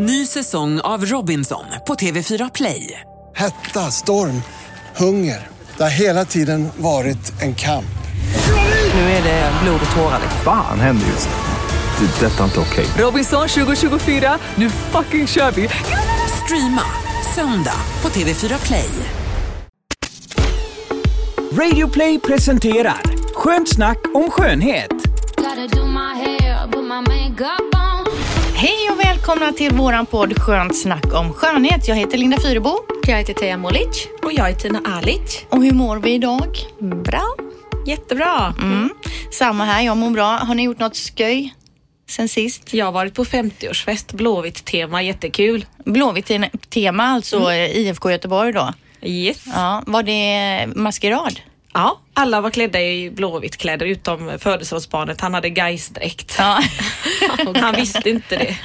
Ny 0.00 0.26
säsong 0.26 0.80
av 0.80 1.04
Robinson 1.06 1.64
på 1.86 1.94
TV4 1.94 2.50
Play. 2.54 3.00
Hetta, 3.36 3.90
storm, 3.90 4.42
hunger. 4.96 5.48
Det 5.76 5.82
har 5.82 5.90
hela 5.90 6.24
tiden 6.24 6.68
varit 6.76 7.42
en 7.42 7.54
kamp. 7.54 7.98
Nu 8.94 9.00
är 9.00 9.22
det 9.22 9.52
blod 9.62 9.80
och 9.90 9.96
tårar. 9.96 10.20
Fan 10.44 10.80
händer 10.80 11.06
just 11.06 11.28
nu. 11.28 12.06
Det. 12.06 12.26
är 12.26 12.30
Detta 12.30 12.40
är 12.40 12.44
inte 12.44 12.60
okej. 12.60 12.86
Robinson 13.04 13.48
2024, 13.48 14.38
nu 14.54 14.70
fucking 14.70 15.26
kör 15.26 15.50
vi! 15.50 15.68
Streama 16.44 16.84
söndag 17.34 17.80
på 18.00 18.08
TV4 18.08 18.66
Play. 18.66 18.90
Radio 21.52 21.88
Play 21.88 22.18
presenterar 22.18 23.02
Skönt 23.34 23.68
snack 23.68 23.98
om 24.14 24.30
skönhet. 24.30 24.90
Gotta 25.36 25.66
do 25.66 25.86
my 25.86 26.14
hair, 26.24 26.72
put 26.72 26.84
my 26.84 27.00
makeup 27.00 27.74
on. 27.74 27.87
Hej 28.60 28.90
och 28.92 29.00
välkomna 29.00 29.52
till 29.52 29.72
våran 29.74 30.06
podd 30.06 30.38
Skönt 30.38 30.76
snack 30.76 31.14
om 31.14 31.32
skönhet. 31.32 31.88
Jag 31.88 31.96
heter 31.96 32.18
Linda 32.18 32.40
Fyrebo. 32.40 32.78
Jag 33.06 33.16
heter 33.16 33.34
Teija 33.34 33.56
Molic. 33.56 34.08
Och 34.22 34.32
jag 34.32 34.50
är 34.50 34.54
Tina 34.54 34.80
Alic. 34.84 35.44
Och 35.50 35.64
hur 35.64 35.72
mår 35.72 35.96
vi 35.96 36.10
idag? 36.14 36.56
Bra. 36.80 37.34
Jättebra. 37.86 38.54
Mm. 38.62 38.90
Samma 39.32 39.64
här, 39.64 39.82
jag 39.82 39.96
mår 39.96 40.10
bra. 40.10 40.36
Har 40.36 40.54
ni 40.54 40.62
gjort 40.62 40.78
något 40.78 40.96
sköj 40.96 41.54
sen 42.08 42.28
sist? 42.28 42.74
Jag 42.74 42.84
har 42.84 42.92
varit 42.92 43.14
på 43.14 43.24
50-årsfest, 43.24 44.16
Blåvitt 44.16 44.64
tema, 44.64 45.02
jättekul. 45.02 45.66
Blåvitt 45.84 46.30
tema, 46.70 47.04
alltså 47.04 47.36
Mm. 47.36 47.70
IFK 47.72 48.10
Göteborg 48.10 48.52
då. 48.52 48.72
Yes. 49.02 49.44
Ja, 49.46 49.82
var 49.86 50.02
det 50.02 50.66
maskerad? 50.74 51.40
Ja, 51.74 52.00
alla 52.14 52.40
var 52.40 52.50
klädda 52.50 52.82
i 52.82 53.10
blåvitt 53.10 53.56
kläder 53.56 53.86
utom 53.86 54.38
födelsedagsbarnet. 54.38 55.20
Han 55.20 55.34
hade 55.34 55.48
Gais-dräkt. 55.48 56.34
Ja. 56.38 56.62
Han 57.54 57.74
visste 57.74 58.10
inte 58.10 58.36
det 58.36 58.56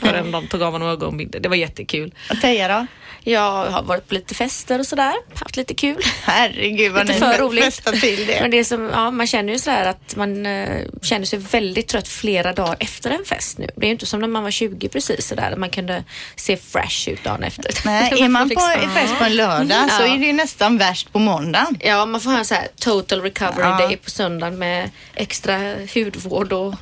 förrän 0.00 0.30
de 0.30 0.46
tog 0.46 0.62
av 0.62 0.72
honom 0.72 0.88
ögonbindel. 0.88 1.42
Det 1.42 1.48
var 1.48 1.56
jättekul. 1.56 2.14
Och 2.30 2.40
Teija 2.40 2.68
då? 2.68 2.86
Jag 3.24 3.70
har 3.70 3.82
varit 3.82 4.08
på 4.08 4.14
lite 4.14 4.34
fester 4.34 4.78
och 4.78 4.86
sådär. 4.86 5.12
Haft 5.34 5.56
lite 5.56 5.74
kul. 5.74 6.02
Herregud 6.22 6.92
vad 6.92 7.06
Lite 7.06 7.18
för 7.18 7.38
roligt. 7.38 7.84
till 8.00 8.26
det. 8.26 8.38
Men 8.40 8.50
det 8.50 8.58
är 8.58 8.64
som, 8.64 8.90
ja, 8.92 9.10
man 9.10 9.26
känner 9.26 9.52
ju 9.52 9.58
sådär 9.58 9.84
att 9.84 10.16
man 10.16 10.46
eh, 10.46 10.78
känner 11.02 11.26
sig 11.26 11.38
väldigt 11.38 11.88
trött 11.88 12.08
flera 12.08 12.52
dagar 12.52 12.76
efter 12.80 13.10
en 13.10 13.24
fest 13.24 13.58
nu. 13.58 13.68
Det 13.76 13.82
är 13.84 13.86
ju 13.86 13.92
inte 13.92 14.06
som 14.06 14.20
när 14.20 14.28
man 14.28 14.42
var 14.42 14.50
20 14.50 14.88
precis 14.88 15.26
sådär. 15.28 15.54
Man 15.56 15.70
kunde 15.70 16.04
se 16.36 16.56
fresh 16.56 17.08
ut 17.08 17.24
dagen 17.24 17.42
efter. 17.42 17.72
Nej, 17.84 18.22
är 18.22 18.28
man 18.28 18.42
på 18.42 18.48
liksom- 18.48 18.90
fest 18.94 19.18
på 19.18 19.24
en 19.24 19.36
lördag 19.36 19.90
så 19.90 20.02
Ja. 20.02 20.14
är 20.14 20.18
det 20.18 20.26
ju 20.26 20.32
nästan 20.32 20.78
värst 20.78 21.12
på 21.12 21.18
måndagen. 21.18 21.76
Ja, 21.80 22.06
man 22.06 22.20
får 22.20 22.30
ha 22.30 22.38
en 22.38 22.44
så 22.44 22.54
här 22.54 22.68
total 22.80 23.20
recovery 23.22 23.68
Ja. 23.68 23.78
day 23.78 23.96
på 23.96 24.10
söndagen 24.10 24.58
med 24.58 24.90
extra 25.14 25.74
hudvård 25.94 26.52
och 26.52 26.74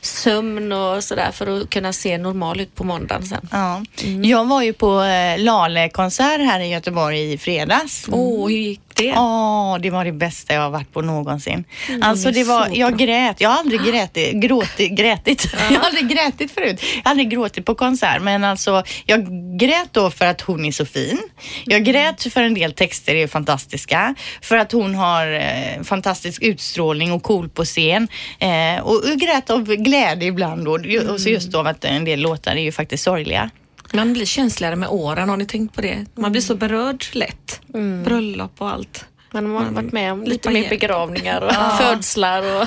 sömn 0.00 0.72
och 0.72 1.04
sådär 1.04 1.30
för 1.32 1.60
att 1.62 1.70
kunna 1.70 1.92
se 1.92 2.18
normal 2.18 2.60
ut 2.60 2.74
på 2.74 2.84
måndagen 2.84 3.26
sen. 3.26 3.48
Ja. 3.52 3.82
Jag 4.24 4.44
var 4.44 4.62
ju 4.62 4.72
på 4.72 5.02
eh, 5.02 5.38
Lale-konsert 5.82 6.40
här 6.40 6.60
i 6.60 6.68
Göteborg 6.68 7.32
i 7.32 7.38
fredags. 7.38 8.06
Åh, 8.12 8.48
hur 8.48 8.56
gick 8.56 8.80
det? 8.94 9.04
Ja, 9.04 9.78
det 9.82 9.90
var 9.90 10.04
det 10.04 10.12
bästa 10.12 10.54
jag 10.54 10.60
har 10.60 10.70
varit 10.70 10.92
på 10.92 11.02
någonsin. 11.02 11.64
alltså 12.00 12.30
det 12.30 12.44
var, 12.44 12.68
jag 12.72 12.98
grät, 12.98 13.40
jag 13.40 13.48
har 13.48 13.58
aldrig 13.58 13.80
grätit, 13.84 14.32
gråtit, 14.34 14.90
grätit. 14.90 15.48
jag 15.70 15.78
har 15.78 15.86
aldrig 15.86 16.08
grätit 16.08 16.50
förut. 16.50 16.82
Jag 16.94 17.04
har 17.04 17.10
aldrig 17.10 17.30
gråtit 17.30 17.64
på 17.64 17.74
konsert, 17.74 18.22
men 18.22 18.44
alltså 18.44 18.82
jag 19.06 19.26
grät 19.58 19.88
då 19.92 20.10
för 20.10 20.26
att 20.26 20.40
hon 20.40 20.64
är 20.64 20.72
så 20.72 20.86
fin. 20.86 21.18
Jag 21.64 21.84
grät 21.84 22.32
för 22.32 22.42
en 22.42 22.54
del 22.54 22.72
texter 22.72 23.14
är 23.14 23.26
fantastiska, 23.26 24.14
för 24.42 24.56
att 24.56 24.72
hon 24.72 24.94
har 24.94 25.32
eh, 25.32 25.82
fantastisk 25.84 26.42
utstrålning 26.42 27.12
och 27.12 27.22
cool 27.22 27.48
på 27.48 27.64
scen. 27.64 28.08
Eh, 28.38 28.82
och 28.82 29.02
jag 29.04 29.18
grät 29.18 29.50
av 29.50 29.64
glädje 29.64 30.28
ibland 30.28 30.64
då, 30.64 30.72
och 31.12 31.20
så 31.20 31.28
just 31.28 31.52
då 31.52 31.60
att 31.60 31.84
en 31.84 32.04
del 32.04 32.20
låtar 32.20 32.52
är 32.52 32.62
ju 32.62 32.72
faktiskt 32.72 33.04
sorgliga. 33.04 33.50
Man 33.92 34.12
blir 34.12 34.24
känsligare 34.24 34.76
med 34.76 34.88
åren, 34.88 35.28
har 35.28 35.36
ni 35.36 35.46
tänkt 35.46 35.74
på 35.74 35.80
det? 35.80 36.06
Man 36.14 36.32
blir 36.32 36.42
så 36.42 36.54
berörd 36.54 37.04
lätt. 37.12 37.60
Bröllop 38.04 38.60
och 38.60 38.68
allt. 38.70 39.06
Man 39.32 39.54
har 39.54 39.64
varit 39.70 39.92
med 39.92 40.12
om 40.12 40.18
lite 40.24 40.30
Lite 40.30 40.50
mer 40.50 40.68
begravningar 40.70 41.40
och 41.40 41.78
födslar 41.78 42.60
och 42.60 42.66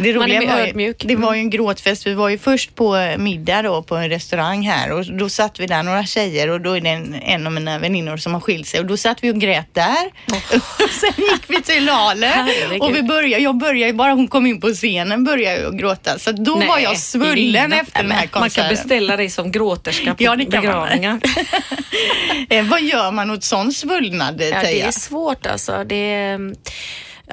Det 0.00 0.14
man 0.14 0.30
är 0.30 0.40
mer 0.40 0.46
var 0.48 0.58
ju, 0.58 0.62
ödmjuk. 0.66 1.02
det 1.04 1.16
var 1.16 1.34
ju 1.34 1.40
en 1.40 1.50
gråtfest. 1.50 2.06
Vi 2.06 2.14
var 2.14 2.28
ju 2.28 2.38
först 2.38 2.74
på 2.74 3.14
middag 3.18 3.62
då 3.62 3.82
på 3.82 3.96
en 3.96 4.08
restaurang 4.10 4.62
här 4.62 4.92
och 4.92 5.06
då 5.06 5.28
satt 5.28 5.60
vi 5.60 5.66
där 5.66 5.82
några 5.82 6.04
tjejer 6.06 6.50
och 6.50 6.60
då 6.60 6.76
är 6.76 6.80
det 6.80 6.88
en, 6.88 7.14
en 7.14 7.46
av 7.46 7.52
mina 7.52 7.78
väninnor 7.78 8.16
som 8.16 8.34
har 8.34 8.40
skilt 8.40 8.66
sig 8.66 8.80
och 8.80 8.86
då 8.86 8.96
satt 8.96 9.24
vi 9.24 9.30
och 9.32 9.36
grät 9.40 9.74
där. 9.74 10.10
Och 10.82 10.90
sen 10.90 11.12
gick 11.16 11.42
vi 11.48 11.62
till 11.62 11.88
Herregud. 11.88 12.82
och 12.82 12.96
vi 12.96 13.02
började, 13.02 13.42
jag 13.42 13.56
började 13.58 13.92
bara 13.92 14.12
hon 14.12 14.28
kom 14.28 14.46
in 14.46 14.60
på 14.60 14.68
scenen 14.68 15.24
började 15.24 15.60
jag 15.60 15.78
gråta 15.78 16.18
så 16.18 16.32
då 16.32 16.54
Nej, 16.54 16.68
var 16.68 16.78
jag 16.78 16.96
svullen 16.98 17.72
efter 17.72 18.02
den 18.02 18.10
här 18.10 18.18
Man 18.18 18.28
kan 18.28 18.40
konserten. 18.42 18.70
beställa 18.70 19.16
dig 19.16 19.30
som 19.30 19.52
gråterska 19.52 20.14
på 20.14 20.22
Ja, 20.22 20.36
det 20.36 20.44
kan 20.44 20.52
man. 20.52 20.60
begravningar. 20.62 21.20
Eh, 22.48 22.64
vad 22.64 22.82
gör 22.82 23.10
man 23.12 23.30
åt 23.30 23.44
sån 23.44 23.72
svullnad, 23.72 24.40
Ja, 24.40 24.60
det 24.62 24.80
är 24.80 24.90
svårt 24.90 25.46
alltså. 25.46 25.84
Det 25.90 26.38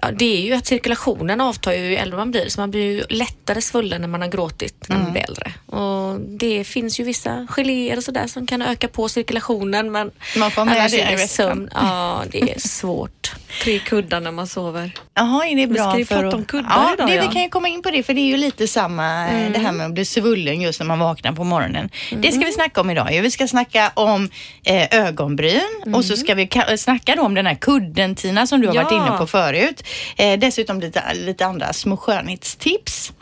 ja, 0.02 0.12
det 0.12 0.38
är 0.38 0.42
ju 0.42 0.54
att 0.54 0.66
cirkulationen 0.66 1.42
avtar 1.42 1.72
ju 1.74 1.96
äldre 1.96 2.18
man 2.18 2.32
blir 2.32 2.50
så 2.50 2.60
man 2.62 2.72
blir 2.72 2.82
ju 2.82 3.04
lättare 3.10 3.62
svullen 3.62 4.02
när 4.02 4.08
man 4.08 4.22
har 4.22 4.28
gråtit 4.30 4.86
när 4.90 4.98
man 4.98 5.12
blir 5.12 5.22
äldre. 5.30 5.54
Och 5.66 6.20
det 6.22 6.64
finns 6.64 7.00
ju 7.00 7.04
vissa 7.04 7.48
geléer 7.50 7.98
och 7.98 8.04
sådär 8.04 8.28
som 8.28 8.48
kan 8.48 8.62
öka 8.62 8.88
på 8.88 9.10
cirkulationen 9.10 9.92
men 9.92 10.12
Man 10.38 10.52
får 10.52 10.66
med 10.66 10.78
annars 10.78 10.92
det 10.92 11.02
är 11.02 11.12
det 11.18 11.28
sömn. 11.28 11.70
Ja, 11.74 12.24
det 12.32 12.52
är 12.52 12.60
svårt. 12.60 13.32
Tre 13.64 13.80
kuddar 13.80 14.20
när 14.20 14.32
man 14.32 14.48
sover. 14.48 14.92
Jaha, 15.14 15.46
är 15.48 15.56
det 15.56 15.66
Vi 15.66 15.68
bra 15.74 15.90
ska 15.90 16.00
ju 16.00 16.06
för 16.06 16.16
prata 16.16 16.28
att... 16.28 16.34
om 16.34 16.46
kuddar 16.46 16.70
ja, 16.70 16.94
idag, 16.94 17.08
det, 17.08 17.16
ja. 17.16 17.22
Vi 17.28 17.34
kan 17.34 17.42
ju 17.42 17.50
komma 17.50 17.68
in 17.68 17.82
på 17.82 17.92
det 17.92 18.04
för 18.04 18.14
det 18.14 18.22
är 18.22 18.26
ju 18.26 18.38
lite 18.38 18.68
samma 18.68 19.28
eh, 19.30 19.52
det 19.52 19.60
här 19.60 19.72
med 19.72 19.86
att 19.86 19.94
bli 19.94 20.06
svullen 20.06 20.62
just 20.62 20.80
när 20.80 20.88
man 20.88 21.00
vaknar 21.00 21.32
på 21.32 21.44
morgonen. 21.44 21.90
Det 22.20 22.32
ska 22.32 22.46
vi 22.46 22.52
snacka 22.52 22.82
om 22.82 22.90
idag. 22.90 23.20
Vi 23.22 23.32
ska 23.32 23.48
snacka 23.48 23.92
om 23.94 24.30
eh, 24.64 25.00
ögonbryn 25.00 25.62
och 25.96 26.06
så 26.06 26.18
ska 26.18 26.36
vi 26.36 26.46
ka- 26.46 26.78
snacka 26.78 27.16
då 27.16 27.22
om 27.22 27.34
den 27.34 27.46
här 27.46 27.56
kudden 27.56 28.16
Tina 28.16 28.48
som 28.48 28.62
du 28.62 28.68
har 28.68 28.76
varit 28.76 28.88
Ja. 28.92 29.08
inne 29.08 29.18
på 29.18 29.28
förut. 29.28 29.84
Eh, 30.18 30.40
dessutom 30.40 30.80
lite, 30.80 31.14
lite 31.14 31.46
andra 31.46 31.74
små 31.74 31.98
skönhetstips. 31.98 33.14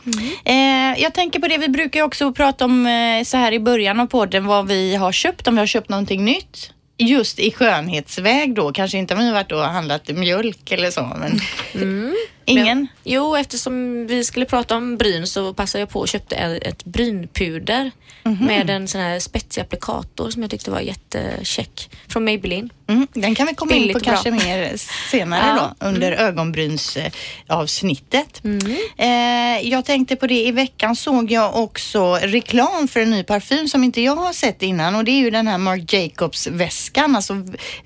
Eh, 0.45 1.01
jag 1.01 1.13
tänker 1.13 1.39
på 1.39 1.47
det, 1.47 1.57
vi 1.57 1.69
brukar 1.69 1.99
ju 1.99 2.03
också 2.03 2.33
prata 2.33 2.65
om 2.65 2.85
eh, 2.85 3.23
så 3.23 3.37
här 3.37 3.51
i 3.51 3.59
början 3.59 3.99
av 3.99 4.05
podden 4.07 4.45
vad 4.45 4.67
vi 4.67 4.95
har 4.95 5.11
köpt, 5.11 5.47
om 5.47 5.55
vi 5.55 5.59
har 5.59 5.67
köpt 5.67 5.89
någonting 5.89 6.25
nytt. 6.25 6.71
Just 6.97 7.39
i 7.39 7.51
skönhetsväg 7.51 8.55
då, 8.55 8.71
kanske 8.71 8.97
inte 8.97 9.13
om 9.13 9.19
vi 9.19 9.25
har 9.25 9.33
varit 9.33 9.51
och 9.51 9.61
handlat 9.61 10.07
mjölk 10.07 10.71
eller 10.71 10.91
så. 10.91 11.01
Men 11.19 11.39
mm. 11.73 12.15
Ingen? 12.45 12.87
Jo, 13.03 13.35
eftersom 13.35 14.07
vi 14.07 14.23
skulle 14.23 14.45
prata 14.45 14.75
om 14.75 14.97
bryn 14.97 15.27
så 15.27 15.53
passade 15.53 15.81
jag 15.81 15.89
på 15.89 15.99
och 15.99 16.07
köpte 16.07 16.35
ett 16.35 16.85
brynpuder 16.85 17.91
Mhm. 18.27 18.45
med 18.45 18.69
en 18.69 18.87
sån 18.87 19.01
här 19.01 19.19
spetsig 19.19 19.61
applikator 19.61 20.29
som 20.29 20.41
jag 20.41 20.51
tyckte 20.51 20.71
var 20.71 20.79
jättecheck 20.79 21.89
från 22.07 22.25
Maybelline. 22.25 22.69
Mm, 22.87 23.07
den 23.13 23.35
kan 23.35 23.47
vi 23.47 23.53
komma 23.55 23.71
in 23.73 23.81
Billigt 23.81 23.93
på 23.93 23.97
och 23.97 24.03
bra. 24.03 24.11
kanske 24.13 24.31
mer 24.47 24.73
senare 25.11 25.43
Ja. 25.57 25.75
då 25.79 25.87
under 25.87 26.11
ögonbrynsavsnittet. 26.11 28.43
Mm. 28.43 28.75
Eh, 28.97 29.69
jag 29.69 29.85
tänkte 29.85 30.15
på 30.15 30.27
det, 30.27 30.45
i 30.47 30.51
veckan 30.51 30.95
såg 30.95 31.31
jag 31.31 31.55
också 31.55 32.15
reklam 32.21 32.87
för 32.87 32.99
en 32.99 33.11
ny 33.11 33.23
parfym 33.23 33.67
som 33.67 33.83
inte 33.83 34.01
jag 34.01 34.15
har 34.15 34.33
sett 34.33 34.61
innan 34.61 34.95
och 34.95 35.03
det 35.03 35.11
är 35.11 35.19
ju 35.19 35.29
den 35.29 35.47
här 35.47 35.57
Marc 35.57 35.93
Jacobs 35.93 36.47
väskan, 36.47 37.15
alltså 37.15 37.33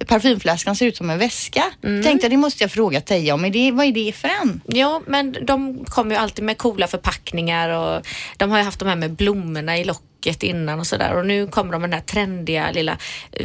parfymflaskan 0.07 0.75
ser 0.75 0.85
ut 0.85 0.97
som 0.97 1.09
en 1.09 1.17
väska. 1.19 1.63
Mm. 1.83 2.03
Tänkte 2.03 2.29
det 2.29 2.37
måste 2.37 2.63
jag 2.63 2.71
fråga 2.71 3.01
Teija 3.01 3.33
om, 3.33 3.45
är 3.45 3.49
det, 3.49 3.71
vad 3.71 3.85
är 3.85 3.91
det 3.91 4.15
för 4.15 4.27
en? 4.41 4.48
Ja, 4.65 5.01
men 5.07 5.45
de 5.45 5.85
kommer 5.85 6.15
ju 6.15 6.21
alltid 6.21 6.45
med 6.45 6.57
coola 6.57 6.87
förpackningar 6.87 7.69
och 7.69 8.07
de 8.37 8.51
har 8.51 8.57
ju 8.57 8.63
haft 8.63 8.79
de 8.79 8.87
här 8.87 8.95
med 8.95 9.11
blommorna 9.11 9.77
i 9.77 9.83
locket 9.83 10.09
innan 10.25 10.79
och 10.79 10.87
sådär 10.87 11.15
och 11.17 11.25
nu 11.25 11.47
kommer 11.47 11.71
de 11.71 11.81
med 11.81 11.89
den 11.89 11.99
här 11.99 12.05
trendiga 12.05 12.71
lilla, 12.71 12.97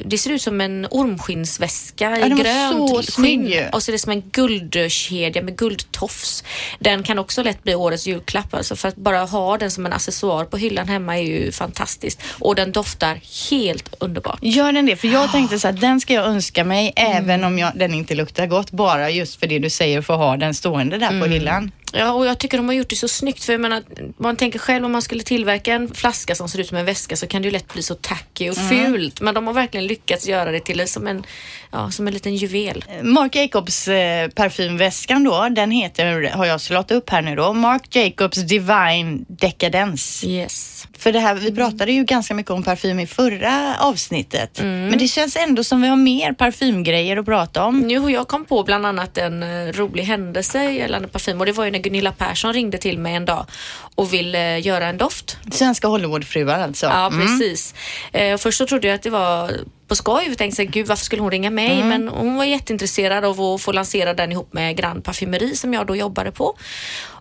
det 0.05 0.19
ser 0.19 0.31
ut 0.31 0.43
som 0.43 0.61
en 0.61 0.87
ormskinnsväska 0.91 2.19
Ja, 2.21 2.27
i 2.27 2.31
grönt 2.31 3.11
skinn 3.11 3.53
och 3.73 3.83
så 3.83 3.91
är 3.91 3.93
det 3.93 3.99
som 3.99 4.13
en 4.13 4.21
guldkedja 4.21 5.43
med 5.43 5.57
guldtofs. 5.59 6.45
Den 6.79 7.03
kan 7.03 7.19
också 7.19 7.43
lätt 7.43 7.63
bli 7.63 7.75
årets 7.75 8.07
julklapp 8.07 8.55
alltså 8.55 8.77
för 8.77 8.89
att 8.89 8.97
bara 8.97 9.19
ha 9.25 9.59
den 9.59 9.71
som 9.71 9.87
en 9.87 9.93
accessoar 9.93 10.45
på 10.45 10.57
hyllan 10.57 10.89
hemma 10.89 11.19
är 11.19 11.23
ju 11.23 11.53
fantastiskt 11.53 12.23
och 12.39 12.55
den 12.55 12.73
doftar 12.73 13.21
helt 13.51 13.95
underbart. 14.01 14.39
Gör 14.43 14.73
den 14.73 14.87
det? 14.87 14.97
För 14.97 15.09
jag 15.09 15.33
tänkte 15.33 15.59
så 15.59 15.69
att 15.69 15.81
den 15.81 16.01
ska 16.01 16.15
jag 16.15 16.27
önska 16.27 16.65
mig 16.65 16.93
Mm. 16.97 17.17
även 17.17 17.45
om 17.45 17.59
jag, 17.59 17.73
den 17.75 17.95
inte 17.95 18.15
luktar 18.15 18.47
gott, 18.47 18.71
bara 18.71 19.11
just 19.11 19.41
för 19.41 19.47
det 19.47 19.59
du 19.59 19.71
säger 19.71 20.03
för 20.03 20.15
att 20.15 20.21
ha 20.21 20.37
den 20.37 20.55
stående 20.55 20.99
där 20.99 21.09
Mm. 21.09 21.21
på 21.21 21.27
hyllan. 21.27 21.71
Ja, 21.97 22.13
och 22.13 22.27
jag 22.27 22.39
tycker 22.39 22.57
de 22.57 22.67
har 22.67 22.75
gjort 22.75 22.89
det 22.91 22.97
så 22.97 23.09
snyggt. 23.09 23.45
För 23.45 23.53
jag 23.53 23.61
menar, 23.61 23.83
man 24.17 24.37
tänker 24.37 24.59
själv 24.59 24.85
om 24.85 24.93
man 24.93 25.03
skulle 25.03 25.23
tillverka 25.23 25.75
en 25.75 25.95
flaska 25.95 26.35
som 26.35 26.49
ser 26.49 26.61
ut 26.61 26.69
som 26.69 26.77
en 26.77 26.85
väska 26.85 27.17
så 27.17 27.27
kan 27.27 27.43
det 27.43 27.47
ju 27.47 27.53
lätt 27.53 27.73
bli 27.73 27.83
så 27.83 27.95
tacky 27.95 28.51
och 28.51 28.57
fult. 28.57 29.21
Men 29.21 29.35
de 29.35 29.47
har 29.47 29.55
verkligen 29.55 29.87
lyckats 29.87 30.29
göra 30.29 30.51
det 30.51 30.61
till 30.61 30.89
som 30.89 31.07
en, 31.07 31.25
ja, 31.71 31.91
som 31.91 32.07
en 32.07 32.15
liten 32.15 32.37
juvel. 32.37 32.85
Marc 33.03 33.35
Jacobs 33.35 33.89
eh, 33.89 34.29
parfymväskan 34.29 35.25
då, 35.25 35.49
den 35.51 35.71
heter, 35.71 36.31
har 36.31 36.47
jag 36.47 36.61
slått 36.61 36.91
upp 36.91 37.11
här 37.11 37.23
nu 37.23 37.37
då, 37.37 37.53
Marc 37.53 37.83
Jacobs 37.91 38.39
Divine 38.39 39.25
Decadence. 39.29 40.27
Yes. 40.27 40.87
För 40.99 41.13
det 41.13 41.21
här, 41.21 41.35
vi 41.35 41.53
pratade 41.55 41.93
ju 41.93 42.05
ganska 42.05 42.35
mycket 42.35 42.51
om 42.51 42.63
parfym 42.63 43.01
i 43.01 43.07
förra 43.07 43.77
avsnittet. 43.81 44.61
Men 44.63 44.99
det 44.99 45.09
känns 45.09 45.37
ändå 45.37 45.65
som 45.65 45.83
vi 45.83 45.89
har 45.89 45.97
mer 45.97 46.33
parfymgrejer 46.33 47.17
att 47.17 47.27
prata 47.27 47.65
om. 47.65 47.81
Nu 47.81 47.99
har 47.99 48.11
jag 48.11 48.29
kom 48.29 48.45
på 48.45 48.63
bland 48.63 48.87
annat 48.87 49.19
en 49.19 49.43
eh, 49.43 49.73
rolig 49.73 50.03
händelse 50.03 50.71
gällande 50.71 51.09
parfym 51.09 51.41
och 51.41 51.47
det 51.47 51.53
var 51.53 51.65
ju 51.65 51.71
när 51.71 51.79
Gunilla 51.85 52.13
Persson 52.13 52.53
ringde 52.53 52.79
till 52.79 52.99
mig 52.99 53.15
en 53.15 53.25
dag 53.25 53.47
och 53.95 54.13
ville 54.13 54.57
eh, 54.57 54.67
göra 54.67 54.87
en 54.87 54.99
doft. 54.99 55.37
Svenska 55.53 55.89
Hollywoodfruar 55.89 56.59
alltså. 56.59 56.87
Ja, 56.87 57.13
precis. 57.21 57.75
Eh, 58.13 58.35
och 58.35 58.41
först 58.41 58.59
så 58.59 58.67
trodde 58.67 58.89
jag 58.89 58.95
att 58.95 59.03
det 59.03 59.11
var 59.11 59.51
på 59.89 59.95
skoj. 59.95 60.25
Jag 60.29 60.39
tänkte 60.39 60.65
gud 60.65 60.87
varför 60.87 61.05
skulle 61.05 61.23
hon 61.23 61.31
ringa 61.31 61.51
mig? 61.51 61.85
Men 61.85 62.09
hon 62.09 62.37
var 62.37 62.45
jätteintresserad 62.45 63.25
av 63.25 63.41
att 63.41 63.63
få 63.63 63.73
lansera 63.73 64.15
den 64.15 64.33
ihop 64.33 64.53
med 64.53 64.77
Grand 64.77 65.05
Parfumeri 65.05 65.57
som 65.57 65.75
jag 65.75 65.87
då 65.87 65.97
jobbade 65.97 66.33
på. 66.33 66.57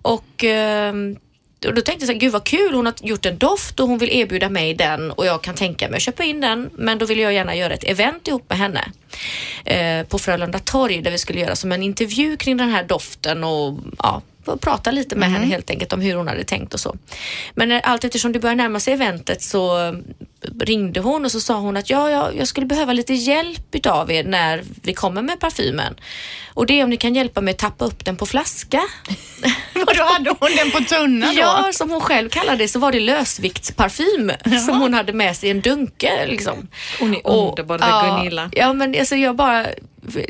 Och 0.02 0.44
ehm, 0.44 1.18
och 1.68 1.74
då 1.74 1.82
tänkte 1.82 2.04
jag 2.04 2.08
så 2.08 2.14
här, 2.14 2.20
gud 2.20 2.32
vad 2.32 2.44
kul, 2.44 2.74
hon 2.74 2.86
har 2.86 2.94
gjort 3.02 3.26
en 3.26 3.38
doft 3.38 3.80
och 3.80 3.88
hon 3.88 3.98
vill 3.98 4.10
erbjuda 4.10 4.50
mig 4.50 4.74
den 4.74 5.12
och 5.12 5.26
jag 5.26 5.42
kan 5.44 5.56
tänka 5.56 5.90
mig 5.90 5.98
att 5.98 6.02
köpa 6.02 6.24
in 6.24 6.42
den. 6.42 6.70
Men 6.74 6.98
då 6.98 7.06
vill 7.06 7.20
jag 7.20 7.34
gärna 7.34 7.56
göra 7.56 7.74
ett 7.74 7.84
event 7.84 8.28
ihop 8.28 8.50
med 8.50 8.58
henne 8.58 8.92
eh, 9.66 10.08
på 10.08 10.20
Frölunda 10.20 10.60
torg 10.60 11.02
där 11.02 11.12
vi 11.12 11.18
skulle 11.18 11.40
göra 11.40 11.56
som 11.56 11.72
en 11.72 11.84
intervju 11.84 12.38
kring 12.38 12.58
den 12.58 12.70
här 12.70 12.84
doften 12.84 13.44
och 13.44 13.78
ja, 13.98 14.16
och 14.16 14.24
prata 14.62 14.92
lite 14.92 15.16
med 15.16 15.32
henne 15.32 15.46
helt 15.46 15.70
enkelt 15.70 15.94
om 15.94 16.02
hur 16.02 16.16
hon 16.16 16.28
hade 16.28 16.44
tänkt 16.44 16.74
och 16.74 16.80
så. 16.80 16.96
Men 17.56 17.70
när, 17.70 17.82
allt 17.82 18.04
eftersom 18.04 18.32
det 18.32 18.40
började 18.40 18.64
närma 18.64 18.80
sig 18.80 18.94
eventet 18.94 19.42
så 19.42 19.88
eh, 19.88 19.94
ringde 20.60 21.00
hon 21.00 21.26
och 21.26 21.32
så 21.32 21.40
sa 21.42 21.60
hon 21.60 21.78
att 21.78 21.90
ja, 21.90 22.10
jag, 22.10 22.36
jag 22.38 22.48
skulle 22.48 22.66
behöva 22.68 22.94
lite 22.94 23.14
hjälp 23.14 23.76
utav 23.76 24.12
er 24.12 24.24
när 24.24 24.64
vi 24.84 24.94
kommer 24.94 25.22
med 25.22 25.40
parfymen. 25.40 25.96
Och 26.54 26.66
det 26.66 26.80
är 26.80 26.84
om 26.84 26.90
ni 26.90 26.98
kan 26.98 27.16
hjälpa 27.16 27.42
mig 27.42 27.52
att 27.52 27.58
tappa 27.58 27.86
upp 27.86 28.06
den 28.06 28.16
på 28.18 28.26
flaska. 28.26 28.82
Och 29.88 29.96
då 29.98 30.04
hade 30.04 30.30
hon 30.40 30.50
den 30.58 30.72
på 30.72 30.80
tunna 30.80 31.26
då? 31.28 31.40
Ja, 31.40 31.70
som 31.74 31.90
hon 31.90 32.02
själv 32.02 32.30
kallade 32.30 32.58
det 32.58 32.68
så 32.68 32.80
var 32.80 32.92
det 32.92 33.00
lösviktsparfym 33.00 34.32
som 34.66 34.80
hon 34.82 34.94
hade 34.94 35.14
med 35.14 35.36
sig 35.38 35.50
i 35.50 35.52
en 35.52 35.62
dunke. 35.62 36.26
Liksom. 36.28 36.68
Hon 37.00 37.14
är 37.16 37.28
Och- 37.28 37.50
underbar, 37.50 37.80
ja, 37.82 38.16
Gunilla. 38.18 38.50
Ja, 38.54 38.74
men 38.74 39.00
alltså 39.00 39.16
jag 39.16 39.36
bara 39.36 39.66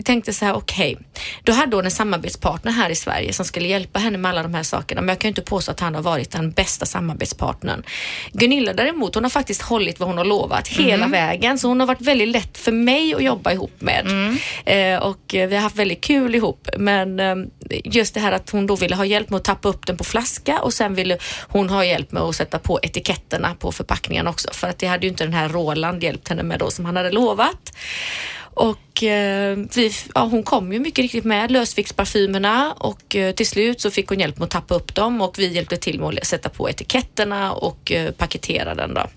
tänkte 0.04 0.34
så 0.34 0.46
här, 0.46 0.54
okej. 0.54 0.98
Då 1.44 1.52
hade 1.54 1.76
hon 1.76 1.86
en 1.86 1.92
samarbetspartner 1.92 2.72
här 2.72 2.90
i 2.90 2.96
Sverige 2.96 3.34
som 3.34 3.46
skulle 3.46 3.68
hjälpa 3.68 4.00
henne 4.00 4.18
med 4.18 4.30
alla 4.32 4.44
de 4.44 4.54
här 4.54 4.64
sakerna. 4.64 5.02
Men 5.02 5.10
jag 5.10 5.20
kan 5.20 5.28
ju 5.28 5.32
inte 5.32 5.42
påstå 5.42 5.72
att 5.72 5.80
han 5.80 5.96
har 5.96 6.02
varit 6.02 6.32
den 6.32 6.52
bästa 6.52 6.86
samarbetspartnern. 6.86 7.84
Gunilla 8.32 8.74
däremot, 8.74 9.16
hon 9.16 9.24
har 9.24 9.30
faktiskt 9.30 9.62
hållit 9.62 10.00
vad 10.04 10.10
hon 10.10 10.18
har 10.18 10.26
lovat 10.26 10.68
hela 10.68 11.08
vägen. 11.08 11.60
Så 11.60 11.68
hon 11.68 11.80
har 11.80 11.88
varit 11.88 12.02
väldigt 12.02 12.28
lätt 12.28 12.58
för 12.58 12.72
mig 12.72 13.14
att 13.14 13.24
jobba 13.24 13.52
ihop 13.52 13.82
med. 13.82 14.08
Eh, 14.66 15.04
och 15.04 15.20
vi 15.30 15.56
har 15.56 15.62
haft 15.62 15.76
väldigt 15.76 16.02
kul 16.02 16.36
ihop. 16.36 16.70
Men 16.78 17.20
eh, 17.20 17.36
just 17.84 18.14
det 18.14 18.20
här 18.20 18.32
att 18.32 18.50
hon 18.50 18.68
då 18.68 18.76
ville 18.76 18.96
ha 18.96 19.06
hjälp 19.06 19.30
med 19.30 19.38
att 19.38 19.44
tappa 19.44 19.70
upp 19.70 19.88
den 19.88 19.98
på 19.98 20.04
flaska 20.04 20.60
och 20.62 20.74
sen 20.74 20.96
ville 20.96 21.18
hon 21.48 21.70
ha 21.70 21.86
hjälp 21.86 22.12
med 22.12 22.24
att 22.24 22.36
sätta 22.36 22.60
på 22.60 22.80
etiketterna 22.84 23.56
på 23.60 23.72
förpackningen 23.72 24.28
också. 24.28 24.50
För 24.54 24.68
att 24.68 24.80
det 24.80 24.88
hade 24.88 25.06
ju 25.06 25.10
inte 25.10 25.24
den 25.24 25.34
här 25.34 25.50
Roland 25.50 26.04
hjälpt 26.04 26.28
henne 26.28 26.44
med 26.44 26.60
då 26.60 26.72
som 26.72 26.86
han 26.86 26.96
hade 26.96 27.12
lovat. 27.12 27.72
Och 28.56 29.04
eh, 29.04 29.58
vi, 29.76 29.92
ja, 30.16 30.22
hon 30.22 30.44
kom 30.44 30.74
ju 30.74 30.80
mycket 30.80 31.04
riktigt 31.04 31.24
med 31.24 31.52
lösviktsparfymerna 31.52 32.74
och 32.74 33.16
eh, 33.16 33.34
till 33.34 33.48
slut 33.48 33.82
så 33.82 33.92
fick 33.92 34.08
hon 34.10 34.20
hjälp 34.20 34.38
med 34.38 34.44
att 34.44 34.52
tappa 34.52 34.76
upp 34.76 34.96
dem 34.96 35.22
och 35.22 35.40
vi 35.40 35.48
hjälpte 35.48 35.78
till 35.78 36.00
med 36.00 36.20
att 36.20 36.26
sätta 36.26 36.50
på 36.50 36.70
etiketterna 36.70 37.54
och 37.54 37.92
eh, 37.92 38.12
paketera 38.12 38.76
den 38.76 38.94
då. 38.94 39.08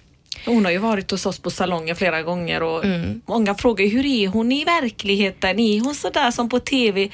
Hon 0.45 0.65
har 0.65 0.73
ju 0.73 0.79
varit 0.79 1.11
hos 1.11 1.27
oss 1.27 1.39
på 1.39 1.51
salongen 1.51 1.97
flera 1.97 2.23
gånger 2.23 2.63
och 2.63 2.85
Mm. 2.85 3.21
många 3.27 3.55
frågar 3.55 3.87
hur 3.89 4.07
är 4.07 4.29
hon 4.29 4.53
i 4.53 4.65
verkligheten? 4.65 5.61
Är 5.61 5.81
hon 5.81 5.95
sådär 5.95 6.31
som 6.31 6.49
på 6.49 6.61
TV? 6.61 7.09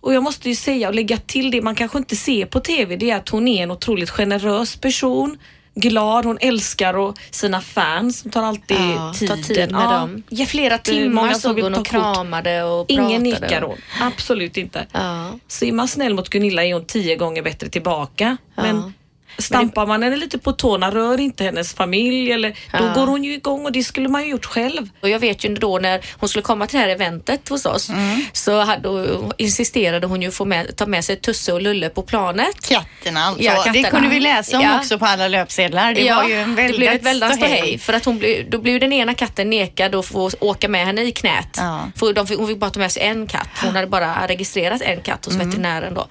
Och 0.00 0.14
jag 0.14 0.22
måste 0.22 0.48
ju 0.48 0.54
säga 0.54 0.88
och 0.88 0.94
lägga 0.94 1.16
till 1.16 1.50
det 1.50 1.62
man 1.62 1.74
kanske 1.74 1.98
inte 1.98 2.16
ser 2.16 2.46
på 2.46 2.60
TV, 2.60 2.96
det 2.96 3.10
är 3.10 3.16
att 3.16 3.28
hon 3.28 3.48
är 3.48 3.62
en 3.62 3.70
otroligt 3.70 4.10
generös 4.10 4.76
person. 4.76 5.38
Glad, 5.78 6.24
hon 6.24 6.38
älskar 6.40 6.94
och 6.94 7.18
sina 7.30 7.60
fans. 7.60 8.22
Hon 8.22 8.32
tar 8.32 8.42
alltid 8.42 8.76
Ja, 8.76 9.12
tiden. 9.18 9.42
tid 9.42 9.72
med 9.72 9.88
dem. 9.88 10.22
Flera 10.46 10.74
jättemånga 10.74 11.34
timmar 11.34 11.54
vill 11.54 11.64
hon 11.64 11.74
och 11.74 11.86
kramade 11.86 12.62
och 12.62 12.84
Ingen 12.88 13.06
pratade. 13.24 13.40
nekar 13.48 13.62
hon. 13.62 13.76
Absolut 14.00 14.56
inte. 14.56 14.86
Ja. 14.92 15.38
Så 15.48 15.64
är 15.64 15.72
man 15.72 15.88
snäll 15.88 16.14
mot 16.14 16.28
Gunilla 16.28 16.64
är 16.64 16.74
hon 16.74 16.84
tio 16.84 17.16
gånger 17.16 17.42
bättre 17.42 17.68
tillbaka. 17.68 18.36
Men 18.54 18.92
stampar 19.38 19.86
man 19.86 20.02
henne 20.02 20.16
lite 20.16 20.38
på 20.38 20.52
tårna, 20.52 20.90
rör 20.90 21.20
inte 21.20 21.44
hennes 21.44 21.74
familj 21.74 22.32
eller 22.32 22.50
då 22.50 22.56
Ja. 22.84 22.92
går 22.94 23.06
hon 23.06 23.24
ju 23.24 23.32
igång 23.32 23.64
och 23.64 23.72
det 23.72 23.82
skulle 23.84 24.08
man 24.08 24.22
ju 24.24 24.30
gjort 24.30 24.44
själv. 24.46 24.88
Och 25.00 25.08
jag 25.08 25.18
vet 25.18 25.44
ju 25.44 25.54
då 25.54 25.78
när 25.78 26.00
hon 26.18 26.28
skulle 26.28 26.42
komma 26.42 26.66
till 26.66 26.76
det 26.78 26.82
här 26.84 26.88
eventet 26.88 27.48
hos 27.48 27.66
oss 27.66 27.90
så 28.32 28.60
hade, 28.60 28.88
insisterade 29.36 30.06
hon 30.06 30.22
ju 30.22 30.30
få 30.30 30.44
med, 30.44 30.76
ta 30.76 30.86
med 30.86 31.04
sig 31.04 31.16
Tusse 31.16 31.52
och 31.52 31.62
Lulle 31.62 31.88
på 31.88 32.02
planet. 32.02 32.68
Katterna 32.68 33.20
alltså. 33.24 33.42
Ja, 33.42 33.54
katterna. 33.54 33.72
Det 33.72 33.90
kunde 33.90 34.08
vi 34.08 34.20
läsa 34.20 34.56
om 34.58 34.62
Ja. 34.64 34.78
också 34.78 34.98
på 34.98 35.06
alla 35.06 35.28
löpsedlar. 35.28 35.94
Det 35.94 36.12
var 36.14 36.28
ju 36.28 36.34
en 36.34 36.54
det 36.54 36.76
blev 36.76 36.92
ett 36.92 37.02
väldans 37.02 37.36
ståhej. 37.36 37.78
För 37.78 37.92
att 37.92 38.04
hon 38.04 38.18
blev, 38.18 38.50
då 38.50 38.58
blev 38.58 38.80
den 38.80 38.92
ena 38.92 39.14
katten 39.14 39.50
nekad 39.50 39.94
att 39.94 40.06
få 40.06 40.30
åka 40.40 40.68
med 40.68 40.86
henne 40.86 41.02
i 41.02 41.12
knät. 41.12 41.56
Ja. 41.56 41.90
För 41.96 42.12
de 42.12 42.26
fick, 42.26 42.38
hon 42.38 42.48
fick 42.48 42.58
bara 42.58 42.70
ta 42.70 42.78
med 42.80 42.92
sig 42.92 43.02
en 43.02 43.26
katt. 43.26 43.48
Hon 43.64 43.74
hade 43.74 43.86
bara 43.86 44.26
registrerat 44.26 44.82
en 44.82 45.00
katt 45.00 45.24
hos 45.24 45.34
Mm. 45.34 45.46
veterinären 45.48 45.94
då. 45.94 46.06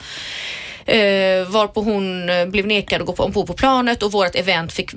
Eh, 0.88 1.48
varpå 1.48 1.82
hon 1.82 2.30
eh, 2.30 2.46
blev 2.46 2.68
nekad 2.68 3.02
att 3.02 3.08
gå 3.08 3.14
på, 3.14 3.24
ombord 3.24 3.48
på 3.48 3.54
planet 3.54 4.04
och 4.04 4.12
vårt 4.12 4.36
event 4.36 4.74
fick 4.74 4.92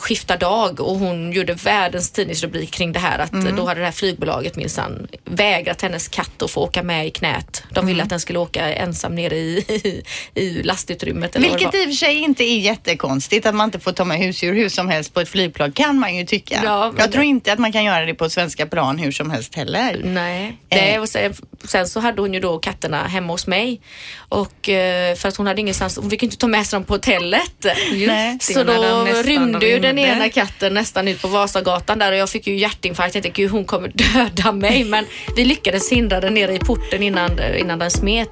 skifta 0.00 0.36
dag 0.36 0.80
och 0.80 0.96
hon 0.98 1.32
gjorde 1.32 1.54
världens 1.54 2.10
tidningsrubrik 2.10 2.70
kring 2.70 2.92
det 2.92 2.98
här 2.98 3.18
att 3.18 3.32
Mm. 3.32 3.56
då 3.56 3.66
hade 3.66 3.80
det 3.80 3.84
här 3.86 3.92
flygbolaget 3.92 4.56
minsann 4.56 5.08
vägrat 5.24 5.82
hennes 5.82 6.08
katt 6.08 6.42
att 6.42 6.50
få 6.50 6.60
åka 6.60 6.82
med 6.82 7.06
i 7.06 7.10
knät. 7.10 7.62
De 7.70 7.78
Mm. 7.78 7.86
ville 7.86 8.02
att 8.02 8.08
den 8.10 8.20
skulle 8.20 8.38
åka 8.38 8.74
ensam 8.74 9.14
nere 9.14 9.36
i, 9.36 9.58
i, 9.58 10.02
i 10.40 10.62
lastutrymmet. 10.62 11.36
Eller 11.36 11.48
Vilket 11.48 11.74
i 11.74 11.78
och 11.78 11.88
för 11.88 11.92
sig 11.92 12.16
inte 12.18 12.44
är 12.44 12.58
jättekonstigt 12.58 13.46
att 13.46 13.54
man 13.54 13.64
inte 13.68 13.80
får 13.80 13.92
ta 13.92 14.04
med 14.04 14.18
husdjur 14.18 14.54
hur 14.54 14.68
som 14.68 14.88
helst 14.88 15.14
på 15.14 15.20
ett 15.20 15.28
flygplan 15.28 15.72
kan 15.72 15.98
man 15.98 16.16
ju 16.16 16.24
tycka. 16.26 16.60
Ja, 16.64 16.92
jag 16.98 17.08
det- 17.08 17.12
tror 17.12 17.24
inte 17.24 17.52
att 17.52 17.58
man 17.58 17.72
kan 17.72 17.84
göra 17.84 18.06
det 18.06 18.14
på 18.14 18.30
svenska 18.30 18.66
plan 18.66 18.98
hur 18.98 19.12
som 19.12 19.30
helst 19.30 19.54
heller. 19.54 20.00
Nej, 20.04 20.56
Eh. 20.68 20.92
det, 20.92 20.98
och 20.98 21.08
sen, 21.08 21.34
sen 21.64 21.88
så 21.88 22.00
hade 22.00 22.20
hon 22.22 22.34
ju 22.34 22.40
då 22.40 22.58
katterna 22.58 23.06
hemma 23.06 23.32
hos 23.32 23.46
mig 23.46 23.80
och 24.28 24.68
eh, 24.68 25.14
för 25.16 25.29
att 25.30 25.36
hon 25.36 25.46
hade 25.46 25.60
ingenstans, 25.60 25.96
hon 25.96 26.10
fick 26.10 26.22
inte 26.22 26.36
ta 26.36 26.46
med 26.46 26.66
sig 26.66 26.76
dem 26.76 26.84
på 26.84 26.94
hotellet. 26.94 27.66
Nej. 28.06 28.38
Så 28.40 28.64
då 28.64 29.04
rymde 29.24 29.66
ju 29.66 29.78
den 29.78 29.98
ena 29.98 30.28
katten 30.28 30.74
nästan 30.74 31.08
ut 31.08 31.22
på 31.22 31.28
Vasagatan 31.28 31.98
där 31.98 32.12
och 32.12 32.18
jag 32.18 32.30
fick 32.30 32.46
ju 32.46 32.56
hjärtinfarkt. 32.56 33.14
Jag 33.14 33.22
tänkte 33.22 33.42
gud 33.42 33.50
hon 33.50 33.64
kommer 33.64 33.88
döda 34.14 34.52
mig 34.52 34.84
men 34.84 35.04
vi 35.36 35.44
lyckades 35.44 35.92
hindra 35.92 36.20
den 36.20 36.34
nere 36.34 36.54
i 36.54 36.58
porten 36.58 37.02
innan, 37.02 37.30
innan 37.58 37.78
den 37.78 37.90
smet. 37.90 38.30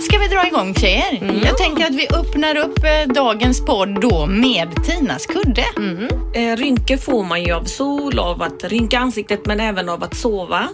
Ska 0.00 0.18
vi 0.18 0.28
dra 0.28 0.46
igång 0.46 0.74
tjejer? 0.74 1.18
Mm. 1.22 1.40
Jag 1.44 1.58
tänker 1.58 1.86
att 1.86 1.94
vi 1.94 2.08
öppnar 2.08 2.56
upp 2.56 2.78
eh, 2.78 3.12
dagens 3.14 3.64
podd 3.64 4.00
då 4.00 4.26
med 4.26 4.84
Tinas 4.84 5.26
kudde. 5.26 5.64
Eh, 6.34 6.56
rynkor 6.56 6.96
får 6.96 7.24
man 7.24 7.42
ju 7.44 7.52
av 7.52 7.64
sol, 7.64 8.18
av 8.18 8.42
att 8.42 8.64
rynka 8.64 8.98
ansiktet 8.98 9.46
men 9.46 9.60
även 9.60 9.88
av 9.88 10.04
att 10.04 10.16
sova. 10.16 10.68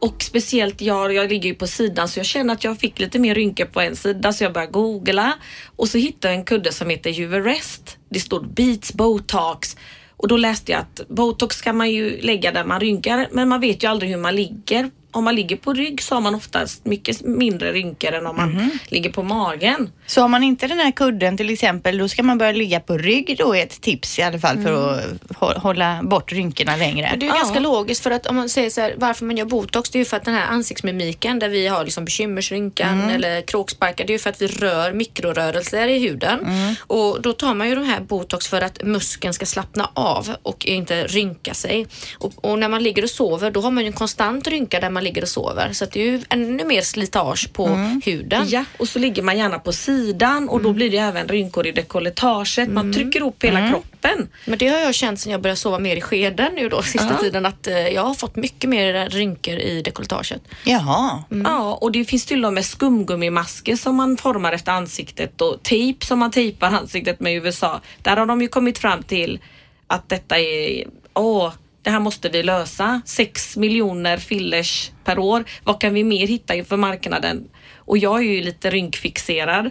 Och 0.00 0.22
speciellt 0.22 0.80
jag, 0.80 1.14
jag 1.14 1.28
ligger 1.28 1.48
ju 1.48 1.54
på 1.54 1.66
sidan 1.66 2.08
så 2.08 2.18
jag 2.18 2.26
känner 2.26 2.54
att 2.54 2.64
jag 2.64 2.78
fick 2.78 2.98
lite 2.98 3.18
mer 3.18 3.34
rynkor 3.34 3.64
på 3.64 3.80
en 3.80 3.96
sida 3.96 4.32
så 4.32 4.44
jag 4.44 4.52
började 4.52 4.72
googla 4.72 5.34
och 5.76 5.88
så 5.88 5.98
hittade 5.98 6.34
jag 6.34 6.38
en 6.38 6.44
kudde 6.44 6.72
som 6.72 6.90
heter 6.90 7.10
Juverest. 7.10 7.98
Det 8.08 8.20
stod 8.20 8.54
Beats 8.54 8.94
Botox 8.94 9.76
och 10.16 10.28
då 10.28 10.36
läste 10.36 10.72
jag 10.72 10.80
att 10.80 11.08
botox 11.08 11.60
kan 11.60 11.76
man 11.76 11.90
ju 11.90 12.20
lägga 12.20 12.52
där 12.52 12.64
man 12.64 12.80
rynkar 12.80 13.28
men 13.30 13.48
man 13.48 13.60
vet 13.60 13.84
ju 13.84 13.88
aldrig 13.88 14.10
hur 14.10 14.18
man 14.18 14.36
ligger. 14.36 14.90
Om 15.12 15.24
man 15.24 15.34
ligger 15.34 15.56
på 15.56 15.72
rygg 15.72 16.02
så 16.02 16.14
har 16.14 16.20
man 16.20 16.34
oftast 16.34 16.84
mycket 16.86 17.20
mindre 17.24 17.72
rynkor 17.72 18.12
än 18.12 18.26
om 18.26 18.36
man 18.36 18.70
ligger 18.88 19.10
på 19.12 19.22
magen. 19.22 19.90
Så 20.06 20.20
har 20.20 20.28
man 20.28 20.42
inte 20.42 20.66
den 20.66 20.78
här 20.78 20.90
kudden 20.92 21.36
till 21.36 21.50
exempel, 21.50 21.98
då 21.98 22.08
ska 22.08 22.22
man 22.22 22.38
börja 22.38 22.52
ligga 22.52 22.80
på 22.80 22.96
rygg 22.98 23.36
då 23.38 23.56
är 23.56 23.62
ett 23.62 23.80
tips 23.80 24.18
i 24.18 24.22
alla 24.22 24.38
fall 24.38 24.62
för 24.62 24.72
att 24.72 25.04
hå- 25.28 25.58
hålla 25.58 26.00
bort 26.02 26.32
rynkorna 26.32 26.76
längre. 26.76 27.08
Men 27.10 27.18
det 27.18 27.24
är 27.26 27.28
ju 27.28 27.32
Ja. 27.34 27.38
ganska 27.42 27.60
logiskt 27.60 28.02
för 28.02 28.10
att 28.10 28.26
om 28.26 28.36
man 28.36 28.48
säger 28.48 28.70
så 28.70 28.80
här, 28.80 28.94
varför 28.96 29.24
man 29.24 29.36
gör 29.36 29.44
botox, 29.44 29.90
det 29.90 29.96
är 29.96 30.00
ju 30.00 30.04
för 30.04 30.16
att 30.16 30.24
den 30.24 30.34
här 30.34 30.46
ansiktsmimiken 30.46 31.38
där 31.38 31.48
vi 31.48 31.66
har 31.66 31.84
liksom 31.84 32.04
bekymmersrynkan 32.04 33.10
eller 33.10 33.42
kråksparkar, 33.42 34.04
det 34.06 34.10
är 34.10 34.14
ju 34.14 34.18
för 34.18 34.30
att 34.30 34.42
vi 34.42 34.46
rör 34.46 34.92
mikrorörelser 34.92 35.88
i 35.88 35.98
huden. 35.98 36.46
Och 36.86 37.22
då 37.22 37.32
tar 37.32 37.54
man 37.54 37.68
ju 37.68 37.74
de 37.74 37.84
här 37.84 38.00
botox 38.00 38.48
för 38.48 38.60
att 38.60 38.82
muskeln 38.82 39.34
ska 39.34 39.46
slappna 39.46 39.90
av 39.94 40.34
och 40.42 40.66
inte 40.66 41.04
rynka 41.06 41.54
sig. 41.54 41.86
Och, 42.18 42.32
och 42.50 42.58
när 42.58 42.68
man 42.68 42.82
ligger 42.82 43.02
och 43.02 43.10
sover, 43.10 43.50
då 43.50 43.60
har 43.60 43.70
man 43.70 43.82
ju 43.82 43.86
en 43.86 43.92
konstant 43.92 44.48
rynka 44.48 44.80
där 44.80 44.90
man 44.90 44.99
ligger 45.00 45.22
och 45.22 45.28
sover. 45.28 45.72
Så 45.72 45.84
det 45.84 46.00
är 46.00 46.04
ju 46.04 46.20
ännu 46.28 46.64
mer 46.64 46.82
slitage 46.82 47.52
på 47.52 47.68
huden. 48.04 48.44
Ja, 48.48 48.64
och 48.78 48.88
så 48.88 48.98
ligger 48.98 49.22
man 49.22 49.38
gärna 49.38 49.58
på 49.58 49.72
sidan 49.72 50.48
och 50.48 50.62
då 50.62 50.72
blir 50.72 50.90
det 50.90 50.96
även 50.98 51.28
rynkor 51.28 51.66
i 51.66 51.72
dekolletaget. 51.72 52.70
Man 52.70 52.92
trycker 52.92 53.20
ihop 53.20 53.44
hela 53.44 53.68
kroppen. 53.70 54.28
Men 54.46 54.58
det 54.58 54.68
har 54.68 54.78
jag 54.78 54.94
känt 54.94 55.20
sen 55.20 55.32
jag 55.32 55.42
började 55.42 55.56
sova 55.56 55.78
mer 55.78 55.96
i 55.96 56.00
skeden 56.00 56.54
nu 56.54 56.68
då 56.68 56.82
sista 56.82 57.16
tiden 57.16 57.46
att 57.46 57.66
eh, 57.66 57.88
jag 57.88 58.02
har 58.02 58.14
fått 58.14 58.36
mycket 58.36 58.70
mer 58.70 59.08
rynkor 59.08 59.54
i 59.54 59.82
dekolletaget. 59.82 60.42
Jaha. 60.64 61.24
Ja, 61.44 61.78
och 61.80 61.92
det 61.92 62.04
finns 62.04 62.26
till 62.26 62.44
och 62.44 62.52
med 62.52 62.64
skumgummimasker 62.64 63.76
som 63.76 63.96
man 63.96 64.16
formar 64.16 64.52
efter 64.52 64.72
ansiktet 64.72 65.40
och 65.40 65.62
tejp 65.62 66.06
som 66.06 66.18
man 66.18 66.30
tejpar 66.30 66.66
ansiktet 66.66 67.20
med 67.20 67.32
i 67.32 67.36
USA. 67.36 67.80
Där 68.02 68.16
har 68.16 68.26
de 68.26 68.42
ju 68.42 68.48
kommit 68.48 68.78
fram 68.78 69.02
till 69.02 69.38
att 69.86 70.08
detta 70.08 70.38
är, 70.38 70.84
åh, 71.14 71.52
det 71.82 71.90
här 71.90 72.00
måste 72.00 72.28
vi 72.28 72.42
lösa. 72.42 73.00
Sex 73.04 73.56
miljoner 73.56 74.16
fillers 74.16 74.90
per 75.04 75.18
år. 75.18 75.44
Vad 75.64 75.80
kan 75.80 75.94
vi 75.94 76.04
mer 76.04 76.26
hitta 76.26 76.54
inför 76.54 76.76
marknaden? 76.76 77.48
Och 77.76 77.98
jag 77.98 78.18
är 78.18 78.24
ju 78.24 78.42
lite 78.42 78.70
rynkfixerad. 78.70 79.70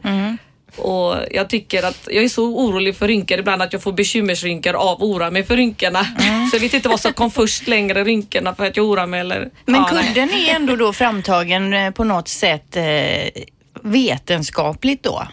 Och 0.75 1.15
jag 1.31 1.49
tycker 1.49 1.83
att 1.83 2.07
jag 2.11 2.23
är 2.23 2.29
så 2.29 2.45
orolig 2.45 2.95
för 2.95 3.07
rynkor 3.07 3.39
ibland 3.39 3.61
att 3.61 3.73
jag 3.73 3.83
får 3.83 3.91
bekymmersrynkor 3.91 4.73
av 4.73 5.03
oroa 5.03 5.31
mig 5.31 5.43
för 5.43 5.55
rynkorna. 5.55 6.05
Så 6.49 6.55
jag 6.55 6.61
vet 6.61 6.73
inte 6.73 6.89
vad 6.89 6.99
som 6.99 7.13
kom 7.13 7.31
först 7.31 7.67
längre, 7.67 8.03
rynkorna 8.03 8.55
för 8.55 8.65
att 8.65 8.77
jag 8.77 8.85
oroar 8.85 9.07
mig 9.07 9.19
eller... 9.19 9.49
Men 9.65 9.75
ja, 9.75 9.89
nej. 9.93 10.07
kudden 10.07 10.29
är 10.29 10.55
ändå 10.55 10.75
då 10.75 10.93
framtagen 10.93 11.73
eh, 11.73 11.91
på 11.91 12.03
något 12.03 12.27
sätt 12.27 12.75
eh, 12.75 12.83
vetenskapligt 13.83 15.03
då? 15.03 15.27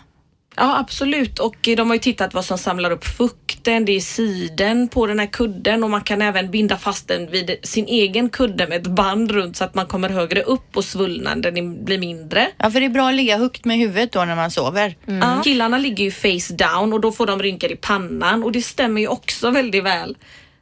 Ja 0.57 0.79
absolut 0.79 1.39
och 1.39 1.57
de 1.63 1.89
har 1.89 1.95
ju 1.95 2.01
tittat 2.01 2.35
vad 2.35 2.45
som 2.45 2.59
samlar 2.59 2.91
upp 2.91 3.05
fukten, 3.05 3.85
det 3.85 3.93
är 3.93 4.01
siden 4.01 4.89
på 4.89 5.07
den 5.07 5.19
här 5.19 5.27
kudden 5.27 5.85
och 5.85 5.91
man 5.91 6.01
kan 6.01 6.23
även 6.23 6.51
binda 6.51 6.77
fast 6.77 7.09
den 7.09 7.31
vid 7.31 7.57
sin 7.63 7.87
egen 7.87 8.29
kudde 8.29 8.67
med 8.67 8.81
ett 8.81 8.87
band 8.87 9.31
runt 9.31 9.57
så 9.57 9.65
att 9.65 9.75
man 9.75 9.87
kommer 9.87 10.09
högre 10.09 10.43
upp 10.43 10.77
och 10.77 10.85
svullnaden 10.85 11.55
den 11.55 11.85
blir 11.85 11.99
mindre. 11.99 12.49
Ja, 12.59 12.71
för 12.71 12.81
det 12.81 12.87
är 12.87 12.91
bra 12.91 13.09
att 13.09 13.15
ligga 13.15 13.39
högt 13.39 13.65
med 13.65 13.79
huvudet 13.79 14.13
då 14.13 14.25
när 14.25 14.37
man 14.37 14.51
sover. 14.51 14.97
Ja. 15.07 15.41
Killarna 15.45 15.79
ligger 15.79 16.05
ju 16.05 16.11
face 16.11 16.55
down 16.55 16.93
och 16.93 17.01
då 17.01 17.13
får 17.13 17.27
de 17.27 17.43
rynkor 17.43 17.73
i 17.73 17.77
pannan 17.77 18.45
och 18.45 18.53
det 18.53 18.63
stämmer 18.63 19.01
ju 19.01 19.09
också 19.09 19.51
väldigt 19.51 19.85
väl. 19.85 20.17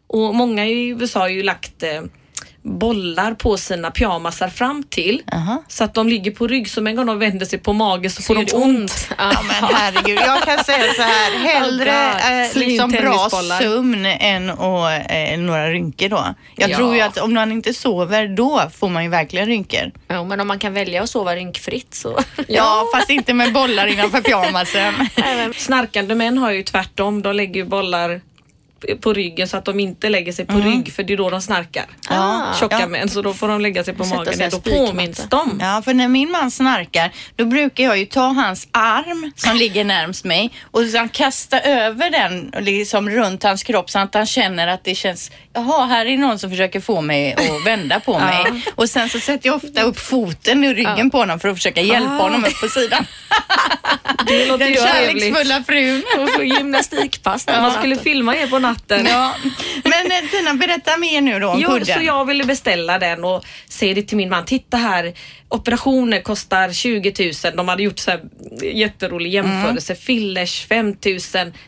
Och 0.07 0.35
många 0.35 0.67
i 0.67 0.89
USA 0.89 1.21
har 1.21 1.29
ju 1.29 1.43
lagt 1.43 1.83
eh, 1.83 2.03
bollar 2.67 3.35
på 3.35 3.57
sina 3.57 3.91
pyjamasar 3.91 4.49
fram 4.49 4.83
till 4.83 5.23
Aha. 5.33 5.63
så 5.69 5.85
att 5.85 5.95
de 5.95 6.09
ligger 6.09 6.31
på 6.31 6.47
rygg 6.47 6.71
så 6.71 6.87
en 6.87 6.97
gång 6.97 7.07
de 7.07 7.19
vänder 7.19 7.47
sig 7.47 7.59
på 7.59 7.73
magen 7.73 8.11
så 8.11 8.23
får 8.23 8.37
gör 8.37 8.45
de 8.45 8.51
det 8.51 8.57
ont. 8.57 9.09
Ja 9.19 9.33
men 9.43 9.55
herregud, 9.75 10.19
jag 10.27 10.43
kan 10.43 10.65
säga 10.65 10.95
så 10.97 11.03
här, 11.03 11.39
hellre 11.39 11.91
Oh 12.45 12.51
Slin 12.53 12.69
liksom 12.69 12.91
bra 12.91 13.29
sömn 13.61 14.07
än 14.07 14.51
och, 14.51 14.93
eh, 14.93 15.39
några 15.39 15.71
rynkor 15.71 16.09
då. 16.09 16.35
Jag 16.57 16.71
Ja. 16.71 16.77
tror 16.77 16.95
ju 16.95 17.01
att 17.01 17.19
om 17.19 17.35
man 17.35 17.53
inte 17.53 17.75
sover 17.75 18.29
då 18.29 18.63
får 18.75 18.89
man 18.89 19.03
ju 19.05 19.09
verkligen 19.11 19.47
rynkor. 19.47 19.93
Ja, 20.09 20.25
men 20.25 20.41
om 20.41 20.49
man 20.49 20.59
kan 20.59 20.73
välja 20.75 21.03
att 21.03 21.11
sova 21.11 21.37
rynkfritt 21.37 21.95
så... 21.95 22.19
Ja, 22.49 22.89
fast 22.95 23.11
inte 23.11 23.35
med 23.35 23.53
bollar 23.53 23.87
innanför 23.87 24.21
pyjamasen. 24.21 24.95
Snarkande 25.57 26.15
män 26.15 26.39
har 26.39 26.51
ju 26.51 26.63
tvärtom, 26.63 27.23
de 27.23 27.35
lägger 27.37 27.55
ju 27.55 27.65
bollar 27.65 28.21
på 29.01 29.13
ryggen 29.13 29.49
så 29.49 29.57
att 29.57 29.65
de 29.65 29.81
inte 29.81 30.09
lägger 30.09 30.33
sig 30.33 30.47
på 30.47 30.59
rygg 30.59 30.93
för 30.93 31.03
det 31.03 31.13
är 31.13 31.17
då 31.17 31.31
de 31.31 31.41
snarkar. 31.43 31.85
Ja. 32.11 32.47
Tjocka 32.61 32.81
Ja. 32.81 32.87
män 32.87 33.09
så 33.09 33.23
då 33.23 33.35
får 33.35 33.49
de 33.49 33.61
lägga 33.61 33.85
sig 33.85 33.95
på 33.95 34.05
Sätta 34.05 34.17
magen. 34.17 34.35
sig 34.35 34.51
Då 34.51 34.61
påminns 34.61 35.27
de. 35.31 35.59
Ja, 35.63 35.83
för 35.85 35.95
när 35.95 36.09
min 36.09 36.31
man 36.31 36.51
snarkar, 36.51 37.11
då 37.37 37.45
brukar 37.45 37.85
jag 37.85 37.99
ju 37.99 38.07
ta 38.07 38.21
hans 38.27 38.69
arm 38.71 39.33
som 39.37 39.57
ligger 39.57 39.85
närmst 39.85 40.25
mig 40.25 40.51
och 40.71 40.83
sen 40.87 41.09
kasta 41.09 41.61
över 41.61 42.11
den 42.11 42.53
liksom 42.65 43.11
runt 43.11 43.43
hans 43.43 43.63
kropp 43.63 43.91
så 43.91 43.99
att 43.99 44.15
han 44.15 44.27
känner 44.27 44.67
att 44.69 44.85
det 44.85 44.95
känns, 44.95 45.31
jaha, 45.55 45.87
här 45.87 46.07
är 46.07 46.17
någon 46.19 46.39
som 46.39 46.51
försöker 46.51 46.81
få 46.81 47.01
mig 47.01 47.35
att 47.35 47.67
vända 47.67 48.01
på 48.01 48.19
mig. 48.19 48.65
Och 48.75 48.89
sen 48.91 49.09
så 49.09 49.21
sätter 49.21 49.47
jag 49.49 49.57
ofta 49.57 49.83
upp 49.83 49.99
foten 49.99 50.65
i 50.65 50.75
ryggen 50.75 51.11
på 51.11 51.19
honom 51.19 51.41
för 51.41 51.49
att 51.49 51.57
försöka 51.57 51.81
hjälpa 51.81 52.11
honom 52.11 52.45
upp 52.45 52.61
på 52.61 52.69
sidan. 52.69 53.07
Det 54.27 54.47
låter 54.47 54.65
Den 54.65 54.75
kärleksfulla 54.75 55.63
frun. 55.67 56.03
Och 56.19 56.31
få 56.31 56.43
gymnastikpass. 56.45 57.47
Man 57.47 57.71
skulle 57.73 57.97
filma 57.97 58.37
er 58.37 58.47
på 58.47 58.59
natten. 58.59 58.74
Ja. 58.89 59.35
Men 59.85 60.13
eh, 60.25 60.31
Tina, 60.31 60.55
berätta 60.55 60.97
mer 60.97 61.21
nu 61.21 61.39
då 61.39 61.49
om 61.49 61.61
Jo, 61.61 61.69
kudden. 61.69 61.87
så 61.87 62.03
jag 62.03 62.25
ville 62.25 62.45
beställa 62.45 62.99
den 62.99 63.25
och 63.25 63.45
säger 63.69 63.95
det 63.95 64.03
till 64.03 64.17
min 64.17 64.29
man. 64.29 64.45
Titta 64.45 64.77
här, 64.77 65.15
operationer 65.49 66.21
kostar 66.21 66.73
20 66.73 67.33
000. 67.45 67.57
De 67.57 67.69
hade 67.69 67.83
gjort 67.83 67.99
så 67.99 68.11
här 68.11 68.21
jätterolig 68.63 69.31
jämförelse. 69.31 69.95
Fillers 69.95 70.67
5 70.67 70.87
000, 70.87 70.93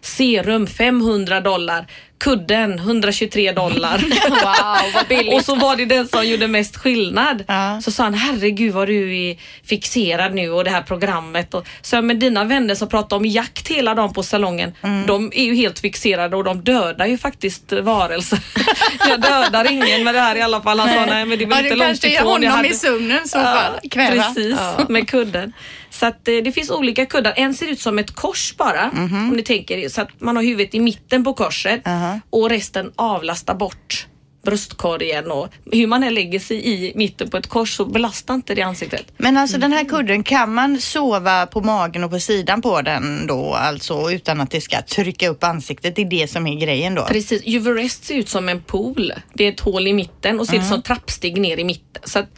serum 0.01 0.67
500 0.67 1.41
dollar, 1.41 1.87
kudden 2.19 2.79
123 2.79 3.53
dollar. 3.53 3.99
Wow, 4.31 4.93
vad 4.95 5.07
billigt. 5.09 5.35
och 5.35 5.43
så 5.45 5.55
var 5.55 5.77
det 5.77 5.85
den 5.85 6.09
som 6.09 6.27
gjorde 6.29 6.49
mest 6.49 6.77
skillnad. 6.77 7.45
Ja. 7.49 7.81
Så 7.81 7.91
sa 7.91 8.03
han, 8.03 8.15
herregud 8.15 8.73
vad 8.75 8.89
du 8.89 9.17
är 9.19 9.37
fixerad 9.65 10.35
nu 10.35 10.51
och 10.51 10.65
det 10.65 10.71
här 10.71 10.83
programmet. 10.83 11.55
Och, 11.55 11.67
så 11.83 12.03
men 12.03 12.19
dina 12.19 12.45
vänner 12.45 12.75
som 12.75 12.89
pratar 12.89 13.17
om 13.17 13.27
jakt 13.27 13.69
hela 13.69 13.95
dagen 13.95 14.13
på 14.13 14.23
salongen, 14.23 14.73
Mm. 14.83 15.07
de 15.07 15.33
är 15.35 15.45
ju 15.45 15.55
helt 15.55 15.79
fixerade 15.79 16.37
och 16.37 16.45
de 16.45 16.61
dödar 16.61 17.07
ju 17.07 17.19
faktiskt 17.19 17.73
varelser. 17.73 18.39
jag 19.09 19.21
dödar 19.21 19.71
ingen 19.73 20.05
med 20.05 20.15
det 20.15 20.21
här 20.21 20.37
i 20.37 20.43
alla 20.43 20.63
fall. 20.63 20.81
Han 20.81 20.89
sa, 20.89 21.07
nej 21.07 21.25
men 21.27 21.39
det 21.39 21.45
är 21.45 21.49
väl 21.49 21.51
Ja, 21.51 21.59
inte 21.59 21.71
du 21.71 21.77
långt 21.77 21.89
kanske 21.89 22.07
är 22.09 22.11
ifrån. 22.11 22.43
Jag 22.43 22.51
honom 22.51 22.57
hade- 22.57 22.69
i 22.69 22.75
sömnen 22.75 23.21
i 23.25 23.29
så 23.29 23.39
fall. 23.39 23.73
Ja, 23.83 24.07
precis, 24.11 24.59
med 24.89 25.09
kudden. 25.09 25.53
Så 25.90 26.07
att 26.07 26.28
eh, 26.28 26.35
det 26.45 26.52
finns 26.52 26.71
olika 26.71 27.07
kuddar. 27.07 27.35
En 27.37 27.55
ser 27.55 27.66
ut 27.66 27.81
som 27.81 27.99
ett 27.99 28.11
kors 28.14 28.55
bara, 28.57 28.90
Mhm. 28.93 29.31
om 29.31 29.37
ni 29.37 29.43
tänker 29.43 29.76
er. 29.78 29.88
Så 29.88 30.00
att 30.02 30.21
man 30.21 30.37
har 30.37 30.43
huvudet 30.43 30.75
i 30.75 30.81
mitten 30.81 31.25
på 31.25 31.35
korset 31.35 31.87
Aha. 31.87 32.21
och 32.31 32.49
resten 32.50 32.93
avlastar 32.97 33.55
bort 33.55 34.07
bröstkorgen 34.47 35.31
och 35.31 35.49
hur 35.73 35.87
man 35.87 36.03
än 36.03 36.15
lägger 36.15 36.38
sig 36.38 36.69
i 36.69 36.93
mitten 36.95 37.31
på 37.31 37.37
ett 37.37 37.47
kors 37.47 37.76
så 37.76 37.85
belastar 37.85 38.35
inte 38.35 38.55
det 38.55 38.62
ansiktet. 38.62 39.12
Men 39.17 39.37
alltså 39.37 39.59
den 39.59 39.73
här 39.73 39.85
kudden, 39.85 40.23
kan 40.23 40.55
man 40.55 40.81
sova 40.81 41.47
på 41.47 41.61
magen 41.61 42.05
och 42.05 42.11
på 42.11 42.21
sidan 42.21 42.62
på 42.62 42.83
den 42.83 43.26
då 43.26 43.55
alltså 43.55 44.11
utan 44.11 44.41
att 44.41 44.50
det 44.50 44.61
ska 44.61 44.83
trycka 44.83 45.29
upp 45.29 45.45
ansiktet? 45.45 45.97
Det 45.97 46.03
är 46.03 46.11
det 46.11 46.31
som 46.31 46.47
är 46.47 46.61
grejen 46.61 46.95
då? 46.95 47.03
Precis, 47.03 47.47
Juverest 47.47 48.05
ser 48.05 48.15
ut 48.15 48.29
som 48.29 48.49
en 48.49 48.62
pool. 48.62 49.12
Det 49.35 49.45
är 49.45 49.53
ett 49.53 49.61
hål 49.61 49.87
i 49.87 49.93
mitten 49.93 50.41
och 50.41 50.47
ser 50.47 50.57
ut 50.57 50.67
som 50.67 50.83
trappsteg 50.83 51.41
ner 51.41 51.57
i 51.57 51.65
mitten. 51.65 52.03
Så 52.05 52.19
att, 52.19 52.29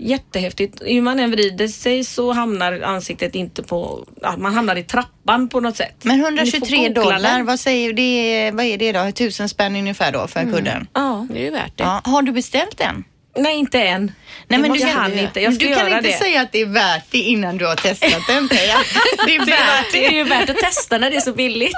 Jättehäftigt. 0.00 0.82
Hur 0.84 1.02
man 1.02 1.20
än 1.20 1.30
vrider 1.30 1.68
sig 1.68 2.04
så 2.04 2.32
hamnar 2.32 2.80
ansiktet 2.80 3.34
inte 3.34 3.62
på, 3.62 4.06
man 4.38 4.54
hamnar 4.54 4.76
i 4.76 4.82
trappan 5.28 5.48
på 5.48 5.60
något 5.60 5.76
sätt. 5.76 5.94
Men 6.02 6.16
Ni 6.18 6.22
får 6.22 6.28
123 6.28 6.88
googla 6.88 7.02
dollar, 7.02 7.42
vad 7.42 7.60
säger 7.60 7.92
det? 7.92 8.50
Vad 8.54 8.64
är 8.64 8.78
det 8.78 8.92
då? 8.92 9.12
Tusen 9.12 9.48
spänn 9.48 9.76
ungefär 9.76 10.12
då 10.12 10.26
för 10.26 10.42
kudden? 10.42 10.86
Ja. 10.94 11.26
Det 11.30 11.38
är 11.38 11.44
ju 11.44 11.50
värt 11.50 11.76
det. 11.76 11.84
Ja. 11.84 12.00
Har 12.04 12.22
du 12.22 12.32
beställt 12.32 12.78
den? 12.78 13.04
Nej, 13.36 13.56
inte 13.56 13.82
än. 13.82 14.12
Nej, 14.48 14.60
men 14.60 14.72
du 14.72 14.78
kan, 14.78 14.88
hann 14.88 15.18
inte. 15.18 15.40
Jag 15.40 15.54
ska 15.54 15.64
du 15.66 15.74
kan 15.74 15.86
göra 15.86 15.96
inte 15.98 16.10
det. 16.10 16.18
säga 16.18 16.40
att 16.40 16.52
det 16.52 16.60
är 16.60 16.66
värt 16.66 17.04
det 17.10 17.18
innan 17.18 17.58
du 17.58 17.66
har 17.66 17.76
testat 17.76 18.22
den. 18.28 18.48
Det 19.26 19.34
är 19.34 19.46
värt 19.46 19.92
Det 19.92 20.06
är 20.06 20.10
ju 20.10 20.24
värt 20.24 20.50
att 20.50 20.56
testa 20.56 20.98
när 20.98 21.10
det 21.10 21.16
är 21.16 21.20
så 21.20 21.32
billigt. 21.32 21.72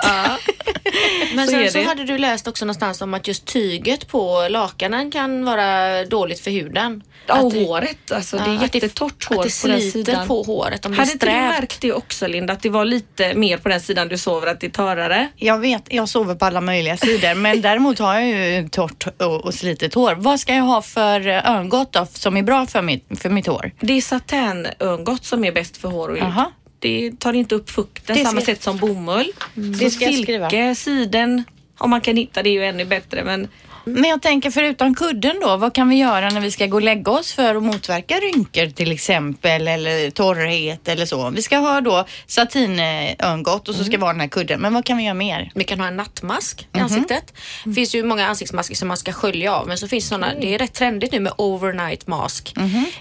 Men 1.35 1.47
Så 1.49 1.53
så 1.73 1.79
det. 1.79 1.85
hade 1.85 2.05
du 2.05 2.19
läst 2.19 2.49
också 2.49 2.65
någonstans 2.65 3.03
om 3.03 3.15
att 3.15 3.29
just 3.29 3.47
tyget 3.47 4.09
på 4.09 4.47
lakanen 4.51 5.11
kan 5.11 5.45
vara 5.45 6.05
dåligt 6.05 6.41
för 6.41 6.51
huden. 6.51 7.03
Ja, 7.27 7.41
och 7.43 7.53
håret. 7.53 8.13
Alltså, 8.13 8.37
det 8.37 8.43
Ja, 8.47 8.53
är 8.55 8.57
det- 8.59 8.75
jättetorrt 8.75 9.25
hår 9.25 9.37
Att 9.41 9.43
det 9.47 9.63
på 9.63 9.69
den 9.69 9.81
sidan. 9.81 10.29
på 10.29 10.43
håret 10.43 10.87
om 10.87 10.93
det 10.93 10.97
är 10.97 10.99
Hade 10.99 11.13
inte 11.13 11.27
du 11.27 11.33
märkt 11.33 11.81
det 11.81 11.93
också 11.93 12.27
Linda? 12.27 12.53
Att 12.53 12.63
det 12.63 12.69
var 12.69 12.85
lite 12.85 13.35
mer 13.35 13.57
på 13.59 13.69
den 13.69 13.81
sidan 13.81 14.09
du 14.09 14.19
sover, 14.19 14.47
att 14.47 14.61
det 14.61 14.67
är 14.67 14.71
torrare? 14.71 15.29
Jag 15.37 15.59
vet, 15.59 15.83
jag 15.93 16.09
sover 16.09 16.35
på 16.35 16.45
alla 16.45 16.61
möjliga 16.61 16.97
sidor 16.97 17.35
men 17.35 17.61
däremot 17.63 17.99
har 17.99 18.15
jag 18.21 18.29
ju 18.63 18.69
torrt 18.69 19.07
och, 19.19 19.45
och 19.45 19.55
slitet 19.55 19.95
hår. 19.95 20.15
Vad 20.15 20.41
ska 20.41 20.55
jag 20.55 20.63
ha 20.65 20.83
för 20.83 21.27
örngott 21.29 21.93
då 21.93 22.07
som 22.13 22.37
är 22.37 22.43
bra 22.43 22.67
för 22.67 22.83
mitt, 22.83 23.07
för 23.21 23.31
mitt 23.31 23.47
hår? 23.47 23.73
Det 23.81 23.93
är 23.93 24.01
satänörngott 24.01 25.25
som 25.25 25.45
är 25.45 25.53
bäst 25.53 25.77
för 25.77 25.89
hår 25.89 26.09
och 26.09 26.15
hud. 26.15 26.25
Aha. 26.25 26.53
Det 26.79 27.13
tar 27.19 27.33
inte 27.33 27.55
upp 27.55 27.71
fukten 27.71 28.17
Det 28.17 28.25
samma 28.25 28.41
sätt 28.41 28.63
som 28.63 28.77
bomull. 28.79 29.33
Så 29.55 29.61
Det 29.61 29.91
ska 29.91 30.05
jag 30.05 30.23
skriva. 30.23 30.51
silke, 30.51 30.75
siden, 30.75 31.45
om 31.79 31.91
man 31.91 32.01
kan 32.01 32.17
hitta 32.17 32.43
det 32.43 32.49
är 32.51 32.53
ju 32.53 32.65
ännu 32.65 32.85
bättre. 32.85 33.25
Men 33.25 33.49
Men 33.85 34.05
jag 34.11 34.23
tänker 34.23 34.51
förutom 34.51 34.95
kudden 34.95 35.37
då, 35.41 35.57
vad 35.57 35.75
kan 35.75 35.89
vi 35.89 35.97
göra 35.97 36.29
när 36.31 36.41
vi 36.41 36.51
ska 36.51 36.67
gå 36.67 36.77
och 36.77 36.83
lägga 36.83 37.11
oss 37.13 37.33
för 37.33 37.55
att 37.55 37.63
motverka 37.63 38.15
rynkor 38.15 38.67
till 38.67 38.93
exempel 38.93 39.69
eller 39.69 40.11
torrhet 40.11 40.89
eller 40.89 41.07
så? 41.07 41.31
Vi 41.31 41.43
ska 41.43 41.57
ha 41.59 41.81
då 41.81 42.05
satinörngott 42.27 43.69
och 43.69 43.75
så 43.75 43.85
ska 43.85 43.97
vi 43.97 44.03
ha 44.03 44.13
den 44.13 44.21
här 44.21 44.29
kudden. 44.29 44.61
Men 44.61 44.75
vad 44.75 44.85
kan 44.85 44.97
vi 44.97 45.05
göra 45.05 45.15
mer? 45.15 45.51
Vi 45.55 45.65
kan 45.65 45.81
ha 45.81 45.87
en 45.87 45.97
nattmask 45.97 46.69
Mhm. 46.73 46.81
i 46.81 46.83
ansiktet. 46.83 47.35
Det 47.65 47.73
finns 47.73 47.95
ju 47.95 48.05
många 48.05 48.27
ansiktsmasker 48.27 48.75
som 48.75 48.89
man 48.89 48.97
ska 48.97 49.13
skölja 49.13 49.55
av 49.55 49.69
men 49.69 49.79
så 49.79 49.89
finns 49.89 50.09
sådana, 50.09 50.33
det 50.41 50.55
är 50.55 50.59
rätt 50.59 50.75
trendigt 50.75 51.13
nu 51.13 51.21
med 51.21 51.33
overnight 51.39 52.07
mask. 52.07 52.55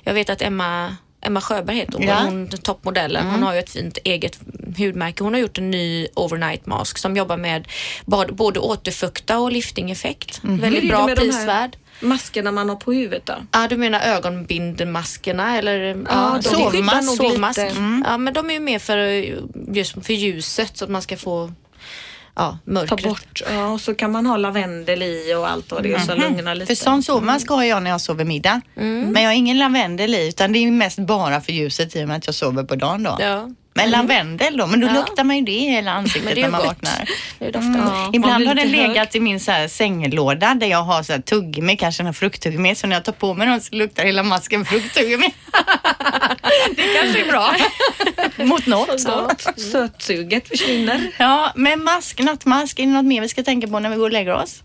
Jag 0.04 0.14
vet 0.14 0.30
att 0.30 0.42
Emma 0.42 0.96
Emma 1.22 1.42
Sjöberg 1.42 1.76
heter 1.78 1.94
hon. 1.94 2.04
Ja. 2.08 2.16
hon 2.24 2.50
toppmodellen. 2.50 3.28
Hon 3.28 3.44
har 3.44 3.54
ju 3.54 3.60
ett 3.60 3.70
fint 3.70 3.98
eget 4.04 4.40
hudmärke. 4.78 5.24
Hon 5.24 5.34
har 5.34 5.42
gjort 5.42 5.58
en 5.58 5.72
ny 5.72 6.08
overnight 6.16 6.66
mask 6.66 6.98
som 6.98 7.18
jobbar 7.18 7.38
med 7.38 7.68
både 8.32 8.60
återfukta 8.60 9.40
och 9.40 9.52
lifting-effekt. 9.52 10.42
Är 10.44 10.48
Väldigt 10.58 10.90
bra 10.90 11.08
prisvärd. 11.16 11.78
maskerna 12.02 12.52
man 12.52 12.70
har 12.70 12.76
på 12.76 12.94
huvudet 12.94 13.26
då? 13.26 13.34
Ja, 13.52 13.68
du 13.70 13.78
menar 13.78 14.00
ögonbindelmaskerna 14.02 15.58
eller 15.58 15.80
Ja, 15.80 15.96
ja, 16.10 16.70
de 16.72 16.82
nog 16.82 17.16
sovmask. 17.18 17.60
lite. 17.60 17.76
Ja, 18.06 18.18
men 18.18 18.34
de 18.34 18.50
är 18.50 18.54
ju 18.54 18.60
mer 18.60 18.80
för, 18.80 18.98
just 19.76 20.06
för 20.06 20.14
ljuset 20.14 20.78
så 20.78 20.84
att 20.86 20.92
man 20.92 21.02
ska 21.02 21.18
få 21.18 21.52
ja, 22.40 22.58
Ta 22.66 22.72
mörkret. 22.72 23.04
bort. 23.04 23.42
Ja, 23.52 23.68
och 23.68 23.82
så 23.82 23.96
kan 23.96 24.12
man 24.12 24.26
ha 24.26 24.38
lavendel 24.38 25.04
i 25.04 25.34
och 25.38 25.50
allt 25.50 25.72
vad 25.72 25.84
det 25.84 25.94
är 25.94 26.00
så 26.00 26.16
lugnar 26.16 26.56
lite. 26.56 26.76
För 26.76 26.84
sån 26.84 27.04
sovmask 27.04 27.50
har 27.50 27.64
jag 27.64 27.84
när 27.84 27.92
jag 27.92 28.02
sover 28.02 28.26
middag. 28.26 28.62
Mm. 28.78 29.12
Men 29.12 29.24
jag 29.24 29.30
har 29.30 29.36
ingen 29.36 29.58
lavendel 29.58 30.16
i 30.16 30.28
utan 30.28 30.52
det 30.54 30.60
är 30.60 30.72
mest 30.72 31.00
bara 31.00 31.42
för 31.42 31.52
ljuset 31.52 31.96
i 31.96 32.04
och 32.04 32.08
med 32.08 32.18
att 32.18 32.26
jag 32.26 32.36
sover 32.36 32.64
på 32.64 32.76
dagen 32.76 33.04
då. 33.04 33.18
Ja. 33.20 33.50
Men 33.82 33.92
lavendel 33.92 34.58
då, 34.58 34.68
men 34.68 34.80
då 34.80 34.88
Ja. 34.88 34.94
luktar 34.94 35.24
man 35.24 35.36
ju 35.38 35.42
det 35.46 35.52
i 35.52 35.70
hela 35.70 35.92
Men 35.94 36.00
ansiktet 36.04 36.38
när 36.38 36.50
man 36.50 36.60
gott. 36.62 36.68
vaknar. 36.68 37.10
Mm. 37.40 37.76
Ja, 37.86 38.10
Ibland 38.14 38.48
har 38.48 38.56
den 38.56 38.68
lite 38.68 38.80
hög. 38.82 38.90
legat 38.90 39.16
i 39.16 39.20
min 39.20 39.40
så 39.40 39.52
här 39.52 39.68
sänglåda 39.68 40.54
där 40.54 40.68
jag 40.68 40.84
har 40.84 41.04
så 41.04 41.14
här 41.14 41.22
tuggummi, 41.22 41.78
kanske 41.78 42.04
en 42.04 42.14
frukttuggummi. 42.14 42.76
Så 42.76 42.88
när 42.88 42.96
jag 42.96 43.06
tar 43.06 43.12
på 43.14 43.34
mig 43.34 43.48
den 43.48 43.62
så 43.62 43.76
luktar 43.76 44.04
hela 44.06 44.24
masken 44.24 44.66
frukttuggummi. 44.66 45.34
det 46.76 46.84
kanske 47.02 47.22
är 47.22 47.28
bra. 47.28 47.56
Mot 48.46 48.66
något. 48.66 49.04
Ja, 49.08 49.30
sötsuget 49.72 50.48
försvinner. 50.48 51.12
Ja, 51.18 51.52
men 51.56 51.84
mask, 51.84 52.20
nattmask, 52.20 52.80
är 52.80 52.84
det 52.86 52.90
något 52.92 53.06
mer 53.06 53.22
vi 53.22 53.30
ska 53.30 53.44
tänka 53.44 53.68
på 53.68 53.80
när 53.80 53.90
vi 53.90 53.96
går 53.96 54.04
och 54.06 54.12
lägger 54.12 54.34
oss? 54.34 54.64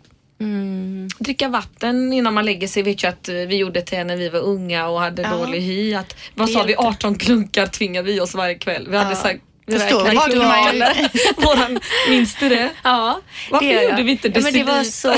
Dricka 1.19 1.49
vatten 1.49 2.13
innan 2.13 2.35
man 2.35 2.45
lägger 2.45 2.69
sig 2.69 2.83
vet 2.83 3.03
jag 3.03 3.11
att 3.11 3.29
eh, 3.29 3.35
vi 3.35 3.57
gjorde 3.57 3.83
till 3.83 3.99
när 4.07 4.17
vi 4.17 4.29
var 4.29 4.41
unga 4.41 4.89
och 4.89 5.01
hade 5.01 5.23
Ja. 5.23 5.29
dålig 5.37 5.61
hy. 5.61 5.95
Att, 5.95 6.17
vad 6.35 6.51
sa 6.51 6.63
vi, 6.63 6.73
hjälpte. 6.73 6.87
18 6.87 7.15
klunkar 7.15 7.67
tvingar 7.67 8.03
vi 8.03 8.21
oss 8.21 8.35
varje 8.35 8.55
kväll. 8.55 8.87
Vi 8.91 8.97
hade 8.97 9.11
Ja. 9.11 9.17
så 9.17 9.29
här 9.29 9.39
Förstår 9.71 10.15
vad 10.15 10.31
du? 10.31 10.39
Våran, 11.47 11.81
minns 12.09 12.37
du 12.41 12.49
det? 12.49 12.71
Ja, 12.83 13.21
Varför 13.51 13.67
det 13.67 13.83
gjorde 13.85 14.03
vi 14.03 14.11
inte 14.13 14.29
ja, 14.35 14.41
men 14.41 14.53
det 14.53 14.65
var 14.65 14.85
så, 14.85 15.15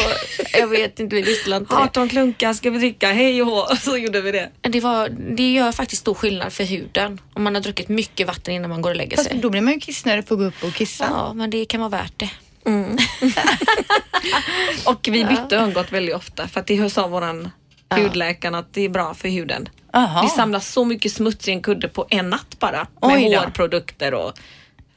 Jag 0.53 0.67
vet 0.69 1.01
inte, 1.01 1.17
vi 1.17 1.23
visste 1.23 1.51
inte 1.51 1.75
det. 1.75 1.81
18 1.81 2.09
klunkar 2.09 2.53
ska 2.53 2.71
vi 2.71 2.79
dricka, 2.79 3.13
hej 3.13 3.43
och 3.43 3.49
hå. 3.49 3.67
Så 3.81 3.97
gjorde 3.97 4.21
vi 4.21 4.33
det. 4.33 4.51
Det, 4.61 4.81
var, 4.81 5.09
det 5.37 5.53
gör 5.53 5.73
faktiskt 5.73 6.01
stor 6.03 6.15
skillnad 6.15 6.53
för 6.53 6.65
huden 6.65 7.21
om 7.35 7.43
man 7.43 7.55
har 7.55 7.63
druckit 7.63 7.89
mycket 7.89 8.27
vatten 8.27 8.55
innan 8.55 8.71
man 8.71 8.83
går 8.83 8.91
och 8.91 8.97
lägger 8.97 9.17
Fast 9.17 9.31
sig. 9.31 9.39
då 9.39 9.51
blir 9.51 9.61
man 9.61 9.73
ju 9.75 9.81
kissnödig 9.81 10.27
på 10.29 10.35
att 10.35 10.41
gå 10.41 10.47
upp 10.47 10.63
och 10.65 10.75
kissa. 10.75 11.05
Ja, 11.11 11.33
men 11.35 11.51
det 11.51 11.65
kan 11.65 11.81
vara 11.81 11.91
värt 11.91 12.13
det. 12.17 12.31
Och 14.87 15.09
vi 15.13 15.25
bytte 15.25 15.57
örngott 15.57 15.93
väldigt 15.93 16.15
ofta 16.15 16.49
för 16.49 16.61
att 16.61 16.67
det 16.67 16.91
sa 16.91 17.09
våran 17.09 17.51
hudläkaren 17.91 18.55
att 18.55 18.75
det 18.75 18.81
är 18.81 18.89
bra 18.89 19.15
för 19.15 19.29
huden. 19.29 19.69
Jaha. 19.93 20.23
Vi 20.23 20.29
samlar 20.29 20.61
så 20.61 20.85
mycket 20.85 21.13
smuts 21.13 21.49
i 21.49 21.53
en 21.53 21.63
kudde 21.63 21.89
på 21.89 22.07
en 22.11 22.31
natt 22.31 22.59
bara. 22.59 22.87
Oj 23.01 23.23
Med 23.23 23.33
då. 23.33 23.39
hårprodukter 23.39 24.15
och 24.15 24.33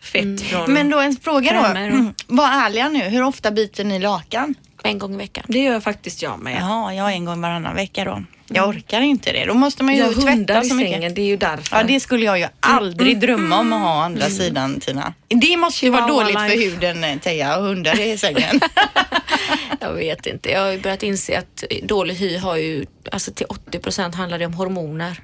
fett 0.01 0.41
från... 0.41 0.73
Men 0.73 0.89
då 0.89 0.99
en 0.99 1.15
fråga 1.15 1.53
då. 1.53 1.79
Mm. 1.79 2.13
Var 2.27 2.47
ärliga 2.47 2.89
nu. 2.89 2.99
Hur 2.99 3.23
ofta 3.23 3.51
byter 3.51 3.83
ni 3.83 3.99
lakan? 3.99 4.55
En 4.83 4.99
gång 4.99 5.13
i 5.13 5.17
veckan. 5.17 5.43
Det 5.47 5.59
gör 5.59 5.79
faktiskt 5.79 6.21
jag 6.21 6.39
med. 6.39 6.57
Ja, 6.61 6.93
jag 6.93 7.13
en 7.13 7.25
gång 7.25 7.41
varannan 7.41 7.75
vecka 7.75 8.05
då. 8.05 8.23
Jag 8.53 8.69
orkar 8.69 9.01
inte 9.01 9.31
det. 9.31 9.45
Då 9.45 9.53
måste 9.53 9.83
man 9.83 9.95
ju 9.95 10.03
hundar 10.03 10.55
tvätta 10.55 10.63
så 10.69 10.75
mycket. 10.75 10.91
sängen, 10.93 11.13
det 11.13 11.21
är 11.21 11.25
ju 11.25 11.37
därför. 11.37 11.77
Ja, 11.77 11.83
det 11.83 11.99
skulle 11.99 12.25
jag 12.25 12.39
ju 12.39 12.47
aldrig 12.59 13.19
drömma 13.19 13.59
om 13.59 13.73
att 13.73 13.81
ha 13.81 13.95
å 13.97 13.99
andra 14.01 14.29
sidan 14.29 14.79
Tina. 14.79 15.13
Det 15.27 15.57
måste 15.57 15.85
ju 15.85 15.91
vara 15.91 16.07
dåligt 16.07 16.39
för 16.39 16.49
life. 16.49 16.69
huden 16.69 17.03
eh, 17.03 17.17
Teija 17.19 17.57
och 17.57 17.63
hundar 17.63 17.99
i 17.99 18.17
sängen. 18.25 18.59
Jag 19.79 19.93
vet 19.93 20.25
inte. 20.25 20.49
Jag 20.51 20.61
har 20.61 20.71
ju 20.71 20.79
börjat 20.79 21.03
inse 21.03 21.37
att 21.39 21.63
dålig 21.83 22.15
hy 22.15 22.37
har 22.37 22.55
ju, 22.57 22.85
alltså 23.11 23.31
till 23.31 23.45
80 23.49 23.79
procent 23.79 24.15
handlar 24.15 24.39
det 24.39 24.45
om 24.45 24.53
hormoner. 24.53 25.21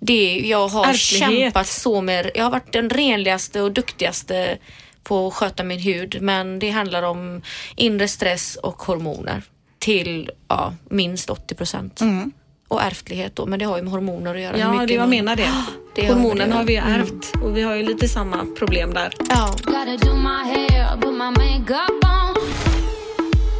Det, 0.00 0.38
jag 0.44 0.68
har 0.68 0.86
Ärftlighet. 0.86 1.30
kämpat 1.42 1.66
så 1.66 2.00
med, 2.00 2.30
jag 2.34 2.44
har 2.44 2.50
varit 2.50 2.72
den 2.72 2.90
renligaste 2.90 3.60
och 3.60 3.72
duktigaste 3.72 4.58
på 5.02 5.26
att 5.28 5.34
sköta 5.34 5.64
min 5.64 5.78
hud 5.80 6.18
men 6.20 6.58
det 6.58 6.70
handlar 6.70 7.02
om 7.02 7.42
inre 7.76 8.08
stress 8.08 8.56
och 8.56 8.82
hormoner 8.82 9.42
till 9.78 10.30
ja, 10.48 10.74
minst 10.90 11.30
80 11.30 11.54
procent. 11.54 12.00
Och 12.68 12.82
ärftlighet 12.82 13.36
då, 13.36 13.46
men 13.46 13.58
det 13.58 13.64
har 13.64 13.76
ju 13.76 13.82
med 13.82 13.92
hormoner 13.92 14.34
att 14.34 14.40
göra. 14.40 14.58
Ja, 14.58 14.72
mycket 14.72 14.88
det 14.88 14.94
jag 14.94 15.08
menar 15.08 15.36
det. 15.36 15.48
Det 15.94 16.02
det- 16.02 16.52
har 16.56 16.64
vi 16.64 16.72
ju 16.72 16.78
ärvt 16.78 17.32
och 17.44 17.56
vi 17.56 17.62
har 17.62 17.74
ju 17.74 17.82
lite 17.82 18.08
samma 18.08 18.46
problem 18.58 18.94
där. 18.94 19.14
Ja. 19.28 19.54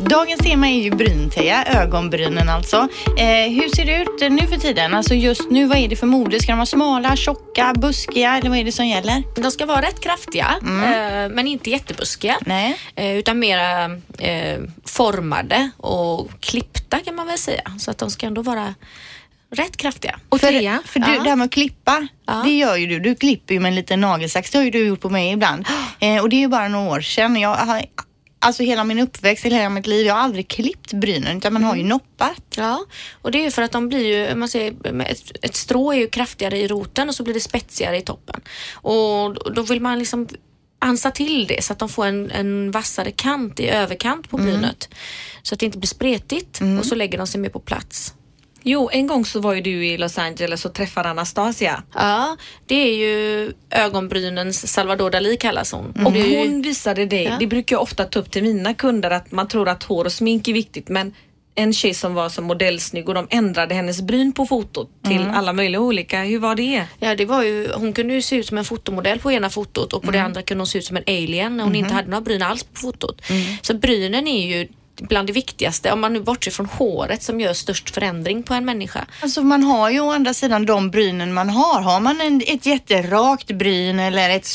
Dagens 0.01 0.41
tema 0.41 0.69
är 0.69 0.83
ju 0.83 0.91
bryn 0.91 1.31
Teija, 1.31 1.65
ögonbrynen 1.65 2.49
alltså. 2.49 2.77
Eh, 3.19 3.51
hur 3.53 3.77
ser 3.77 3.85
det 3.85 4.03
ut 4.03 4.33
nu 4.33 4.47
för 4.47 4.57
tiden? 4.57 4.95
Alltså 4.95 5.15
just 5.15 5.51
nu, 5.51 5.67
vad 5.67 5.79
är 5.79 5.89
det 5.89 5.97
för 5.97 6.07
mode? 6.07 6.41
Ska 6.41 6.53
de 6.53 6.59
vara 6.59 6.67
smala, 6.67 7.17
tjocka, 7.17 7.75
buskiga 7.77 8.37
eller 8.39 8.51
vad 8.51 8.59
är 8.59 8.65
det 8.65 8.73
som 8.73 8.87
gäller? 8.87 9.23
De 9.43 9.51
ska 9.51 9.67
vara 9.67 9.83
rätt 9.83 10.01
kraftiga, 10.01 10.55
eh, 10.63 11.29
men 11.35 11.47
inte 11.47 11.71
jättebuskiga. 11.71 12.37
Nej. 12.47 12.77
Eh, 12.97 13.17
utan 13.17 13.39
mera 13.39 13.85
eh, 14.19 14.59
formade 14.85 15.71
och 15.77 16.31
klippta 16.41 16.99
kan 16.99 17.15
man 17.15 17.27
väl 17.27 17.39
säga. 17.39 17.73
Så 17.79 17.91
att 17.91 17.99
de 17.99 18.11
ska 18.11 18.27
ändå 18.27 18.43
vara 18.43 18.75
rätt 19.55 19.77
kraftiga. 19.77 20.19
Och 20.29 20.41
För, 20.41 20.49
Teija? 20.49 20.79
för 20.85 21.01
du, 21.01 21.15
Ja. 21.15 21.23
det 21.23 21.29
här 21.29 21.37
med 21.37 21.45
att 21.45 21.51
klippa, 21.53 22.09
Ja. 22.27 22.43
det 22.45 22.51
gör 22.59 22.77
ju 22.77 22.87
du. 22.87 23.01
Du 23.01 23.15
klipper 23.15 23.55
ju 23.55 23.61
med 23.61 23.69
en 23.69 23.75
liten 23.75 24.01
nagelsax. 24.01 24.51
Det 24.51 24.59
har 24.59 24.65
ju 24.65 24.71
du 24.71 24.87
gjort 24.87 25.01
på 25.01 25.11
mig 25.11 25.33
ibland. 25.33 25.67
Eh, 26.01 26.23
och 26.23 26.29
det 26.29 26.37
är 26.37 26.41
ju 26.41 26.49
bara 26.49 26.69
några 26.69 26.91
år 26.91 27.01
sedan. 27.01 27.37
Jag 27.37 27.55
har, 27.55 27.83
alltså 28.39 28.63
hela 28.63 28.85
min 28.85 28.99
uppväxt, 28.99 29.45
eller 29.45 29.57
hela 29.57 29.71
mitt 29.71 29.87
liv, 29.87 30.07
jag 30.07 30.15
har 30.15 30.21
aldrig 30.21 30.49
klippt 30.49 30.93
brynen 30.93 31.39
utan 31.39 31.53
man 31.53 31.65
har 31.65 31.77
ju 31.77 31.85
noppat. 31.85 32.43
Ja, 32.57 32.85
och 33.23 33.31
det 33.31 33.39
är 33.39 33.45
ju 33.45 33.51
för 33.51 33.63
att 33.63 33.73
de 33.73 33.89
blir 33.89 34.07
ju, 34.07 34.35
man 34.35 34.49
säger, 34.49 34.93
med 34.93 35.11
ett, 35.11 35.45
ett 35.45 35.57
strå 35.57 35.93
är 35.93 35.97
ju 35.97 36.09
kraftigare 36.09 36.59
i 36.59 36.69
roten 36.69 37.09
och 37.09 37.15
så 37.15 37.23
blir 37.23 37.35
det 37.35 37.41
spetsigare 37.41 37.97
i 37.97 38.03
toppen. 38.03 38.41
Och 38.73 39.55
då 39.55 39.63
vill 39.63 39.81
man 39.81 39.99
liksom 39.99 40.29
ansa 40.79 41.11
till 41.11 41.47
det 41.47 41.65
så 41.65 41.73
att 41.73 41.79
de 41.79 41.89
får 41.89 42.07
en, 42.07 42.31
en 42.31 42.71
vassare 42.71 43.11
kant 43.11 43.61
i 43.61 43.69
överkant 43.69 44.31
på 44.31 44.37
brynet. 44.37 44.89
Så 45.43 45.55
att 45.55 45.61
det 45.61 45.67
inte 45.67 45.79
blir 45.79 45.89
spretigt 45.89 46.61
och 46.79 46.87
så 46.87 46.95
lägger 46.95 47.19
de 47.19 47.27
sig 47.27 47.41
mer 47.41 47.49
på 47.49 47.61
plats. 47.61 48.15
Jo, 48.71 48.89
en 48.93 49.07
gång 49.07 49.25
så 49.25 49.41
var 49.41 49.55
ju 49.55 49.61
du 49.61 49.87
i 49.87 49.99
Los 49.99 50.19
Angeles 50.19 50.65
och 50.65 50.75
träffade 50.75 51.09
Anastasia. 51.09 51.83
Ja, 51.95 52.37
det 52.67 52.75
är 52.75 52.97
ju 52.97 53.53
ögonbrynens 53.71 54.73
Salvador 54.73 55.11
Dalí 55.11 55.37
kallas 55.37 55.73
hon. 55.73 56.07
Och 56.07 56.13
det 56.13 56.21
är 56.21 56.27
ju- 56.27 56.39
hon 56.39 56.63
visade 56.63 57.07
dig, 57.07 57.25
Ja. 57.25 57.37
det 57.41 57.47
brukar 57.47 57.77
jag 57.77 57.83
ofta 57.83 58.05
ta 58.05 58.19
upp 58.19 58.31
till 58.31 58.43
mina 58.43 58.75
kunder 58.75 59.11
att 59.11 59.33
man 59.33 59.49
tror 59.49 59.69
att 59.69 59.83
hår 59.83 60.05
och 60.05 60.13
smink 60.13 60.49
är 60.49 60.53
viktigt 60.53 60.89
men 60.89 61.15
en 61.55 61.73
tjej 61.73 61.95
som 61.95 62.15
var 62.15 62.29
så 62.29 62.43
modellsnygg 62.43 63.09
och 63.09 63.15
de 63.15 63.27
ändrade 63.31 63.75
hennes 63.75 64.03
bryn 64.03 64.33
på 64.33 64.47
fotot 64.47 64.91
till 65.05 65.27
alla 65.35 65.53
möjliga 65.53 65.81
olika. 65.81 66.23
Hur 66.23 66.39
var 66.39 66.55
det? 66.55 66.85
Ja, 66.99 67.15
det 67.15 67.25
var 67.25 67.43
ju, 67.43 67.69
hon 67.75 67.93
kunde 67.93 68.15
ju 68.15 68.23
se 68.23 68.37
ut 68.37 68.47
som 68.47 68.59
en 68.59 68.65
fotomodell 68.65 69.19
på 69.19 69.33
ena 69.33 69.51
fotot 69.51 69.93
och 69.93 70.03
på 70.03 70.11
det 70.11 70.19
andra 70.23 70.43
kunde 70.43 70.61
hon 70.61 70.67
se 70.67 70.79
ut 70.79 70.85
som 70.85 70.97
en 70.97 71.03
alien 71.07 71.57
när 71.57 71.65
hon 71.65 71.75
inte 71.75 71.95
hade 71.95 72.09
några 72.09 72.21
bryn 72.21 72.43
alls 72.43 72.63
på 72.65 72.81
fotot. 72.81 73.23
Så 73.63 73.75
brynen 73.75 74.29
är 74.29 74.47
ju 74.59 74.69
bland 75.01 75.29
det 75.29 75.33
viktigaste, 75.33 75.93
om 75.93 76.01
man 76.01 76.13
nu 76.13 76.21
bortser 76.21 76.51
från 76.51 76.67
håret 76.67 77.23
som 77.23 77.41
gör 77.41 77.53
störst 77.53 77.91
förändring 77.91 78.43
på 78.43 78.55
en 78.55 78.65
människa. 78.65 79.07
Alltså 79.23 79.43
man 79.43 79.63
har 79.63 79.91
ju 79.91 80.01
å 80.01 80.11
andra 80.11 80.35
sidan 80.35 80.67
de 80.67 80.91
brynen 80.91 81.35
man 81.35 81.51
har. 81.51 81.81
Har 81.81 82.01
man 82.01 82.21
en, 82.21 82.43
ett 82.47 82.67
jätterakt 82.67 83.51
bryn 83.51 84.01
eller 84.01 84.31
ett 84.31 84.47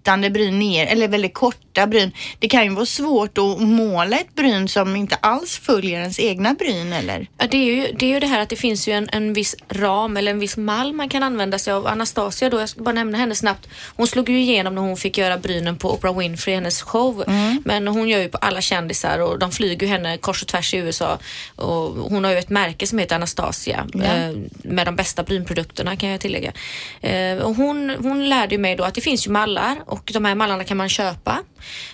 sluttande 0.00 0.30
bryn 0.30 0.58
ner 0.58 0.86
eller 0.86 1.08
väldigt 1.08 1.34
korta 1.34 1.86
bryn. 1.86 2.12
Det 2.38 2.48
kan 2.48 2.64
ju 2.64 2.70
vara 2.70 2.86
svårt 2.86 3.38
att 3.38 3.60
måla 3.60 4.16
ett 4.16 4.34
bryn 4.34 4.68
som 4.68 4.96
inte 4.96 5.16
alls 5.16 5.58
följer 5.58 6.00
ens 6.00 6.20
egna 6.20 6.54
bryn 6.54 6.92
eller? 6.92 7.26
Ja, 7.38 7.46
det, 7.50 7.56
är 7.56 7.64
ju, 7.64 7.92
det 7.98 8.06
är 8.06 8.10
ju 8.10 8.20
det 8.20 8.26
här 8.26 8.40
att 8.40 8.48
det 8.48 8.56
finns 8.56 8.88
ju 8.88 8.92
en, 8.92 9.08
en 9.12 9.32
viss 9.32 9.56
ram 9.68 10.16
eller 10.16 10.30
en 10.30 10.38
viss 10.38 10.56
mall 10.56 10.92
man 10.92 11.08
kan 11.08 11.22
använda 11.22 11.58
sig 11.58 11.72
av. 11.72 11.86
Anastasia 11.86 12.50
då, 12.50 12.60
jag 12.60 12.68
ska 12.68 12.82
bara 12.82 12.94
nämna 12.94 13.18
henne 13.18 13.34
snabbt. 13.34 13.68
Hon 13.96 14.06
slog 14.06 14.28
ju 14.28 14.40
igenom 14.40 14.74
när 14.74 14.82
hon 14.82 14.96
fick 14.96 15.18
göra 15.18 15.38
brynen 15.38 15.76
på 15.76 15.92
Oprah 15.92 16.18
Winfrey, 16.18 16.54
hennes 16.54 16.82
show. 16.82 17.24
Men 17.64 17.88
hon 17.88 18.08
gör 18.08 18.20
ju 18.20 18.28
på 18.28 18.38
alla 18.38 18.60
kändisar 18.60 19.18
och 19.18 19.38
de 19.38 19.50
flyger 19.50 19.86
ju 19.86 19.92
henne 19.92 20.18
kors 20.18 20.42
och 20.42 20.48
tvärs 20.48 20.74
i 20.74 20.76
USA. 20.76 21.18
Och 21.56 22.10
hon 22.10 22.24
har 22.24 22.32
ju 22.32 22.38
ett 22.38 22.50
märke 22.50 22.86
som 22.86 22.98
heter 22.98 23.16
Anastasia 23.16 23.86
eh, 23.94 24.36
med 24.62 24.86
de 24.86 24.96
bästa 24.96 25.22
brynprodukterna 25.22 25.96
kan 25.96 26.08
jag 26.08 26.20
tillägga. 26.20 26.52
Eh, 27.00 27.36
och 27.36 27.54
hon, 27.54 27.90
hon 27.90 28.28
lärde 28.28 28.58
mig 28.58 28.76
då 28.76 28.84
att 28.84 28.94
det 28.94 29.00
finns 29.00 29.26
ju 29.26 29.30
mallar 29.30 29.76
och 29.90 30.10
de 30.14 30.24
här 30.24 30.34
mallarna 30.34 30.64
kan 30.64 30.76
man 30.76 30.88
köpa. 30.88 31.38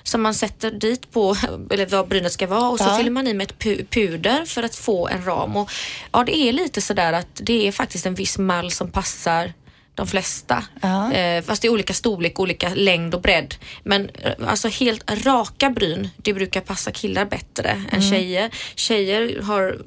Som 0.02 0.22
man 0.22 0.34
sätter 0.34 0.70
dit 0.70 1.10
på, 1.12 1.36
eller 1.70 1.86
vad 1.86 2.08
brynet 2.08 2.32
ska 2.32 2.46
vara 2.46 2.68
och 2.68 2.78
så 2.78 2.84
Ja. 2.84 2.96
fyller 2.96 3.10
man 3.10 3.26
i 3.26 3.34
med 3.34 3.44
ett 3.50 3.58
pu- 3.58 3.86
puder 3.86 4.44
för 4.44 4.62
att 4.62 4.74
få 4.76 5.08
en 5.08 5.24
ram. 5.24 5.56
Och, 5.56 5.70
ja, 6.12 6.24
det 6.24 6.36
är 6.36 6.52
lite 6.52 6.80
sådär 6.80 7.12
att 7.12 7.26
det 7.42 7.68
är 7.68 7.72
faktiskt 7.72 8.06
en 8.06 8.14
viss 8.14 8.38
mall 8.38 8.70
som 8.70 8.90
passar 8.90 9.52
de 9.94 10.06
flesta. 10.06 10.64
Ja. 10.80 11.12
Eh, 11.12 11.42
fast 11.44 11.62
det 11.62 11.68
är 11.68 11.72
olika 11.72 11.94
storlek, 11.94 12.40
olika 12.40 12.68
längd 12.74 13.14
och 13.14 13.20
bredd. 13.20 13.54
Men 13.82 14.08
eh, 14.08 14.32
alltså 14.46 14.68
helt 14.68 15.10
raka 15.26 15.70
bryn, 15.70 16.08
det 16.16 16.34
brukar 16.34 16.60
passa 16.60 16.90
killar 16.90 17.24
bättre 17.24 17.68
än 17.70 18.00
Mm. 18.02 18.10
tjejer. 18.10 18.50
Tjejer 18.74 19.42
har 19.42 19.78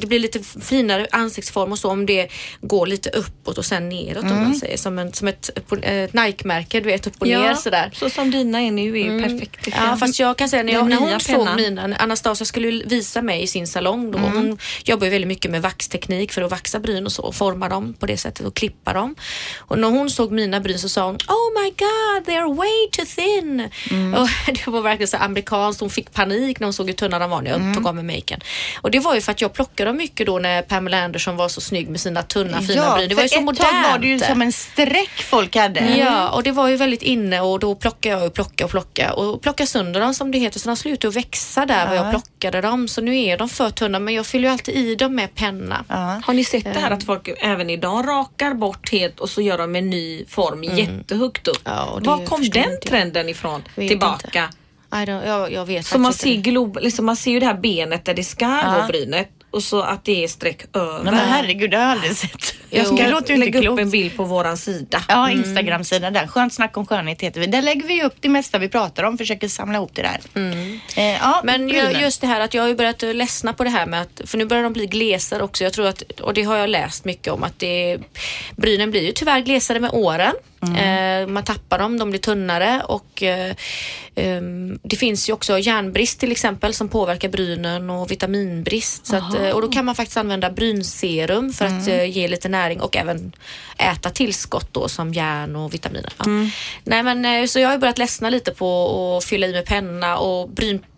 det 0.00 0.06
blir 0.06 0.18
lite 0.18 0.40
finare 0.60 1.06
ansiktsform 1.12 1.72
och 1.72 1.78
så 1.78 1.90
om 1.90 2.06
det 2.06 2.28
går 2.60 2.86
lite 2.86 3.10
uppåt 3.10 3.58
och 3.58 3.64
sen 3.64 3.88
neråt 3.88 4.24
om 4.24 4.30
Mm. 4.30 4.42
man 4.44 4.54
säger. 4.54 4.76
Som, 4.76 4.98
en, 4.98 5.12
som 5.12 5.28
ett, 5.28 5.50
ett 5.82 6.12
Nike-märke, 6.12 6.80
du 6.80 6.86
vet 6.86 7.06
upp 7.06 7.14
och 7.18 7.26
ner 7.26 7.54
sådär. 7.54 7.90
så 7.94 8.10
som 8.10 8.30
dina 8.30 8.60
är 8.62 8.70
nu 8.70 9.00
är 9.00 9.04
ju 9.12 9.22
perfekt. 9.22 9.68
Ja, 9.76 9.96
fast 10.00 10.18
jag 10.20 10.38
kan 10.38 10.48
säga 10.48 10.62
när, 10.62 10.72
jag, 10.72 10.88
när 10.88 10.96
hon 10.96 11.20
såg 11.20 11.36
pennan. 11.36 11.56
mina, 11.56 11.96
Anastasia 11.96 12.44
skulle 12.44 12.84
visa 12.86 13.22
mig 13.22 13.42
i 13.42 13.46
sin 13.46 13.66
salong 13.66 14.10
då. 14.10 14.18
Hon 14.18 14.58
jobbar 14.84 15.04
ju 15.04 15.10
väldigt 15.10 15.28
mycket 15.28 15.50
med 15.50 15.62
vaxteknik 15.62 16.32
för 16.32 16.42
att 16.42 16.50
vaxa 16.50 16.80
bryn 16.80 17.06
och 17.06 17.12
så 17.12 17.22
och 17.22 17.34
forma 17.34 17.68
dem 17.68 17.94
på 17.98 18.06
det 18.06 18.16
sättet 18.16 18.46
och 18.46 18.54
klippa 18.56 18.92
dem. 18.92 19.14
Och 19.58 19.78
när 19.78 19.88
hon 19.88 20.10
såg 20.10 20.32
mina 20.32 20.60
bryn 20.60 20.78
så 20.78 20.88
sa 20.88 21.06
hon 21.06 21.14
Oh 21.28 21.62
my 21.62 21.70
god, 21.70 22.26
they 22.26 22.36
are 22.36 22.54
way 22.54 22.88
too 22.92 23.04
thin. 23.16 23.68
Och 24.14 24.28
det 24.54 24.66
var 24.70 24.80
verkligen 24.80 25.08
så 25.08 25.16
amerikanskt. 25.16 25.80
Hon 25.80 25.90
fick 25.90 26.12
panik 26.12 26.60
när 26.60 26.66
hon 26.66 26.72
såg 26.74 26.86
hur 26.86 26.92
tunna 26.94 27.18
de 27.18 27.30
var 27.30 27.42
när 27.42 27.50
jag 27.50 27.74
tog 27.74 27.86
av 27.86 27.94
mig 27.94 28.04
maken. 28.04 28.40
Och 28.80 28.90
det 28.90 28.98
var 29.00 29.14
ju 29.14 29.20
för 29.20 29.32
att 29.32 29.40
jag 29.40 29.52
plockade 29.52 29.63
dem 29.76 29.96
mycket 29.96 30.26
då 30.26 30.38
när 30.38 30.62
Pamela 30.62 31.04
Anderson 31.04 31.36
var 31.36 31.48
så 31.48 31.60
snygg 31.60 31.88
med 31.88 32.00
sina 32.00 32.22
tunna 32.22 32.62
fina 32.62 32.94
bryn. 32.94 33.08
Det 33.08 33.14
var 33.14 33.22
ju 33.22 33.28
så 33.28 33.38
ett 33.38 33.44
modernt. 33.44 33.70
tag 33.70 33.90
var 33.92 33.98
det 33.98 34.06
ju 34.06 34.18
som 34.18 34.42
en 34.42 34.52
streck 34.52 35.22
folk 35.22 35.56
hade. 35.56 35.96
Ja, 35.98 36.28
och 36.30 36.42
det 36.42 36.52
var 36.52 36.68
ju 36.68 36.76
väldigt 36.76 37.02
inne 37.02 37.40
och 37.40 37.58
då 37.58 37.74
plockade 37.74 38.14
jag 38.14 38.26
och 38.26 38.34
plocka 38.34 38.64
och 38.64 38.70
plocka 38.70 39.12
och 39.12 39.42
plocka 39.42 39.66
sönder 39.66 40.00
dem 40.00 40.14
som 40.14 40.30
det 40.30 40.38
heter 40.38 40.60
så 40.60 40.68
de 40.68 40.76
slutade 40.76 41.08
att 41.08 41.16
växa 41.16 41.66
där 41.66 41.88
var 41.88 41.94
jag 41.94 42.10
plockade 42.10 42.60
dem 42.60 42.88
så 42.88 43.00
nu 43.00 43.18
är 43.22 43.36
de 43.38 43.48
för 43.48 43.70
tunna 43.70 43.98
men 43.98 44.14
jag 44.14 44.26
fyller 44.26 44.48
ju 44.48 44.52
alltid 44.52 44.74
i 44.76 44.94
dem 44.94 45.14
med 45.14 45.34
penna. 45.34 45.84
Ja. 45.88 46.20
Har 46.24 46.34
ni 46.34 46.44
sett 46.44 46.64
det 46.74 46.80
här 46.80 46.90
att 46.90 47.04
folk 47.04 47.28
även 47.40 47.70
idag 47.70 48.08
rakar 48.08 48.54
bort 48.54 48.92
helt 48.92 49.20
och 49.20 49.30
så 49.30 49.40
gör 49.40 49.58
de 49.58 49.74
en 49.76 49.90
ny 49.90 50.24
form 50.28 50.64
jättehögt 50.64 51.48
upp? 51.48 51.60
Ja, 51.64 51.84
och 51.84 52.04
Var 52.04 52.26
kom 52.26 52.42
den 52.50 52.80
trenden 52.86 53.28
ifrån? 53.28 53.62
Vet 53.74 53.88
Tillbaka? 53.88 54.26
inte. 54.26 54.48
I 54.92 54.96
don't, 54.96 55.26
jag, 55.26 55.52
jag 55.52 55.66
vet 55.66 55.86
Så 55.86 55.98
man 55.98 56.12
ser, 56.12 56.30
inte. 56.30 56.50
glob, 56.50 56.78
liksom 56.82 57.06
man 57.06 57.16
ser 57.16 57.30
ju 57.30 57.40
det 57.40 57.46
här 57.46 57.54
benet 57.54 58.04
där 58.04 58.14
det 58.14 58.24
ska 58.24 58.44
Ja. 58.44 58.62
vara 58.76 58.86
brynet 58.86 59.28
och 59.54 59.62
så 59.62 59.82
att 59.82 60.04
det 60.04 60.24
är 60.24 60.28
streck 60.28 60.64
över. 60.72 61.04
Nej, 61.04 61.12
men 61.12 61.28
herregud, 61.28 61.70
det 61.70 61.76
har 61.76 61.84
jag 61.84 61.92
aldrig 61.92 62.16
sett. 62.16 62.54
Jag 62.70 62.86
ska 62.86 63.06
låter 63.06 63.28
ju 63.28 63.44
inte 63.44 63.58
lägga 63.58 63.70
upp 63.70 63.78
en 63.78 63.90
bild 63.90 64.16
på 64.16 64.24
våran 64.24 64.56
sida. 64.56 65.02
Ja, 65.08 65.30
Instagram-sidan 65.30 66.12
där. 66.12 66.26
Skönt 66.26 66.54
snack 66.54 66.76
om 66.76 66.86
skönhet 66.86 67.20
heter 67.20 67.40
vi. 67.40 67.46
Där 67.46 67.62
lägger 67.62 67.88
vi 67.88 68.02
upp 68.02 68.14
det 68.20 68.28
mesta 68.28 68.58
vi 68.58 68.68
pratar 68.68 69.02
om, 69.04 69.18
försöker 69.18 69.48
samla 69.48 69.78
ihop 69.78 69.90
det 69.94 70.02
där. 70.02 70.20
Eh, 70.96 71.04
ja, 71.04 71.40
Men 71.44 71.66
brynen. 71.66 72.00
just 72.00 72.20
det 72.20 72.26
här 72.26 72.40
att 72.40 72.54
jag 72.54 72.62
har 72.62 72.68
ju 72.68 72.74
börjat 72.74 73.02
ledsna 73.02 73.52
på 73.52 73.64
det 73.64 73.70
här 73.70 73.86
med 73.86 74.02
att, 74.02 74.20
för 74.24 74.38
nu 74.38 74.44
börjar 74.44 74.62
de 74.62 74.72
bli 74.72 74.86
glesare 74.86 75.42
också. 75.42 75.64
Jag 75.64 75.72
tror 75.72 75.86
att, 75.86 76.02
och 76.20 76.34
det 76.34 76.42
har 76.42 76.56
jag 76.56 76.70
läst 76.70 77.04
mycket 77.04 77.32
om, 77.32 77.42
att 77.42 77.58
det, 77.58 77.98
brynen 78.56 78.90
blir 78.90 79.02
ju 79.02 79.12
tyvärr 79.12 79.40
glesare 79.40 79.80
med 79.80 79.90
åren. 79.92 80.34
Eh, 80.72 81.26
man 81.26 81.44
tappar 81.44 81.78
dem, 81.78 81.98
de 81.98 82.10
blir 82.10 82.20
tunnare 82.20 82.82
och 82.88 83.22
eh, 83.22 83.54
ehm, 84.14 84.78
det 84.82 84.96
finns 84.96 85.28
ju 85.28 85.32
också 85.32 85.58
järnbrist 85.58 86.20
till 86.20 86.32
exempel 86.32 86.74
som 86.74 86.88
påverkar 86.88 87.28
brynen 87.28 87.90
och 87.90 88.10
vitaminbrist. 88.10 89.06
Så 89.06 89.16
att, 89.16 89.34
eh, 89.34 89.50
och 89.50 89.62
då 89.62 89.68
kan 89.68 89.84
man 89.84 89.94
faktiskt 89.94 90.16
använda 90.16 90.50
brynserum 90.50 91.52
för 91.52 91.64
att 91.64 91.88
eh, 91.88 92.04
ge 92.04 92.28
lite 92.28 92.48
näring 92.48 92.80
och 92.80 92.96
även 92.96 93.32
äta 93.78 94.10
tillskott 94.10 94.68
då 94.72 94.88
som 94.88 95.14
järn 95.14 95.56
och 95.56 95.74
vitaminer. 95.74 96.12
Ja. 96.18 96.24
Nej, 96.84 97.02
men, 97.02 97.48
så 97.48 97.60
jag 97.60 97.68
har 97.68 97.78
börjat 97.78 97.98
ledsna 97.98 98.30
lite 98.30 98.50
på 98.50 99.16
att 99.16 99.24
fylla 99.24 99.46
i 99.46 99.52
med 99.52 99.64
penna 99.64 100.18
och 100.18 100.48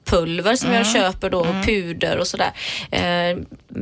brynpulver 0.07 0.57
som 0.57 0.73
jag 0.73 0.87
köper 0.87 1.31
då, 1.31 1.47
puder 1.65 2.19
och 2.19 2.27
sådär. 2.27 2.53
Eh, 2.91 3.39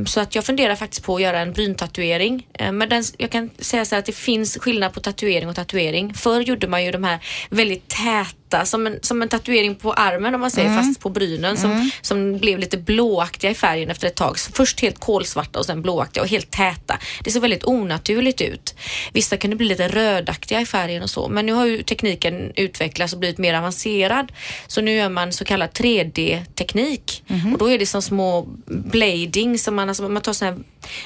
så 0.06 0.20
att 0.20 0.34
jag 0.34 0.44
funderar 0.44 0.74
faktiskt 0.74 1.04
på 1.04 1.16
att 1.16 1.22
göra 1.22 1.40
en 1.40 1.52
bryntatuering. 1.52 2.46
Eh, 2.52 2.72
men 2.72 2.88
den, 2.88 3.04
jag 3.16 3.30
kan 3.30 3.50
säga 3.58 3.84
så 3.84 3.94
här 3.94 3.98
att 3.98 4.06
det 4.06 4.12
finns 4.12 4.58
skillnad 4.58 4.92
på 4.92 5.00
tatuering 5.00 5.48
och 5.48 5.56
tatuering. 5.56 6.14
Förr 6.14 6.40
gjorde 6.40 6.68
man 6.68 6.84
ju 6.84 6.90
de 6.90 7.04
här 7.04 7.18
väldigt 7.50 7.88
täta, 7.88 8.43
som 8.64 8.86
en, 8.86 8.98
som 9.02 9.22
en 9.22 9.28
tatuering 9.28 9.74
på 9.74 9.92
armen 9.92 10.34
om 10.34 10.40
man 10.40 10.50
säger, 10.50 10.76
fast 10.76 11.00
på 11.00 11.08
brynen 11.08 11.56
som, 11.56 11.90
som 12.02 12.38
blev 12.38 12.58
lite 12.58 12.76
blåaktiga 12.76 13.50
i 13.50 13.54
färgen 13.54 13.90
efter 13.90 14.06
ett 14.06 14.14
tag. 14.14 14.38
Så 14.38 14.52
först 14.52 14.80
helt 14.80 14.98
kolsvarta 14.98 15.58
och 15.58 15.66
sen 15.66 15.82
blåaktiga 15.82 16.22
och 16.22 16.28
helt 16.28 16.50
täta. 16.50 16.98
Det 17.24 17.30
såg 17.30 17.42
väldigt 17.42 17.64
onaturligt 17.64 18.40
ut. 18.40 18.74
Vissa 19.12 19.36
kunde 19.36 19.56
bli 19.56 19.66
lite 19.66 19.88
rödaktiga 19.88 20.60
i 20.60 20.66
färgen 20.66 21.02
och 21.02 21.10
så, 21.10 21.28
men 21.28 21.46
nu 21.46 21.52
har 21.52 21.66
ju 21.66 21.82
tekniken 21.82 22.52
utvecklats 22.56 23.12
och 23.12 23.18
blivit 23.18 23.38
mer 23.38 23.54
avancerad. 23.54 24.32
Så 24.66 24.80
nu 24.80 24.96
gör 24.96 25.08
man 25.08 25.32
så 25.32 25.44
kallad 25.44 25.70
3D-teknik 25.70 27.22
och 27.52 27.58
då 27.58 27.70
är 27.70 27.78
det 27.78 27.86
som 27.86 28.02
små 28.02 28.46
blading 28.66 29.58
som 29.58 29.74
man, 29.74 29.88
alltså 29.88 30.08
man 30.08 30.22
tar 30.22 30.32
såna 30.32 30.50
här, 30.50 30.60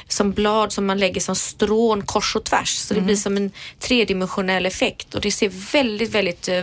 som 0.09 0.33
blad 0.33 0.73
som 0.73 0.87
man 0.87 0.99
lägger 0.99 1.21
som 1.21 1.35
strån 1.35 2.03
kors 2.03 2.37
och 2.37 2.45
tvärs. 2.45 2.69
Så 2.69 2.95
det 2.95 3.01
blir 3.01 3.17
som 3.17 3.37
en 3.37 3.51
tredimensionell 3.79 4.67
effekt 4.67 5.15
och 5.15 5.21
det 5.21 5.31
ser 5.31 5.73
väldigt, 5.73 6.11
väldigt 6.11 6.49
eh, 6.49 6.61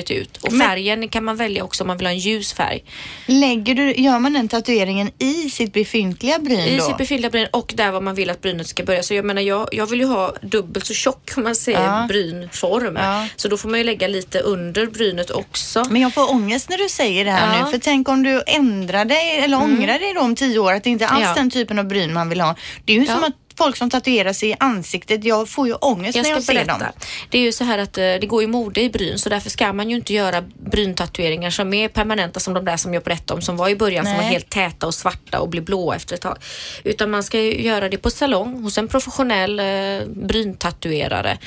verklighetstroget 0.00 0.10
ut. 0.10 0.36
Och 0.36 0.52
Men- 0.52 0.68
färgen 0.68 1.08
kan 1.08 1.24
man 1.24 1.36
välja 1.36 1.64
också 1.64 1.82
om 1.84 1.86
man 1.88 1.96
vill 1.96 2.06
ha 2.06 2.12
en 2.12 2.18
ljus 2.18 2.52
färg. 2.52 2.84
Lägger 3.26 3.74
du, 3.74 3.92
gör 3.94 4.18
man 4.18 4.32
den 4.32 4.48
tatueringen 4.48 5.10
i 5.18 5.50
sitt 5.50 5.72
befintliga 5.72 6.38
bryn 6.38 6.58
I 6.60 6.76
då? 6.76 6.84
sitt 6.84 6.96
befintliga 6.98 7.30
bryn 7.30 7.46
och 7.52 7.72
där 7.76 7.90
var 7.90 8.00
man 8.00 8.14
vill 8.14 8.30
att 8.30 8.40
brynet 8.42 8.66
ska 8.66 8.84
börja. 8.84 9.02
Så 9.02 9.14
jag 9.14 9.24
menar, 9.24 9.42
jag, 9.42 9.68
jag 9.72 9.86
vill 9.86 10.00
ju 10.00 10.06
ha 10.06 10.34
dubbelt 10.42 10.86
så 10.86 10.94
tjock 10.94 11.30
om 11.36 11.42
man 11.42 11.54
säger 11.54 11.80
Ja. 11.84 12.06
brynform. 12.08 12.96
Ja. 12.96 13.26
Så 13.36 13.48
då 13.48 13.56
får 13.56 13.68
man 13.68 13.78
ju 13.78 13.84
lägga 13.84 14.08
lite 14.08 14.40
under 14.40 14.86
brynet 14.86 15.30
också. 15.30 15.84
Men 15.90 16.02
jag 16.02 16.14
får 16.14 16.30
ångest 16.30 16.68
när 16.70 16.78
du 16.78 16.88
säger 16.88 17.24
det 17.24 17.30
här 17.30 17.46
Ja. 17.46 17.52
Mm. 17.54 17.64
nu. 17.64 17.70
För 17.70 17.78
tänk 17.78 18.08
om 18.08 18.22
du 18.22 18.42
ändrar 18.46 19.04
dig 19.04 19.38
eller 19.44 19.56
ångrar 19.62 19.98
dig 19.98 20.14
då 20.14 20.20
om 20.20 20.34
tio 20.36 20.58
år 20.58 20.72
att 20.72 20.84
det 20.84 20.90
inte 20.90 21.06
alls 21.06 21.24
Ja. 21.24 21.34
den 21.34 21.50
typen 21.50 21.78
av 21.78 21.84
bryn 21.84 22.12
man 22.12 22.28
vill 22.28 22.40
ha. 22.40 22.54
Det 22.84 22.92
är 22.92 23.00
ju 23.00 23.06
som 23.06 23.24
att 23.24 23.32
folk 23.64 23.76
som 23.76 23.90
tatuerar 23.90 24.32
sig 24.32 24.48
i 24.50 24.54
ansiktet, 24.60 25.24
jag 25.24 25.48
får 25.48 25.66
ju 25.68 25.74
ångest 25.74 26.16
Jag 26.16 26.22
när 26.22 26.30
jag 26.30 26.42
ser 26.42 26.54
berätta. 26.54 26.78
dem. 26.78 26.88
Det 27.30 27.38
är 27.38 27.42
ju 27.42 27.52
så 27.52 27.64
här 27.64 27.78
att 27.78 27.98
eh, 27.98 28.02
det 28.02 28.26
går 28.26 28.42
ju 28.42 28.48
mode 28.48 28.80
i 28.80 28.90
bryn 28.90 29.18
så 29.18 29.28
därför 29.28 29.50
ska 29.50 29.72
man 29.72 29.90
ju 29.90 29.96
inte 29.96 30.12
göra 30.14 30.44
bryntatueringar 30.70 31.50
som 31.50 31.74
är 31.74 31.88
permanenta 31.88 32.40
som 32.40 32.54
de 32.54 32.64
där 32.64 32.76
som 32.76 32.94
jag 32.94 33.02
berättade 33.02 33.34
om 33.38 33.42
som 33.42 33.56
var 33.56 33.68
i 33.68 33.76
början 33.76 34.04
som 34.04 34.12
Nej. 34.14 34.22
var 34.22 34.30
helt 34.30 34.50
täta 34.50 34.86
och 34.86 34.94
svarta 34.94 35.40
och 35.40 35.48
blir 35.48 35.62
blåa 35.62 35.96
efter 35.96 36.14
ett 36.14 36.20
tag. 36.20 36.36
Utan 36.84 37.10
man 37.10 37.22
ska 37.22 37.40
ju 37.40 37.62
göra 37.62 37.88
det 37.88 37.98
på 37.98 38.10
salong 38.10 38.62
hos 38.62 38.78
en 38.78 38.88
professionell 38.88 39.60
eh, 39.60 40.06
bryntatuerare. 40.06 41.38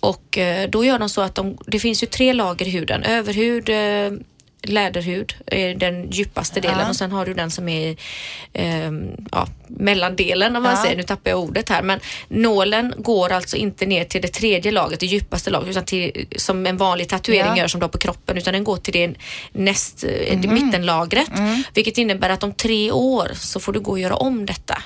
Och 0.00 0.38
eh, 0.38 0.68
då 0.70 0.84
gör 0.84 0.98
de 0.98 1.08
så 1.08 1.20
att 1.20 1.34
de, 1.34 1.58
det 1.66 1.78
finns 1.78 2.02
ju 2.02 2.06
tre 2.06 2.32
lager 2.32 2.66
i 2.66 2.70
huden. 2.70 3.02
Överhud, 3.02 3.68
eh, 3.68 4.18
läderhud 4.62 5.34
är 5.46 5.74
den 5.74 6.10
djupaste 6.10 6.60
delen 6.60 6.78
Ja. 6.80 6.88
och 6.88 6.96
sen 6.96 7.12
har 7.12 7.26
du 7.26 7.34
den 7.34 7.50
som 7.50 7.68
är 7.68 7.96
ehm, 8.52 9.10
ja, 9.32 9.46
mellandelen 9.68 10.56
om 10.56 10.62
man 10.62 10.72
Ja. 10.76 10.82
säger. 10.82 10.96
Nu 10.96 11.02
tappar 11.02 11.30
jag 11.30 11.40
ordet 11.40 11.68
här 11.68 11.82
men 11.82 12.00
nålen 12.28 12.94
går 12.98 13.32
alltså 13.32 13.56
inte 13.56 13.86
ner 13.86 14.04
till 14.04 14.22
det 14.22 14.28
tredje 14.28 14.72
lagret, 14.72 15.00
det 15.00 15.06
djupaste 15.06 15.50
lagret 15.50 15.70
utan 15.70 15.84
till, 15.84 16.26
som 16.36 16.66
en 16.66 16.76
vanlig 16.76 17.08
tatuering 17.08 17.46
Ja. 17.46 17.56
gör 17.56 17.66
som 17.68 17.80
du 17.80 17.84
har 17.84 17.88
på 17.88 17.98
kroppen 17.98 18.38
utan 18.38 18.52
den 18.54 18.64
går 18.64 18.76
till 18.76 18.92
det 18.92 19.14
näst, 19.52 20.04
eh, 20.04 20.38
Mhm. 20.38 20.54
mittenlagret. 20.54 21.38
Mm. 21.38 21.62
Vilket 21.74 21.98
innebär 21.98 22.30
att 22.30 22.42
om 22.42 22.52
tre 22.52 22.90
år 22.92 23.30
så 23.34 23.60
får 23.60 23.72
du 23.72 23.80
gå 23.80 23.90
och 23.90 23.98
göra 23.98 24.14
om 24.16 24.46
detta. 24.46 24.82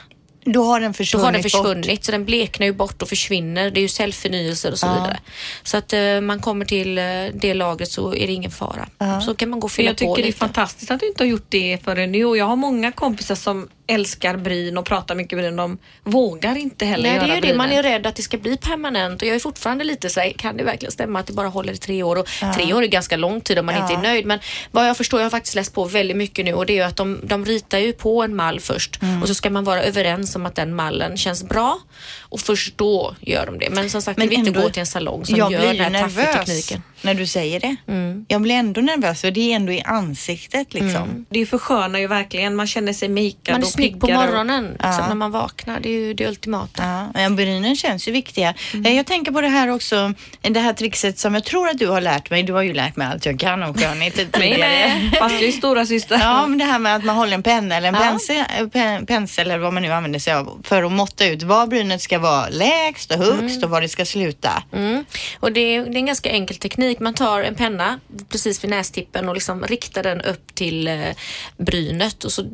Då 0.48 0.62
har 0.64 0.80
den 0.80 0.90
Då 0.90 0.94
försvunnit 0.96 1.24
har 1.24 1.32
den 1.32 1.42
bort. 1.42 1.50
försvunnit 1.52 2.04
så 2.04 2.12
den 2.12 2.24
bleknar 2.24 2.66
ju 2.66 2.72
bort 2.72 3.02
och 3.02 3.08
försvinner. 3.08 3.70
Det 3.70 3.80
är 3.80 3.82
ju 3.82 3.88
cellförnyelser 3.88 4.72
och 4.72 4.78
så 4.78 4.86
Ja. 4.86 4.94
vidare. 4.94 5.18
Så 5.62 5.76
att 5.76 5.92
eh, 5.92 6.20
man 6.20 6.40
kommer 6.40 6.64
till 6.64 6.98
eh, 6.98 7.04
det 7.34 7.54
lagret 7.54 7.90
så 7.90 8.14
är 8.14 8.26
det 8.26 8.32
ingen 8.32 8.50
fara. 8.50 8.88
Så 9.20 9.34
kan 9.34 9.50
man 9.50 9.60
gå 9.60 9.64
och 9.64 9.70
För 9.70 9.76
fylla 9.76 9.88
jag 9.90 9.96
på 9.96 9.98
tycker 9.98 10.14
det 10.16 10.22
är 10.22 10.26
lite. 10.26 10.38
fantastiskt 10.38 10.90
att 10.90 11.00
du 11.00 11.06
inte 11.08 11.22
har 11.24 11.28
gjort 11.28 11.46
det 11.48 11.78
förrän 11.84 12.12
nu 12.12 12.24
och 12.24 12.36
jag 12.36 12.44
har 12.44 12.56
många 12.56 12.92
kompisar 12.92 13.34
som 13.34 13.68
älskar 13.88 14.36
bryn 14.36 14.78
och 14.78 14.84
pratar 14.84 15.14
mycket 15.14 15.38
bryn. 15.38 15.56
De 15.56 15.78
vågar 16.04 16.56
inte 16.58 16.84
heller 16.86 17.02
Nej, 17.02 17.14
göra 17.16 17.26
det 17.26 17.32
är 17.32 17.34
ju 17.36 17.40
det. 17.40 17.54
Man 17.54 17.72
är 17.72 17.82
rädd 17.82 18.06
att 18.06 18.16
det 18.16 18.22
ska 18.22 18.38
bli 18.38 18.56
permanent 18.56 19.22
och 19.22 19.28
jag 19.28 19.34
är 19.34 19.40
fortfarande 19.40 19.84
lite 19.84 20.10
så 20.10 20.20
här, 20.20 20.30
kan 20.30 20.56
det 20.56 20.64
verkligen 20.64 20.92
stämma 20.92 21.18
att 21.20 21.26
det 21.26 21.32
bara 21.32 21.48
håller 21.48 21.72
i 21.72 21.76
tre 21.76 22.02
år? 22.02 22.16
Och 22.18 22.26
tre 22.56 22.74
år 22.74 22.82
är 22.82 22.86
ganska 22.86 23.16
lång 23.16 23.40
tid 23.40 23.58
om 23.58 23.66
man 23.66 23.74
Ja. 23.74 23.82
inte 23.82 23.94
är 23.94 24.12
nöjd. 24.12 24.26
Men 24.26 24.38
vad 24.70 24.88
jag 24.88 24.96
förstår, 24.96 25.20
jag 25.20 25.24
har 25.24 25.30
faktiskt 25.30 25.54
läst 25.54 25.74
på 25.74 25.84
väldigt 25.84 26.16
mycket 26.16 26.44
nu 26.44 26.54
och 26.54 26.66
det 26.66 26.72
är 26.72 26.74
ju 26.74 26.82
att 26.82 26.96
de, 26.96 27.20
de 27.22 27.44
ritar 27.44 27.78
ju 27.78 27.92
på 27.92 28.22
en 28.22 28.36
mall 28.36 28.60
först 28.60 29.02
Mm. 29.02 29.22
och 29.22 29.28
så 29.28 29.34
ska 29.34 29.50
man 29.50 29.64
vara 29.64 29.82
överens 29.82 30.35
om 30.36 30.46
att 30.46 30.54
den 30.54 30.74
mallen 30.74 31.16
känns 31.16 31.44
bra 31.44 31.78
och 32.20 32.40
först 32.40 32.78
då 32.78 33.16
gör 33.20 33.46
de 33.46 33.58
det. 33.58 33.70
Men 33.70 33.90
som 33.90 34.02
sagt, 34.02 34.18
det 34.18 34.24
är 34.24 34.28
viktigt 34.28 34.56
att 34.56 34.62
gå 34.62 34.70
till 34.70 34.80
en 34.80 34.86
salong 34.86 35.26
som 35.26 35.36
gör 35.36 35.50
den 35.50 35.80
här 35.80 35.90
nervös 35.90 36.34
taffetekniken. 36.34 36.82
När 37.02 37.14
du 37.14 37.26
säger 37.26 37.60
det. 37.60 37.76
Mm. 37.88 38.24
Jag 38.28 38.40
blir 38.42 38.54
ändå 38.54 38.80
nervös 38.80 39.24
och 39.24 39.32
det 39.32 39.52
är 39.52 39.56
ändå 39.56 39.72
i 39.72 39.82
ansiktet 39.82 40.74
liksom. 40.74 40.90
Mm. 41.02 41.26
Det 41.28 41.46
förskönar 41.46 41.98
ju 41.98 42.06
verkligen. 42.06 42.56
Man 42.56 42.66
känner 42.66 42.92
sig 42.92 43.08
makead 43.08 43.36
Man 43.50 43.60
är 43.60 43.64
och 43.64 43.68
snygg 43.70 44.00
på 44.00 44.06
piggare 44.06 44.22
och- 44.22 44.28
morgonen 44.30 44.64
liksom, 44.72 44.90
Ja. 44.98 45.08
när 45.08 45.14
man 45.14 45.30
vaknar. 45.30 45.80
Det 45.80 45.88
är 45.88 45.92
ju 46.00 46.14
det 46.14 46.28
ultimata. 46.28 46.82
Ja, 46.84 47.08
men 47.14 47.36
brynen 47.36 47.76
känns 47.76 48.08
ju 48.08 48.12
viktiga. 48.12 48.54
Mm. 48.72 48.86
Eh, 48.86 48.96
Jag 48.96 49.06
tänker 49.06 49.32
på 49.32 49.40
det 49.40 49.48
här 49.48 49.68
också, 49.68 50.12
det 50.40 50.60
här 50.60 50.72
trixet 50.72 51.18
som 51.18 51.34
jag 51.34 51.44
tror 51.44 51.68
att 51.68 51.78
du 51.78 51.86
har 51.86 52.00
lärt 52.00 52.30
mig. 52.30 52.42
Du 52.42 52.52
har 52.52 52.62
ju 52.62 52.72
lärt 52.72 52.96
mig 52.96 53.06
allt 53.06 53.26
jag 53.26 53.40
kan 53.40 53.62
om 53.62 53.74
skönhet 53.74 54.14
tidigare. 54.32 55.10
fast 55.18 55.34
jag 55.34 55.44
är 55.48 55.52
stora 55.52 55.86
syster. 55.86 56.18
Ja, 56.22 56.46
men 56.46 56.58
det 56.58 56.64
här 56.64 56.78
med 56.78 56.96
att 56.96 57.04
man 57.04 57.16
håller 57.16 57.34
en 57.34 57.42
penna 57.42 57.76
eller 57.76 57.88
en 57.88 57.94
Ja. 57.94 58.00
pensel, 58.00 58.70
pen, 58.70 59.06
pensel 59.06 59.46
eller 59.50 59.58
vad 59.58 59.72
man 59.72 59.82
nu 59.82 59.92
använder 59.92 60.18
sig 60.18 60.34
av 60.34 60.62
för 60.64 60.82
att 60.82 60.92
måtta 60.92 61.26
ut 61.26 61.42
var 61.42 61.66
brynet 61.66 62.02
ska 62.02 62.18
vara 62.18 62.48
lägst 62.48 63.10
och 63.10 63.18
högst 63.24 63.64
och 63.64 63.70
var 63.70 63.80
det 63.80 63.88
ska 63.88 64.04
sluta. 64.04 64.62
Mm. 64.72 65.04
Och 65.40 65.52
det 65.52 65.60
är, 65.60 65.84
det 65.84 65.90
är 65.90 65.96
en 65.96 66.06
ganska 66.06 66.30
enkel 66.30 66.56
teknik. 66.56 66.85
Man 66.98 67.14
tar 67.14 67.40
en 67.40 67.54
penna 67.54 68.00
precis 68.28 68.64
vid 68.64 68.70
nästippen 68.70 69.28
och 69.28 69.34
liksom 69.34 69.64
riktar 69.64 70.02
den 70.02 70.20
upp 70.20 70.54
till 70.54 70.88
eh, 70.88 71.16
brynet 71.56 72.24
och 72.24 72.32
så 72.32 72.44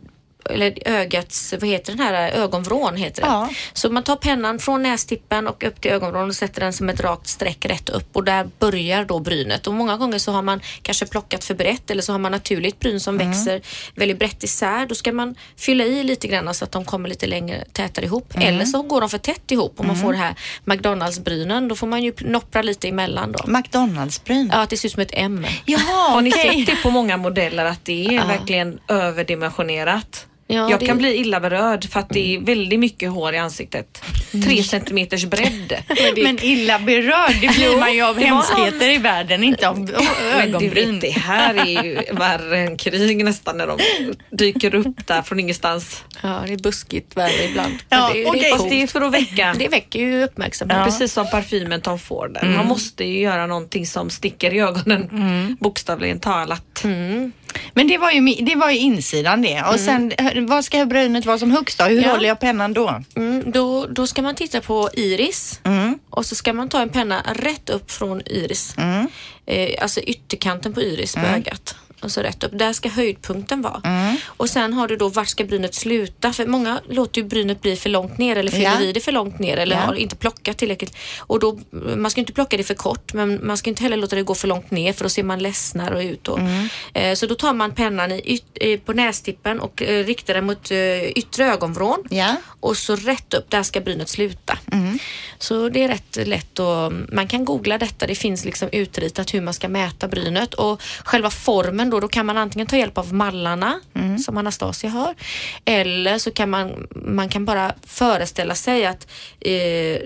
eller 0.50 0.88
ögats, 0.88 1.54
vad 1.60 1.68
heter 1.70 1.92
den 1.92 2.00
här, 2.06 2.30
ögonvrån 2.30 2.96
heter 2.96 3.22
det. 3.22 3.28
Ja. 3.28 3.48
Så 3.72 3.90
man 3.90 4.02
tar 4.02 4.16
pennan 4.16 4.58
från 4.58 4.82
nästippen 4.82 5.48
och 5.48 5.64
upp 5.64 5.80
till 5.80 5.90
ögonvrån 5.90 6.28
och 6.28 6.34
sätter 6.34 6.60
den 6.60 6.72
som 6.72 6.88
ett 6.88 7.00
rakt 7.00 7.26
streck 7.26 7.66
rätt 7.66 7.88
upp 7.88 8.16
och 8.16 8.24
där 8.24 8.48
börjar 8.58 9.04
då 9.04 9.18
brynet. 9.18 9.66
Och 9.66 9.74
många 9.74 9.96
gånger 9.96 10.18
så 10.18 10.32
har 10.32 10.42
man 10.42 10.60
kanske 10.82 11.06
plockat 11.06 11.44
för 11.44 11.54
brett 11.54 11.90
eller 11.90 12.02
så 12.02 12.12
har 12.12 12.18
man 12.18 12.32
naturligt 12.32 12.80
bryn 12.80 13.00
som 13.00 13.18
växer 13.18 13.62
väldigt 13.94 14.18
brett 14.18 14.44
isär. 14.44 14.86
Då 14.86 14.94
ska 14.94 15.12
man 15.12 15.34
fylla 15.56 15.84
i 15.84 16.04
lite 16.04 16.28
grann 16.28 16.54
så 16.54 16.64
att 16.64 16.72
de 16.72 16.84
kommer 16.84 17.08
lite 17.08 17.26
längre 17.26 17.64
tätare 17.72 18.04
ihop. 18.04 18.32
Eller 18.34 18.64
så 18.64 18.82
går 18.82 19.00
de 19.00 19.10
för 19.10 19.18
tätt 19.18 19.50
ihop 19.50 19.74
och 19.76 19.84
man 19.84 19.96
får 19.96 20.12
det 20.12 20.18
här 20.18 20.34
McDonalds-brynen. 20.64 21.68
Då 21.68 21.74
får 21.74 21.86
man 21.86 22.02
ju 22.02 22.12
noppra 22.20 22.62
lite 22.62 22.88
emellan 22.88 23.32
då. 23.32 23.44
McDonalds-bryn. 23.46 24.50
Ja, 24.52 24.62
att 24.62 24.70
det 24.70 24.76
ser 24.76 24.88
ut 24.88 24.92
som 24.92 25.02
ett 25.02 25.10
M. 25.12 25.46
Jaha, 25.64 26.08
Har 26.10 26.22
ni 26.22 26.30
okej. 26.30 26.64
sett 26.64 26.66
det 26.66 26.82
på 26.82 26.90
många 26.90 27.16
modeller 27.16 27.64
att 27.64 27.84
det 27.84 28.06
är 28.06 28.26
verkligen 28.26 28.78
överdimensionerat? 28.88 30.26
Ja, 30.52 30.70
jag 30.70 30.80
det- 30.80 30.86
kan 30.86 30.98
bli 30.98 31.14
illa 31.16 31.40
berörd 31.40 31.84
för 31.90 32.00
att 32.00 32.08
det 32.08 32.34
är 32.34 32.40
väldigt 32.40 32.80
mycket 32.80 33.10
hår 33.10 33.34
i 33.34 33.38
ansiktet. 33.38 34.02
Tre 34.44 34.62
centimeters 34.62 35.24
bredd. 35.24 35.76
Men 36.16 36.44
illa 36.44 36.78
berörd, 36.78 37.36
det 37.40 37.48
blir 37.48 37.78
man 37.80 37.94
ju 37.94 38.02
av 38.02 38.18
hemskheter 38.18 38.88
i 38.88 38.98
världen, 38.98 39.44
inte 39.44 39.68
av 39.68 39.90
ögonbryn. 40.34 41.00
det 41.00 41.10
här 41.10 41.54
är 41.54 41.84
ju 41.84 42.00
värre 42.12 42.58
än 42.58 42.76
krig 42.76 43.24
nästan 43.24 43.56
när 43.56 43.66
de 43.66 43.78
dyker 44.30 44.74
upp 44.74 45.06
där 45.06 45.22
från 45.22 45.40
ingenstans. 45.40 46.04
Ja, 46.22 46.42
det 46.46 46.52
är 46.52 46.58
buskigt 46.58 47.16
värre 47.16 47.44
ibland. 47.44 47.74
Ja, 47.88 48.10
det, 48.14 48.26
okej. 48.26 48.40
det, 48.40 48.48
är 48.48 48.70
det 48.70 48.82
är 48.82 48.86
för 48.86 49.00
att 49.00 49.12
väcka. 49.12 49.54
det 49.58 49.68
väcker 49.68 49.98
ju 50.00 50.22
uppmärksamhet. 50.24 50.84
Precis 50.84 51.12
som 51.12 51.30
parfymen 51.30 51.80
Tom 51.80 51.98
Ford. 51.98 52.38
Man 52.42 52.66
måste 52.66 53.04
ju 53.04 53.20
göra 53.20 53.46
någonting 53.46 53.86
som 53.86 54.10
sticker 54.10 54.54
i 54.54 54.60
ögonen. 54.60 55.56
Bokstavligen 55.60 56.20
talat. 56.20 56.84
Men 57.74 57.88
det 57.88 57.98
var, 57.98 58.10
ju, 58.10 58.34
det 58.44 58.54
var 58.56 58.70
ju 58.70 58.78
insidan 58.78 59.42
det. 59.42 59.62
Och 59.72 59.80
sen, 59.80 60.12
eh, 60.18 60.42
vad 60.42 60.64
ska 60.64 60.84
brynet 60.86 61.26
vara 61.26 61.38
som 61.38 61.50
högst 61.50 61.78
då? 61.78 61.84
Hur 61.84 62.02
Ja. 62.02 62.10
håller 62.10 62.28
jag 62.28 62.40
pennan 62.40 62.72
då? 62.72 63.02
Mm, 63.16 63.50
då, 63.50 63.86
då 63.86 64.06
ska 64.06 64.22
man 64.22 64.34
titta 64.34 64.60
på 64.60 64.90
iris 64.92 65.60
Mm. 65.64 65.98
och 66.10 66.26
så 66.26 66.34
ska 66.34 66.52
man 66.52 66.68
ta 66.68 66.80
en 66.82 66.88
penna 66.88 67.22
rätt 67.34 67.70
upp 67.70 67.90
från 67.90 68.20
iris. 68.26 68.74
Mm. 68.78 69.06
Eh, 69.46 69.82
alltså 69.82 70.00
ytterkanten 70.00 70.72
på 70.74 70.80
iris 70.82 71.14
på 71.14 71.20
ögat. 71.20 71.74
Och 72.04 72.10
så 72.10 72.20
rätt 72.20 72.44
upp. 72.44 72.50
Där 72.54 72.72
ska 72.72 72.88
höjdpunkten 72.88 73.62
vara. 73.62 73.80
Mm. 73.84 74.16
Och 74.26 74.50
sen 74.50 74.72
har 74.72 74.88
du 74.88 74.96
då 74.96 75.08
vart 75.08 75.28
ska 75.28 75.44
brynet 75.44 75.74
sluta? 75.74 76.32
För 76.32 76.46
många 76.46 76.80
låter 76.88 77.20
ju 77.20 77.26
brynet 77.28 77.60
bli 77.62 77.76
för 77.76 77.90
långt 77.90 78.18
ner 78.18 78.36
eller 78.36 78.50
fyller 78.50 78.64
Ja. 78.64 78.80
i 78.80 78.92
det 78.92 79.00
för 79.00 79.12
långt 79.12 79.38
ner 79.38 79.56
eller 79.56 79.76
Ja. 79.76 79.82
har 79.82 79.94
inte 79.94 80.16
plockat 80.16 80.58
tillräckligt. 80.58 80.96
Och 81.18 81.38
då, 81.40 81.58
man 81.96 82.10
ska 82.10 82.20
inte 82.20 82.32
plocka 82.32 82.56
det 82.56 82.64
för 82.64 82.74
kort 82.74 83.12
men 83.14 83.46
man 83.46 83.56
ska 83.56 83.70
inte 83.70 83.82
heller 83.82 83.96
låta 83.96 84.16
det 84.16 84.22
gå 84.22 84.34
för 84.34 84.48
långt 84.48 84.70
ner 84.70 84.92
för 84.92 85.04
då 85.04 85.08
ser 85.08 85.22
man 85.22 85.38
ledsnare 85.38 86.04
ut. 86.04 86.24
Då. 86.24 86.36
Mm. 86.36 86.68
Eh, 86.94 87.14
så 87.14 87.26
då 87.26 87.34
tar 87.34 87.52
man 87.52 87.74
pennan 87.74 88.12
yt, 88.12 88.44
eh, 88.54 88.80
på 88.80 88.92
nästippen 88.92 89.60
och 89.60 89.82
eh, 89.82 90.04
riktar 90.04 90.34
den 90.34 90.46
mot 90.46 90.70
eh, 90.70 91.02
yttre 91.04 91.46
ögonvrån. 91.46 92.02
Ja. 92.10 92.36
Och 92.60 92.76
så 92.76 92.96
rätt 92.96 93.34
upp, 93.34 93.50
där 93.50 93.62
ska 93.62 93.80
brynet 93.80 94.08
sluta. 94.08 94.58
Så 95.38 95.68
det 95.68 95.82
är 95.84 95.88
rätt 95.88 96.18
lätt 96.28 96.58
och 96.58 96.92
man 97.12 97.28
kan 97.28 97.44
googla 97.44 97.78
detta. 97.78 98.06
Det 98.06 98.14
finns 98.14 98.44
liksom 98.44 98.68
utritat 98.72 99.34
hur 99.34 99.40
man 99.40 99.54
ska 99.54 99.68
mäta 99.68 100.08
brynet 100.08 100.54
och 100.54 100.82
själva 101.04 101.30
formen 101.30 101.90
då, 101.90 102.00
då 102.00 102.08
kan 102.08 102.26
man 102.26 102.38
antingen 102.38 102.66
ta 102.66 102.76
hjälp 102.76 102.98
av 102.98 103.14
mallarna 103.14 103.80
som 104.24 104.36
Anastasia 104.36 104.90
har 104.90 105.14
eller 105.64 106.18
så 106.18 106.30
kan 106.30 106.50
man, 106.50 106.86
man 106.90 107.28
kan 107.28 107.44
bara 107.44 107.74
föreställa 107.86 108.54
sig 108.54 108.86
att 108.86 109.10
eh, 109.40 109.98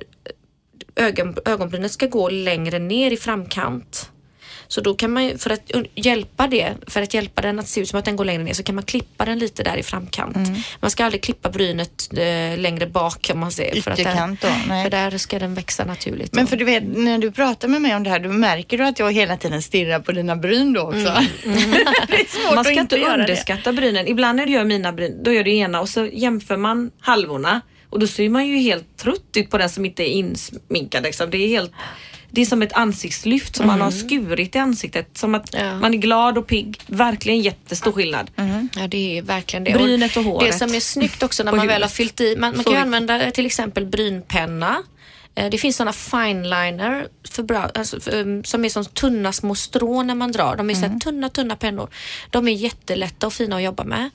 ögon, 0.97 1.37
ögonbrynet 1.45 1.93
ska 1.93 2.07
gå 2.07 2.29
längre 2.29 2.79
ner 2.79 3.11
i 3.11 3.17
framkant. 3.17 4.11
Så 4.69 4.81
då 4.81 4.95
kan 4.95 5.13
man 5.13 5.25
ju, 5.25 5.39
för 5.39 5.51
att 5.51 5.71
hjälpa 5.95 6.47
det, 6.47 6.73
för 6.87 7.03
att 7.03 7.15
hjälpa 7.15 7.43
den 7.43 7.59
att 7.59 7.69
se 7.69 7.81
ut 7.81 7.89
som 7.89 7.99
att 7.99 8.05
den 8.05 8.17
går 8.17 8.25
längre 8.25 8.43
ner 8.43 8.53
så 8.53 8.63
kan 8.63 8.75
man 8.75 8.85
klippa 8.85 9.25
den 9.25 9.39
lite 9.39 9.63
där 9.63 9.77
i 9.77 9.83
framkant. 9.83 10.37
Man 10.81 10.91
ska 10.91 11.05
aldrig 11.05 11.23
klippa 11.23 11.51
brynet 11.51 12.09
eh, 12.13 12.59
längre 12.59 12.87
bak 12.87 13.31
om 13.33 13.41
man 13.41 13.53
säger. 13.53 13.83
För, 13.83 13.91
att 13.91 13.99
Ytterkant 13.99 14.41
då, 14.41 14.49
där, 14.49 14.65
nej. 14.69 14.85
för 14.85 14.91
där 14.91 15.19
ska 15.19 15.39
den 15.39 15.55
växa 15.55 15.85
naturligt. 15.85 16.35
Men 16.35 16.45
då. 16.45 16.49
för 16.49 16.57
du 16.57 16.65
vet, 16.65 16.85
när 16.97 17.19
du 17.19 17.31
pratar 17.31 17.69
med 17.69 17.83
mig 17.83 17.97
om 17.97 18.03
det 18.03 18.11
här, 18.11 18.19
då 18.19 18.29
märker 18.29 18.79
du 18.79 18.85
att 18.85 18.99
jag 18.99 19.13
hela 19.13 19.37
tiden 19.37 19.63
stirrar 19.63 20.01
på 20.01 20.13
dina 20.13 20.37
bryn 20.37 20.73
då 20.73 20.81
också. 20.81 20.97
är 20.99 22.31
svårt 22.31 22.51
Man 22.51 22.59
att 22.59 22.67
ska 22.67 22.81
inte 22.81 22.97
göra 22.97 23.17
det. 23.17 23.23
underskatta 23.23 23.73
brynen. 23.73 24.07
Ibland 24.09 24.37
när 24.37 24.47
du 24.47 24.53
gör 24.53 24.65
mina 24.65 24.93
bryn, 24.93 25.23
då 25.23 25.33
gör 25.33 25.45
du 25.45 25.57
ena 25.57 25.81
och 25.81 25.89
så 25.89 26.07
jämför 26.13 26.57
man 26.57 26.91
halvorna 27.01 27.61
och 27.91 27.99
då 27.99 28.07
ser 28.07 28.29
man 28.29 28.47
ju 28.47 28.57
helt 28.57 28.97
trött 28.97 29.37
ut 29.37 29.51
på 29.51 29.59
den 29.59 29.71
som 29.71 29.85
inte 29.85 30.03
är 30.03 30.11
insminkad. 30.11 31.03
Liksom. 31.03 31.31
Det 31.31 31.39
är 31.39 31.49
helt 31.49 31.73
det 32.37 32.43
är 32.43 32.47
som 32.47 32.63
ett 32.63 32.73
ansiktslyft 32.73 33.57
som 33.57 33.67
man 33.67 33.81
har 33.81 33.91
skurit 33.91 34.55
i 34.57 34.59
ansiktet. 34.59 35.19
Som 35.19 35.35
att 35.35 35.55
Ja. 35.55 35.79
man 35.79 35.95
är 35.95 35.99
glad 35.99 36.39
och 36.39 36.47
pigg. 36.47 36.81
Verkligen 36.87 37.41
jättestor 37.41 37.93
skillnad. 37.93 38.31
Ja, 38.77 38.87
det 38.89 39.19
är 39.19 39.23
verkligen 39.23 39.65
det. 39.65 39.73
Brynet 39.73 40.17
och 40.17 40.25
håret. 40.25 40.53
Det 40.53 40.59
som 40.59 40.75
är 40.75 40.81
snyggt 40.81 41.23
också 41.23 41.43
när 41.45 41.53
man 41.53 41.59
väl 41.61 41.69
har 41.69 41.75
huvudet. 41.75 41.93
fyllt 41.93 42.21
i, 42.21 42.37
man, 42.37 42.51
man 42.57 42.65
Så 42.65 42.71
kan 42.71 42.73
ju 42.73 42.79
använda 42.79 43.31
till 43.31 43.47
exempel 43.47 43.87
brynpenna. 43.87 44.83
Eh, 45.35 45.51
Det 45.51 45.59
finns 45.59 45.77
sådana 45.77 45.93
fineliner 45.93 47.07
för 47.31 47.43
bra, 47.43 47.71
alltså, 47.75 48.01
för, 48.01 48.15
um, 48.21 48.45
som 48.45 48.65
är 48.65 48.69
som 48.69 48.85
tunna 48.85 49.33
små 49.33 49.55
strån 49.55 50.07
när 50.07 50.15
man 50.15 50.33
drar. 50.33 50.57
De 50.57 50.71
är 50.71 50.75
så 50.75 50.81
här 50.87 50.99
tunna, 50.99 51.29
tunna 51.29 51.57
pennor. 51.57 51.89
De 52.31 52.49
är 52.49 52.53
jättelätta 52.53 53.27
och 53.27 53.33
fina 53.33 53.57
att 53.57 53.63
jobba 53.63 53.85
med. 53.85 54.11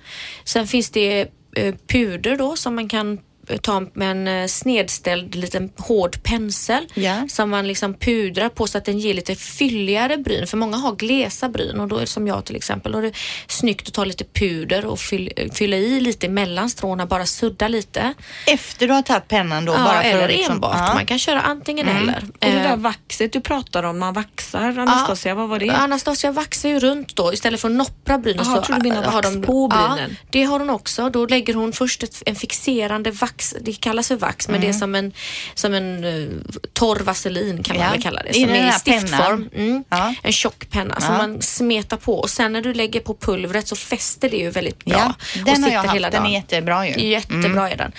Sen 0.45 0.67
finns 0.67 0.89
det 0.89 1.27
eh, 1.55 1.75
puder 1.87 2.37
då 2.37 2.55
som 2.55 2.75
man 2.75 2.89
kan 2.89 3.19
ta 3.57 3.79
med 3.93 4.11
en 4.11 4.27
eh, 4.27 4.47
snedställd 4.47 5.35
liten 5.35 5.71
hård 5.77 6.23
pensel 6.23 6.85
Ja. 6.93 7.27
som 7.29 7.49
man 7.49 7.67
liksom 7.67 7.93
pudrar 7.93 8.49
på 8.49 8.67
så 8.67 8.77
att 8.77 8.85
den 8.85 8.99
ger 8.99 9.13
lite 9.13 9.35
fylligare 9.35 10.17
bryn. 10.17 10.47
För 10.47 10.57
många 10.57 10.77
har 10.77 10.95
glesa 10.95 11.49
bryn 11.49 11.79
och 11.79 11.87
då 11.87 11.95
är 11.95 12.01
det 12.01 12.07
som 12.07 12.27
jag 12.27 12.45
till 12.45 12.55
exempel. 12.55 12.91
Då 12.91 12.97
är 12.97 13.01
det 13.01 13.13
snyggt 13.47 13.87
att 13.87 13.93
ta 13.93 14.03
lite 14.05 14.23
puder 14.23 14.85
och 14.85 14.99
fyll, 14.99 15.49
fylla 15.53 15.77
i 15.77 15.99
lite 15.99 16.29
mellan 16.29 16.69
stråna, 16.69 17.05
bara 17.05 17.25
sudda 17.25 17.67
lite. 17.67 18.13
Efter 18.47 18.87
du 18.87 18.93
har 18.93 19.01
tagit 19.01 19.27
pennan 19.27 19.65
då? 19.65 19.73
Ja, 19.73 19.83
bara 19.83 20.01
för 20.01 20.09
eller 20.09 20.23
att 20.23 20.31
liksom, 20.31 20.55
enbart. 20.55 20.75
Ja. 20.87 20.93
Man 20.93 21.05
kan 21.05 21.19
köra 21.19 21.41
antingen 21.41 21.87
eller. 21.87 22.17
Och 22.17 22.37
det 22.39 22.47
Eh, 22.47 22.63
där 22.63 22.77
vaxet 22.77 23.33
du 23.33 23.41
pratar 23.41 23.83
om, 23.83 23.99
man 23.99 24.13
vaxar. 24.13 24.79
Anastasia, 24.79 25.35
vad 25.35 25.49
var 25.49 25.59
det? 25.59 25.69
Anastasia 25.69 26.31
vaxar 26.31 26.69
ju 26.69 26.79
runt 26.79 27.15
då 27.15 27.33
istället 27.33 27.61
för 27.61 27.67
att 27.69 27.75
noppra 27.75 28.17
brynen. 28.17 28.45
Jaha, 28.45 28.55
jag 28.55 28.63
trodde 28.63 28.81
du 28.81 28.89
menade 28.89 29.07
vax 29.09 29.29
på 29.47 29.67
brynen. 29.67 30.09
Ja, 30.21 30.27
det 30.29 30.43
har 30.43 30.59
hon 30.59 30.69
också. 30.69 31.09
Då 31.09 31.25
lägger 31.25 31.53
hon 31.53 31.73
först 31.73 32.03
ett, 32.03 32.23
en 32.25 32.35
fixerande 32.35 33.11
vax. 33.11 33.40
Det 33.61 33.73
kallas 33.73 34.07
för 34.07 34.15
vax 34.15 34.47
men 34.47 34.61
det 34.61 34.67
är 34.67 34.73
som 34.73 34.95
en, 34.95 35.11
som 35.53 35.73
en 35.73 36.03
uh, 36.03 36.29
torr 36.73 36.99
vaselin 36.99 37.63
kan 37.63 37.75
man 37.77 37.85
Ja, 37.85 37.91
väl 37.91 38.01
kalla 38.01 38.23
det. 38.23 38.29
i 38.29 38.33
Som 38.33 38.47
den 38.53 38.55
är 38.55 38.69
i 38.69 38.71
stiftform. 38.79 39.49
Mm. 39.55 39.83
Ja. 39.89 40.13
En 40.23 40.31
tjock 40.33 40.69
penna 40.69 40.99
som 41.01 41.11
Ja. 41.13 41.17
man 41.17 41.41
smetar 41.41 41.97
på 41.97 42.19
och 42.19 42.29
sen 42.29 42.53
när 42.53 42.61
du 42.61 42.73
lägger 42.73 42.99
på 42.99 43.15
pulvret 43.15 43.67
så 43.67 43.75
fäster 43.75 44.29
det 44.29 44.37
ju 44.37 44.49
väldigt 44.49 44.85
bra. 44.85 44.95
Ja, 44.97 45.13
och 45.39 45.45
den 45.45 45.63
har 45.63 45.69
jag 45.71 45.81
haft. 45.83 45.95
hela 45.95 46.09
Den 46.09 46.25
är 46.25 46.31
jättebra 46.31 46.87
ju. 46.87 47.09
Jättebra 47.09 47.69
är 47.69 47.77
den. 47.77 47.91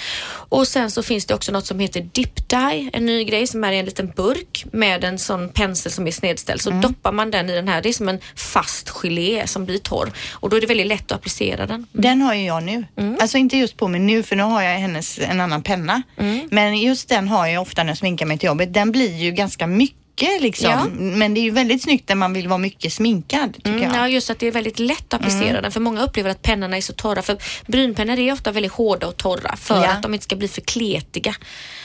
Och 0.53 0.69
sen 0.69 0.91
så 0.91 1.03
finns 1.03 1.25
det 1.25 1.35
också 1.35 1.53
något 1.53 1.67
som 1.67 1.79
heter 1.79 2.09
dip 2.12 2.49
dye, 2.49 2.91
en 2.93 3.07
ny 3.07 3.25
grej 3.25 3.47
som 3.47 3.65
är 3.65 3.73
i 3.73 3.79
en 3.79 3.85
liten 3.85 4.12
burk 4.17 4.65
med 4.73 5.05
en 5.05 5.19
sån 5.19 5.49
pensel 5.49 5.93
som 5.93 6.07
är 6.07 6.11
snedställd. 6.11 6.61
Så 6.61 6.71
doppar 6.71 7.12
man 7.12 7.31
den 7.31 7.51
i 7.51 7.55
den 7.55 7.69
här, 7.69 7.83
det 7.83 7.88
är 7.88 7.93
som 7.93 8.09
en 8.09 8.19
fast 8.37 8.88
gelé 8.88 9.47
som 9.47 9.65
blir 9.65 9.79
torr 9.79 10.12
och 10.33 10.51
då 10.51 10.57
är 10.57 10.61
det 10.61 10.67
väldigt 10.67 10.87
lätt 10.87 11.12
att 11.12 11.19
applicera 11.19 11.67
den. 11.67 11.87
Den 11.93 12.21
har 12.23 12.35
ju 12.35 12.45
jag 12.45 12.62
nu. 12.62 12.85
Mm. 12.97 13.17
Alltså 13.21 13.38
inte 13.38 13.57
just 13.57 13.77
på 13.77 13.88
mig 13.88 14.01
nu 14.01 14.23
för 14.23 14.37
nu 14.37 14.43
har 14.43 14.62
jag 14.62 14.79
hennes, 14.79 15.19
en 15.19 15.41
annan 15.41 15.62
penna. 15.62 16.03
Mm. 16.17 16.49
Men 16.51 16.79
just 16.79 17.09
den 17.09 17.29
har 17.29 17.47
jag 17.47 17.62
ofta 17.62 17.83
när 17.83 17.91
jag 17.91 17.99
sminkar 17.99 18.27
mig 18.27 18.38
till 18.38 18.47
jobbet. 18.47 18.75
Den 18.75 18.93
blir 18.93 19.17
ju 19.17 19.31
ganska 19.31 19.67
mycket 19.67 20.02
liksom. 20.40 20.70
Ja. 20.70 20.85
Men 20.98 21.35
det 21.35 21.40
är 21.40 21.42
ju 21.42 21.51
väldigt 21.51 21.83
snyggt 21.83 22.09
när 22.09 22.16
man 22.16 22.33
vill 22.33 22.48
vara 22.48 22.59
mycket 22.59 22.92
sminkad 22.92 23.55
tycker 23.55 23.70
Mm, 23.70 23.83
jag. 23.83 23.94
ja, 23.96 24.09
just 24.09 24.31
att 24.31 24.38
det 24.38 24.46
är 24.46 24.53
väldigt 24.53 24.79
lätt 24.79 25.14
att 25.14 25.20
applicera 25.20 25.61
den 25.61 25.72
för 25.72 25.81
många 25.81 26.03
upplever 26.03 26.31
att 26.31 26.42
pennorna 26.42 26.77
är 26.77 26.81
så 26.81 26.92
torra 26.92 27.22
för 27.22 27.37
brynpennor 27.66 28.18
är 28.18 28.33
ofta 28.33 28.53
väldigt 28.53 28.72
hårda 28.72 29.07
och 29.07 29.16
torra 29.16 29.57
för 29.57 29.75
Ja. 29.83 29.88
att 29.90 30.03
de 30.03 30.14
inte 30.14 30.25
ska 30.25 30.37
bli 30.37 30.48
för 30.48 30.61
kletiga. 30.61 31.33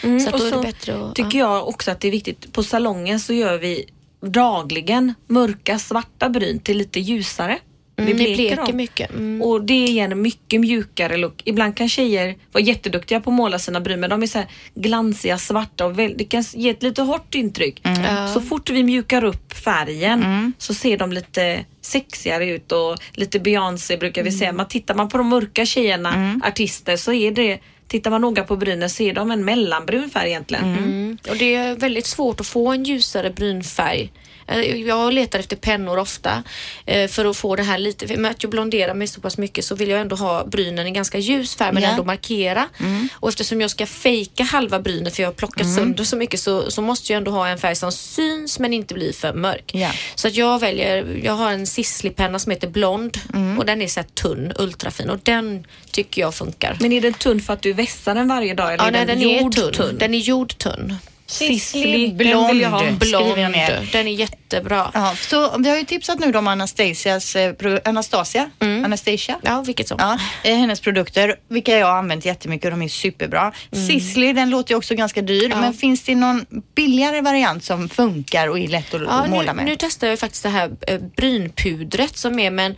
så 0.02 0.08
att 0.08 0.20
Mm, 0.20 0.34
och 0.34 0.40
då 0.40 0.46
är 0.46 0.52
så 0.52 0.62
det 0.62 0.68
bättre 0.68 1.06
att... 1.10 1.16
tycker 1.16 1.40
jag 1.40 1.68
också 1.68 1.92
att 1.92 2.00
det 2.00 2.08
är 2.08 2.12
viktigt. 2.12 2.54
På 2.54 2.64
salongen 2.64 3.20
så 3.20 3.34
gör 3.34 3.58
vi 3.58 3.86
dagligen 4.26 5.14
mörka 5.28 5.80
svarta 5.80 6.30
bryn 6.30 6.60
till 6.60 6.78
lite 6.78 7.00
ljusare. 7.00 7.60
Mm, 7.98 8.10
ni 8.10 8.14
bleker 8.14 8.56
bleker 8.56 8.74
mycket. 8.74 9.10
Mm. 9.10 9.42
Och 9.42 9.62
det 9.62 9.86
ger 9.86 10.12
en 10.12 10.22
mycket 10.22 10.62
mjukare 10.62 11.18
look. 11.18 11.42
Ibland 11.46 11.78
kan 11.78 11.90
tjejer 11.90 12.36
vara 12.52 12.64
jätteduktiga 12.64 13.20
på 13.20 13.30
att 13.30 13.36
måla 13.36 13.60
sina 13.60 13.82
bryn 13.82 14.00
men 14.00 14.10
de 14.10 14.24
är 14.24 14.28
så 14.28 14.44
glansiga, 14.76 15.38
svarta 15.38 15.86
och 15.86 16.00
väl, 16.00 16.14
det 16.18 16.24
kan 16.24 16.44
ge 16.54 16.70
ett 16.70 16.84
lite 16.84 17.02
hårt 17.02 17.36
intryck. 17.36 17.82
Ja. 17.84 18.28
Så 18.28 18.42
fort 18.42 18.70
vi 18.70 18.84
mjukar 18.84 19.24
upp 19.24 19.54
färgen 19.54 20.54
så 20.58 20.74
ser 20.74 20.98
de 20.98 21.12
lite 21.12 21.66
sexigare 21.82 22.50
ut 22.50 22.72
och 22.72 22.98
lite 23.12 23.40
Beyoncé 23.40 23.98
brukar 23.98 24.24
vi 24.24 24.32
säga. 24.32 24.54
Man 24.54 24.68
tittar 24.68 24.96
man 24.96 25.10
på 25.10 25.18
de 25.18 25.28
mörka 25.28 25.66
tjejerna, 25.66 26.40
artister, 26.44 26.98
så 26.98 27.14
är 27.14 27.32
det 27.32 27.60
Tittar 27.88 28.12
man 28.12 28.22
noga 28.22 28.44
på 28.44 28.56
brynen 28.56 28.90
så 28.90 29.04
är 29.04 29.14
de 29.14 29.32
en 29.32 29.46
mellanbrun 29.46 30.10
färg 30.10 30.30
egentligen. 30.30 30.66
Mm. 30.66 31.18
Och 31.30 31.38
det 31.38 31.56
är 31.56 31.76
väldigt 31.76 32.06
svårt 32.06 32.40
att 32.40 32.48
få 32.48 32.72
en 32.72 32.84
ljusare 32.84 33.30
brynfärg. 33.30 34.12
Eh, 34.48 34.60
Jag 34.88 35.14
letar 35.14 35.40
efter 35.40 35.56
pennor 35.56 35.98
ofta 36.00 36.44
eh, 36.86 37.08
för 37.08 37.26
att 37.26 37.38
få 37.38 37.56
det 37.56 37.64
här 37.64 37.78
lite, 37.78 38.18
med 38.18 38.32
att 38.32 38.44
jag 38.44 38.50
blonderar 38.50 38.94
mig 38.94 39.08
så 39.08 39.22
pass 39.22 39.38
mycket 39.38 39.66
så 39.66 39.76
vill 39.76 39.90
jag 39.90 40.02
ändå 40.02 40.16
ha 40.16 40.46
brynen 40.46 40.88
i 40.88 40.92
ganska 40.92 41.18
ljus 41.18 41.56
färg 41.56 41.74
men 41.74 41.84
Ja. 41.84 41.90
ändå 41.90 42.04
markera. 42.04 42.68
Och 43.14 43.30
eftersom 43.30 43.62
jag 43.62 43.72
ska 43.72 43.86
fejka 43.86 44.44
halva 44.44 44.80
brynet 44.80 45.16
för 45.16 45.24
jag 45.24 45.28
har 45.30 45.34
plockat 45.34 45.76
sönder 45.76 46.04
så 46.04 46.16
mycket 46.16 46.40
så, 46.40 46.72
så 46.72 46.82
måste 46.82 47.14
jag 47.14 47.18
ändå 47.18 47.32
ha 47.32 47.48
en 47.48 47.58
färg 47.58 47.76
som 47.76 47.92
syns 47.92 48.60
men 48.60 48.74
inte 48.74 48.94
blir 48.94 49.14
för 49.14 49.34
mörk. 49.34 49.72
Ja. 49.74 49.92
Så 50.16 50.28
att 50.28 50.36
jag 50.36 50.60
väljer, 50.60 51.22
jag 51.24 51.34
har 51.34 51.52
en 51.52 51.68
Sisley-penna 51.68 52.40
som 52.40 52.52
heter 52.52 52.68
Blond 52.68 53.18
och 53.60 53.66
den 53.66 53.82
är 53.82 53.88
så 53.88 54.00
här 54.00 54.08
tunn, 54.08 54.54
ultrafin 54.60 55.10
och 55.10 55.20
den 55.24 55.66
tycker 55.92 56.22
jag 56.22 56.36
funkar. 56.36 56.78
Men 56.80 56.92
är 56.92 57.02
den 57.02 57.14
tunn 57.14 57.42
för 57.42 57.54
att 57.54 57.62
du 57.62 57.74
vässar 57.74 58.16
den 58.16 58.28
varje 58.28 58.54
dag 58.54 58.74
eller 58.74 58.84
Ja, 58.84 58.88
är 58.88 58.92
nej, 58.92 59.06
den, 59.06 59.20
den 59.20 59.30
är 59.30 59.42
jordtunn? 59.42 59.74
tunn. 59.74 59.98
Den 59.98 60.14
är. 60.14 60.18
Sisley, 60.28 60.96
den 61.28 62.18
blond. 62.18 62.48
vill 62.48 62.62
jag 62.62 62.70
ha. 62.70 62.80
Skriver 62.80 63.38
jag 63.38 63.52
ner. 63.52 63.68
Blond. 63.68 63.88
Den 63.92 64.08
är 64.08 64.12
jättebra. 64.12 64.92
Ja, 64.94 65.16
så 65.16 65.58
vi 65.58 65.70
har 65.70 65.78
ju 65.78 65.84
tipsat 65.84 66.20
nu 66.20 66.38
om 66.38 66.48
Anastasias, 66.48 67.36
eh, 67.36 67.54
Anastasia, 67.86 68.50
Anastasia. 68.60 69.40
Ja, 69.42 69.62
vilket 69.62 69.88
som. 69.88 69.98
Ja, 70.00 70.20
eh, 70.50 70.58
hennes 70.58 70.80
produkter, 70.82 71.36
vilka 71.48 71.78
jag 71.78 71.88
har 71.88 71.98
använt 71.98 72.26
jättemycket 72.26 72.66
och 72.66 72.72
de 72.72 72.82
är 72.82 72.88
superbra. 72.88 73.52
Sisley, 73.72 74.34
den 74.34 74.50
låter 74.50 74.72
ju 74.72 74.78
också 74.78 74.96
ganska 74.96 75.22
dyr, 75.22 75.50
men 75.50 75.74
finns 75.74 76.04
det 76.04 76.16
någon 76.16 76.46
billigare 76.76 77.22
variant 77.22 77.64
som 77.64 77.90
funkar 77.90 78.48
och 78.48 78.60
är 78.60 78.68
lätt 78.68 78.94
att, 78.94 79.02
Ja, 79.02 79.26
måla 79.28 79.54
nu, 79.54 79.58
med? 79.58 79.66
nu 79.66 79.76
testar 79.80 80.08
jag 80.08 80.20
faktiskt 80.20 80.44
det 80.44 80.50
här 80.50 80.72
eh, 80.88 81.00
brynpudret 81.16 82.18
som 82.18 82.40
är 82.40 82.52
men 82.52 82.76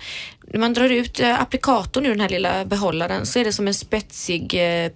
när 0.54 0.60
man 0.60 0.74
drar 0.74 0.90
ut 0.90 1.20
eh, 1.20 1.42
applikatorn 1.42 2.06
ur 2.06 2.10
den 2.10 2.20
här 2.22 2.30
lilla 2.30 2.66
behållaren 2.66 3.26
så 3.26 3.40
är 3.40 3.46
det 3.46 3.54
som 3.54 3.68
en 3.68 3.74
spetsig 3.74 4.54
eh, 4.54 4.92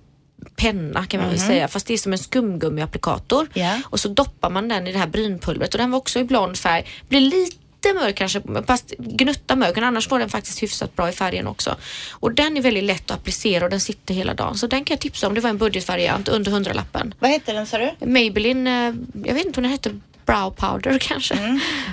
penna 0.55 1.05
kan 1.05 1.21
man 1.21 1.29
väl 1.29 1.39
säga 1.39 1.67
fast 1.67 1.87
det 1.87 1.93
är 1.93 1.97
som 1.97 2.11
en 2.13 2.19
skumgummiapplikator 2.19 3.47
Ja. 3.53 3.79
och 3.85 3.99
så 3.99 4.07
doppar 4.07 4.49
man 4.49 4.67
den 4.67 4.87
i 4.87 4.91
det 4.91 4.99
här 4.99 5.07
brynpulvret 5.07 5.73
och 5.73 5.77
den 5.77 5.91
var 5.91 5.97
också 5.97 6.19
i 6.19 6.23
blond 6.23 6.57
färg. 6.57 6.85
Blir 7.09 7.19
lite 7.19 7.59
mörk 7.93 8.15
kanske, 8.15 8.41
fast 8.67 8.89
gnutta 8.97 9.55
mörk 9.55 9.75
men 9.75 9.83
annars 9.83 10.09
var 10.09 10.19
den 10.19 10.29
faktiskt 10.29 10.63
hyfsat 10.63 10.95
bra 10.95 11.09
i 11.09 11.11
färgen 11.11 11.47
också. 11.47 11.75
Och 12.11 12.31
den 12.31 12.57
är 12.57 12.61
väldigt 12.61 12.83
lätt 12.83 13.11
att 13.11 13.17
applicera 13.17 13.63
och 13.63 13.69
den 13.69 13.79
sitter 13.79 14.13
hela 14.13 14.33
dagen 14.33 14.57
så 14.57 14.67
den 14.67 14.83
kan 14.83 14.93
jag 14.95 15.01
tipsa 15.01 15.27
om. 15.27 15.33
Det 15.33 15.41
var 15.41 15.49
en 15.49 15.57
budgetvariant 15.57 16.27
under 16.27 16.51
hundralappen. 16.51 17.13
Vad 17.19 17.31
heter 17.31 17.53
den 17.53 17.65
sa 17.67 17.77
du? 17.77 18.05
Maybelline, 18.05 18.67
eh, 18.67 18.93
jag 19.25 19.33
vet 19.33 19.45
inte 19.45 19.59
om 19.59 19.63
den 19.63 19.71
hette 19.71 19.99
brow 20.25 20.49
powder 20.51 20.97
kanske. 21.01 21.35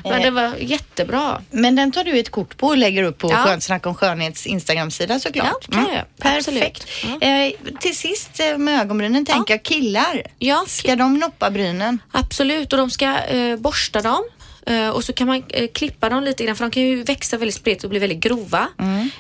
Men 0.05 0.13
Eh. 0.13 0.23
det 0.23 0.31
var 0.31 0.55
jättebra. 0.59 1.43
Men 1.51 1.77
den 1.77 1.93
tar 1.93 2.05
du 2.05 2.19
ett 2.19 2.31
kort 2.31 2.57
på 2.57 2.67
och 2.67 2.77
lägger 2.77 3.03
upp 3.03 3.19
på 3.19 3.31
Ja. 3.31 3.37
Skönt 3.37 3.63
snack 3.63 3.87
om 3.87 3.95
skönhets 3.95 4.47
Instagram-sida 4.47 5.21
såklart. 5.21 5.69
Mm. 5.73 5.85
Ja, 5.89 5.95
jag. 5.95 6.05
Perfekt. 6.19 6.87
Absolut. 7.05 7.23
Eh, 7.23 7.73
till 7.81 7.97
sist 7.97 8.41
eh, 8.41 8.59
med 8.59 8.81
ögonbrynen 8.81 9.27
tänker 9.27 9.55
jag 9.55 9.63
killar. 9.63 10.23
Ja, 10.39 10.65
Ska 10.69 10.97
de 10.97 11.19
noppa 11.19 11.51
brynen? 11.51 11.99
Absolut, 12.13 12.73
och 12.73 12.79
de 12.79 12.91
ska 12.91 13.19
eh, 13.19 13.57
borsta 13.57 14.01
dem 14.03 14.23
Eh, 14.67 14.89
och 14.89 15.05
så 15.05 15.13
kan 15.13 15.27
man 15.27 15.43
eh, 15.49 15.69
klippa 15.75 16.09
dem 16.09 16.23
lite 16.25 16.45
grann 16.45 16.57
för 16.57 16.65
de 16.65 16.71
kan 16.71 16.83
ju 16.83 17.03
växa 17.03 17.37
väldigt 17.37 17.55
spretigt 17.55 17.85
och 17.85 17.91
bli 17.91 17.99
väldigt 17.99 18.21
grova. 18.21 18.69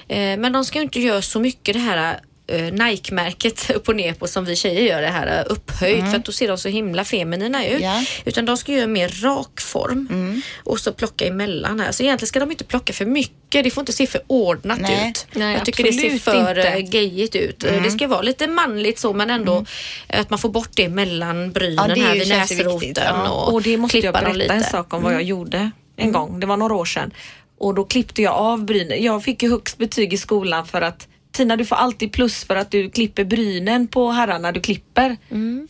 Eh, 0.08 0.16
men 0.38 0.52
de 0.52 0.64
ska 0.64 0.78
ju 0.78 0.82
inte 0.84 1.00
göra 1.00 1.22
så 1.22 1.40
mycket 1.40 1.74
det 1.74 1.80
här 1.80 2.12
eh, 2.12 2.16
Nike-märket 2.56 3.70
upp 3.74 3.88
och 3.88 3.96
ner 3.96 4.12
på 4.14 4.26
som 4.26 4.44
vi 4.44 4.56
tjejer 4.56 4.82
gör 4.82 5.02
det 5.02 5.08
här 5.08 5.38
eh, 5.38 5.52
upphöjt 5.52 6.10
för 6.10 6.16
att 6.16 6.24
då 6.24 6.32
ser 6.32 6.48
de 6.48 6.58
så 6.58 6.68
himla 6.68 7.04
feminina 7.04 7.66
ut. 7.66 7.80
Ja. 7.82 8.04
Utan 8.24 8.44
de 8.44 8.56
ska 8.56 8.72
göra 8.72 8.86
mer 8.86 9.08
rak 9.22 9.60
form 9.60 10.42
och 10.64 10.80
så 10.80 10.92
plocka 10.92 11.26
emellan 11.26 11.80
här. 11.80 11.92
Så 11.92 12.02
egentligen 12.02 12.28
ska 12.28 12.40
de 12.40 12.50
inte 12.50 12.64
plocka 12.64 12.92
för 12.92 13.04
mycket. 13.06 13.64
Det 13.64 13.70
får 13.70 13.80
inte 13.82 13.92
se 13.92 14.06
för 14.06 14.20
ordnat 14.26 14.80
Nej. 14.80 15.10
ut. 15.10 15.26
Nej, 15.32 15.54
jag 15.56 15.64
tycker 15.64 15.84
det 15.84 15.92
ser 15.92 16.18
för 16.18 16.48
inte. 16.58 16.68
eh, 16.68 16.78
gayigt 16.78 17.36
ut. 17.36 17.64
Eh, 17.64 17.82
Det 17.82 17.90
ska 17.90 18.08
vara 18.08 18.22
lite 18.22 18.46
manligt 18.46 18.98
så 18.98 19.12
men 19.12 19.30
ändå 19.30 19.64
att 20.08 20.30
man 20.30 20.38
får 20.38 20.48
bort 20.48 20.70
det 20.74 20.88
mellan 20.88 21.52
brynen 21.52 21.84
Ja, 21.88 21.94
det 21.94 22.00
här 22.00 22.14
vid 22.14 22.28
näsroten 22.28 22.92
ja. 22.96 23.28
och, 23.30 23.54
Och 23.54 23.62
det 23.62 23.76
måste 23.76 23.98
jag 23.98 24.14
berätta 24.14 24.54
en 24.54 24.64
sak 24.64 24.94
om 24.94 25.02
vad 25.02 25.14
jag 25.14 25.22
gjorde 25.22 25.70
en 25.96 26.12
gång. 26.12 26.40
Det 26.40 26.46
var 26.46 26.56
några 26.56 26.74
år 26.74 26.84
sedan. 26.84 27.10
Och 27.58 27.74
då 27.74 27.84
klippte 27.84 28.22
jag 28.22 28.34
av 28.34 28.64
brynen. 28.64 29.02
Jag 29.04 29.24
fick 29.24 29.42
ju 29.42 29.50
högst 29.50 29.78
betyg 29.78 30.12
i 30.12 30.16
skolan 30.18 30.66
för 30.66 30.82
att 30.82 31.08
Tina 31.32 31.56
du 31.56 31.64
får 31.64 31.76
alltid 31.76 32.12
plus 32.12 32.44
för 32.44 32.56
att 32.56 32.70
du 32.70 32.90
klipper 32.90 33.24
brynen 33.24 33.86
på 33.88 34.10
herrarna 34.10 34.52
du 34.52 34.60
klipper. 34.60 35.16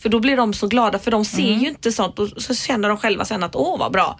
För 0.00 0.08
då 0.08 0.20
blir 0.20 0.36
de 0.36 0.54
så 0.54 0.66
glada 0.66 0.98
för 0.98 1.10
de 1.10 1.24
ser 1.24 1.42
ju 1.60 1.68
inte 1.68 1.92
sånt 1.92 2.18
och 2.18 2.28
så 2.28 2.54
känner 2.54 2.88
de 2.88 2.96
själva 2.98 3.24
sen 3.24 3.42
att 3.42 3.56
åh 3.56 3.78
vad 3.78 3.92
bra. 3.92 4.18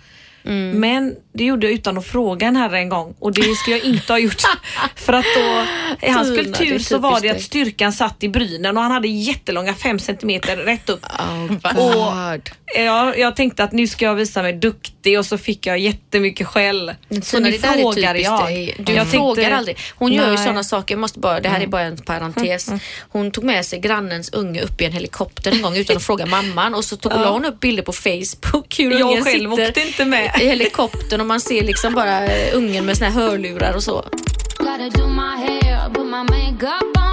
Men 0.74 1.14
det 1.32 1.44
gjorde 1.44 1.66
jag 1.66 1.74
utan 1.74 1.98
att 1.98 2.06
fråga 2.06 2.46
en 2.46 2.56
herre 2.56 2.78
en 2.78 2.88
gång 2.88 3.14
och 3.18 3.32
det 3.32 3.42
skulle 3.54 3.76
jag 3.76 3.86
inte 3.86 4.12
ha 4.12 4.18
gjort. 4.18 4.42
för 4.94 5.12
att 5.12 5.24
då, 5.36 5.64
i 6.06 6.10
hans 6.10 6.28
Tina, 6.28 6.42
kultur 6.42 6.78
så 6.78 6.98
var 6.98 7.20
det 7.20 7.28
att 7.30 7.42
styrkan 7.42 7.92
satt 7.92 8.22
i 8.24 8.28
brynen 8.28 8.76
och 8.76 8.82
han 8.82 8.92
hade 8.92 9.08
jättelånga 9.08 9.74
fem 9.74 9.98
centimeter 9.98 10.56
rätt 10.56 10.88
upp. 10.90 11.06
Oh, 11.18 11.52
Och 11.52 11.92
God. 11.94 12.50
Ja, 12.76 13.14
jag 13.16 13.36
tänkte 13.36 13.64
att 13.64 13.72
nu 13.72 13.86
ska 13.86 14.04
jag 14.04 14.14
visa 14.14 14.42
mig 14.42 14.52
duktig 14.52 15.18
och 15.18 15.26
så 15.26 15.38
fick 15.38 15.66
jag 15.66 15.78
jättemycket 15.78 16.46
skäll. 16.46 16.92
Så 17.22 17.38
nu 17.38 17.52
frågar 17.52 18.14
jag. 18.14 18.44
dig. 18.46 18.74
Du 18.78 18.92
jag 18.92 19.10
frågar 19.10 19.34
tänkte- 19.34 19.56
aldrig. 19.56 19.78
Hon 19.96 20.12
gör 20.12 20.22
ju 20.22 20.26
Nej. 20.26 20.34
Mm. 20.34 20.44
sådana 20.44 20.64
saker, 20.64 20.94
jag 20.94 21.00
måste 21.00 21.18
bara, 21.18 21.40
det 21.40 21.48
här 21.48 21.60
är 21.60 21.66
bara 21.66 21.82
en 21.82 21.96
parentes. 21.96 22.70
Hon 23.08 23.30
tog 23.30 23.44
med 23.44 23.66
sig 23.66 23.78
grannens 23.78 24.30
unge 24.32 24.60
upp 24.62 24.80
i 24.80 24.84
en 24.84 24.92
helikopter 24.92 25.52
en 25.52 25.62
gång 25.62 25.76
utan 25.76 25.96
att 25.96 26.02
fråga 26.02 26.26
mamman 26.26 26.74
och 26.74 26.84
så 26.84 26.96
tog, 26.96 27.12
la 27.12 27.30
hon 27.30 27.44
upp 27.44 27.60
bilder 27.60 27.82
på 27.82 27.92
Facebook 27.92 28.78
hur 28.78 28.98
Jag 28.98 29.24
själv 29.24 29.50
sitter 29.50 29.68
åkte 29.68 29.80
inte 29.82 30.04
med 30.04 30.29
i 30.40 30.46
helikoptern 30.46 31.20
och 31.20 31.26
man 31.26 31.40
ser 31.40 31.62
liksom 31.64 31.94
bara 31.94 32.26
ungen 32.52 32.86
med 32.86 32.96
såna 32.96 33.10
här 33.10 33.22
hörlurar 33.22 33.74
och 33.74 33.82
så. 33.82 34.04
Gotta 34.58 34.88
do 34.88 35.08
my 35.08 35.36
hair, 35.36 35.94
put 35.94 36.06
my 36.06 36.22
makeup 36.22 36.96
on. 36.96 37.09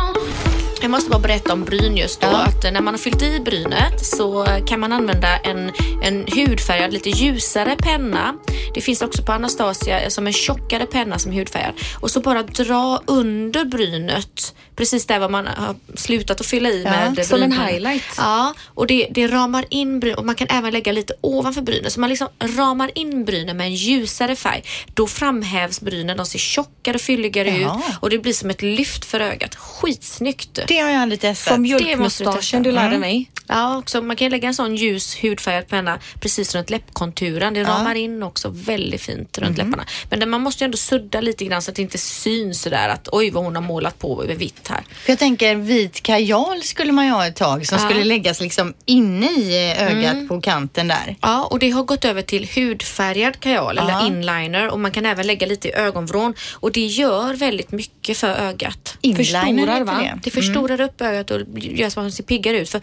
Jag 0.81 0.91
måste 0.91 1.09
bara 1.09 1.19
berätta 1.19 1.53
om 1.53 1.63
bryn 1.65 1.97
just 1.97 2.21
då. 2.21 2.27
Att 2.27 2.65
eh, 2.65 2.71
när 2.71 2.81
man 2.81 2.93
har 2.93 2.99
fyllt 2.99 3.21
i 3.21 3.39
brynet 3.39 4.05
så 4.05 4.45
eh, 4.45 4.65
kan 4.65 4.79
man 4.79 4.91
använda 4.93 5.37
en, 5.37 5.71
en 6.03 6.25
hudfärgad, 6.35 6.93
lite 6.93 7.09
ljusare 7.09 7.75
penna. 7.79 8.35
Det 8.73 8.81
finns 8.81 9.01
också 9.01 9.23
på 9.23 9.31
Anastasia 9.31 10.01
eh, 10.01 10.09
som 10.09 10.27
en 10.27 10.33
tjockare 10.33 10.85
penna 10.85 11.19
som 11.19 11.31
är 11.31 11.35
hudfärgad. 11.35 11.73
Och 11.99 12.11
så 12.11 12.19
bara 12.19 12.43
dra 12.43 13.01
under 13.05 13.65
brynet, 13.65 14.55
precis 14.75 15.05
där 15.05 15.19
var 15.19 15.29
man 15.29 15.47
har 15.47 15.75
slutat 15.95 16.41
att 16.41 16.47
fylla 16.47 16.69
i 16.69 16.83
med 16.83 17.25
som 17.25 17.41
en 17.41 17.49
brynpenna. 17.49 17.67
highlight. 17.67 18.03
Ja, 18.17 18.53
och 18.65 18.87
det, 18.87 19.07
det 19.11 19.27
ramar 19.27 19.65
in 19.69 19.99
bryn 19.99 20.15
och 20.15 20.25
man 20.25 20.35
kan 20.35 20.47
även 20.49 20.73
lägga 20.73 20.91
lite 20.91 21.13
ovanför 21.21 21.61
brynen. 21.61 21.91
Så 21.91 21.99
man 21.99 22.09
liksom 22.09 22.27
ramar 22.39 22.91
in 22.95 23.25
brynen 23.25 23.57
med 23.57 23.67
en 23.67 23.75
ljusare 23.75 24.35
färg. 24.35 24.63
Då 24.93 25.07
framhävs 25.07 25.81
brynen, 25.81 26.17
de 26.17 26.25
ser 26.25 26.39
tjockare 26.39 26.95
och 26.95 27.01
fylligare 27.01 27.49
Jaha. 27.49 27.77
ut 27.77 27.95
och 28.01 28.09
det 28.09 28.19
blir 28.19 28.33
som 28.33 28.49
ett 28.49 28.61
lyft 28.61 29.05
för 29.05 29.19
ögat. 29.19 29.55
Skitsnyggt. 29.55 30.59
Det 30.67 30.77
har 30.79 30.89
jag 30.89 31.01
aldrig 31.01 31.19
testat. 31.21 31.53
Som 31.53 31.61
mjölkmustaschen 31.61 32.63
du 32.63 32.71
lärde 32.71 32.97
mig. 32.97 33.31
Ja, 33.49 33.77
också, 33.77 34.01
man 34.01 34.15
kan 34.15 34.29
lägga 34.31 34.47
en 34.47 34.53
sån 34.53 34.75
ljus 34.75 35.15
hudfärgad 35.23 35.67
penna 35.67 35.99
precis 36.19 36.55
runt 36.55 36.69
läppkonturen. 36.69 37.53
Det 37.53 37.63
ramar 37.63 37.95
in 37.95 38.23
också 38.23 38.49
väldigt 38.53 39.01
fint 39.01 39.37
runt 39.37 39.57
läpparna. 39.57 39.85
Men 40.09 40.29
man 40.29 40.41
måste 40.41 40.63
ju 40.63 40.65
ändå 40.65 40.77
sudda 40.77 41.21
lite 41.21 41.45
grann 41.45 41.61
så 41.61 41.71
att 41.71 41.75
det 41.75 41.81
inte 41.81 41.97
syns 41.97 42.61
sådär 42.61 42.89
att 42.89 43.07
oj 43.11 43.29
vad 43.31 43.43
hon 43.43 43.55
har 43.55 43.61
målat 43.63 43.99
på 43.99 44.23
med 44.27 44.37
vitt 44.37 44.67
här. 44.69 44.81
För 44.91 45.11
jag 45.11 45.19
tänker 45.19 45.55
vit 45.55 46.03
kajal 46.03 46.63
skulle 46.63 46.91
man 46.91 47.05
ju 47.05 47.11
ha 47.11 47.27
ett 47.27 47.35
tag 47.35 47.67
som 47.67 47.77
Ja. 47.81 47.85
skulle 47.89 48.03
läggas 48.03 48.39
liksom 48.41 48.73
inne 48.85 49.25
i 49.31 49.71
eh, 49.77 49.87
ögat 49.97 50.27
på 50.27 50.41
kanten 50.41 50.87
där. 50.87 51.15
Ja, 51.21 51.43
och 51.43 51.59
det 51.59 51.69
har 51.69 51.83
gått 51.83 52.05
över 52.05 52.21
till 52.21 52.47
hudfärgad 52.55 53.39
kajal 53.39 53.75
Ja. 53.77 53.83
eller 53.83 54.07
inliner 54.07 54.69
och 54.69 54.79
man 54.79 54.91
kan 54.91 55.05
även 55.05 55.27
lägga 55.27 55.47
lite 55.47 55.67
i 55.67 55.73
ögonvrån 55.73 56.33
och 56.53 56.71
det 56.71 56.85
gör 56.85 57.33
väldigt 57.33 57.71
mycket 57.71 58.17
för 58.17 58.27
ögat. 58.35 58.97
Inliner 59.01 59.23
Förstorar, 59.23 59.83
va? 59.83 59.93
det. 60.01 60.19
Det 60.23 60.31
förstorar 60.31 60.56
upp 60.57 61.01
ögat 61.01 61.31
och 61.31 61.41
gör 61.59 61.89
så 61.89 61.99
att 61.99 62.03
man 62.03 62.11
ser 62.11 62.23
piggare 62.23 62.59
ut. 62.59 62.69
För 62.69 62.81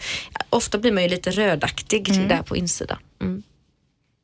ofta 0.49 0.77
blir 0.77 0.91
man 0.91 1.03
ju 1.03 1.09
lite 1.09 1.31
rödaktig 1.31 2.27
där 2.29 2.41
på 2.41 2.57
insidan. 2.57 2.97
Mm. 3.21 3.43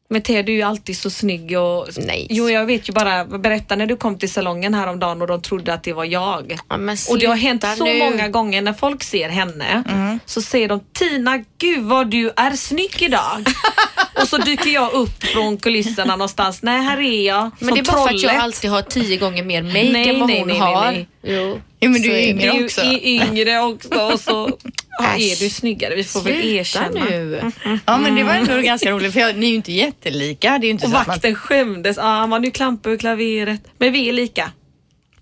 Men 0.09 0.21
Thea, 0.21 0.43
du 0.43 0.51
är 0.51 0.55
ju 0.55 0.61
alltid 0.61 0.97
så 0.97 1.09
snygg 1.09 1.57
och... 1.59 1.87
Nej. 1.97 2.27
Jo, 2.29 2.49
jag 2.49 2.65
vet 2.65 2.89
ju 2.89 2.93
bara. 2.93 3.25
Berätta 3.25 3.75
när 3.75 3.85
du 3.85 3.97
kom 3.97 4.17
till 4.17 4.31
salongen 4.31 4.73
häromdagen 4.73 5.21
och 5.21 5.27
de 5.27 5.41
trodde 5.41 5.73
att 5.73 5.83
det 5.83 5.93
var 5.93 6.05
jag. 6.05 6.57
Ja, 6.69 6.77
Och 7.09 7.19
det 7.19 7.25
har 7.25 7.35
hänt 7.35 7.65
så 7.77 7.85
nu. 7.85 7.99
många 7.99 8.29
gånger 8.29 8.61
när 8.61 8.73
folk 8.73 9.03
ser 9.03 9.29
henne 9.29 9.83
så 10.25 10.41
säger 10.41 10.67
de 10.67 10.79
Tina, 10.93 11.43
gud 11.57 11.83
vad 11.83 12.07
du 12.07 12.31
är 12.35 12.51
snygg 12.51 13.01
idag. 13.01 13.45
och 14.21 14.27
så 14.27 14.37
dyker 14.37 14.69
jag 14.69 14.93
upp 14.93 15.23
från 15.23 15.57
kulisserna 15.57 16.15
någonstans. 16.15 16.63
Nej, 16.63 16.81
här 16.81 16.97
är 16.99 17.27
jag. 17.27 17.51
Men 17.59 17.73
det 17.73 17.79
är 17.79 17.83
bara 17.83 17.97
för 17.97 18.03
att 18.05 18.11
jag 18.11 18.19
trollet. 18.21 18.43
alltid 18.43 18.69
har 18.69 18.81
tio 18.81 19.17
gånger 19.17 19.43
mer 19.43 19.61
make 19.63 19.91
Nej, 19.91 20.09
än 20.09 20.19
vad 20.19 20.29
nej, 20.29 20.39
hon 20.39 20.47
nej, 20.47 20.57
har. 20.57 20.91
nej, 20.91 21.07
Jo. 21.23 21.61
Ja, 21.83 21.89
men 21.89 22.01
du 22.01 22.11
är 22.11 22.13
det. 22.15 22.29
yngre 22.29 22.51
Du 22.57 22.65
också. 22.65 22.81
är 22.81 23.05
yngre 23.05 23.59
också 23.59 23.99
och 24.13 24.19
så 24.19 24.57
ja, 24.99 25.15
är 25.15 25.39
du 25.43 25.49
snyggare. 25.49 25.95
Vi 25.95 26.03
får 26.03 26.21
väl 26.21 26.33
Sluta 26.33 26.47
erkänna. 26.47 27.05
nu. 27.09 27.51
Ja 27.85 27.97
men 27.97 28.15
det 28.15 28.23
var 28.23 28.33
ändå 28.33 28.57
ganska 28.61 28.91
roligt 28.91 29.13
för 29.13 29.19
jag, 29.19 29.37
ni 29.37 29.45
är 29.45 29.49
ju 29.49 29.55
inte 29.55 29.71
jättelika. 29.71 30.49
Det 30.49 30.65
är 30.65 30.67
ju 30.67 30.71
inte 30.71 30.85
Och 30.85 30.91
så 30.91 30.97
att 30.97 31.07
man... 31.07 31.13
vakten 31.15 31.35
skämdes. 31.35 31.97
Ah, 31.97 32.01
han 32.01 32.29
var 32.29 32.39
nu 32.39 32.51
klampar 32.51 32.89
över 32.89 32.99
klaveret. 32.99 33.61
Men 33.77 33.93
vi 33.93 34.09
är 34.09 34.13
lika. 34.13 34.51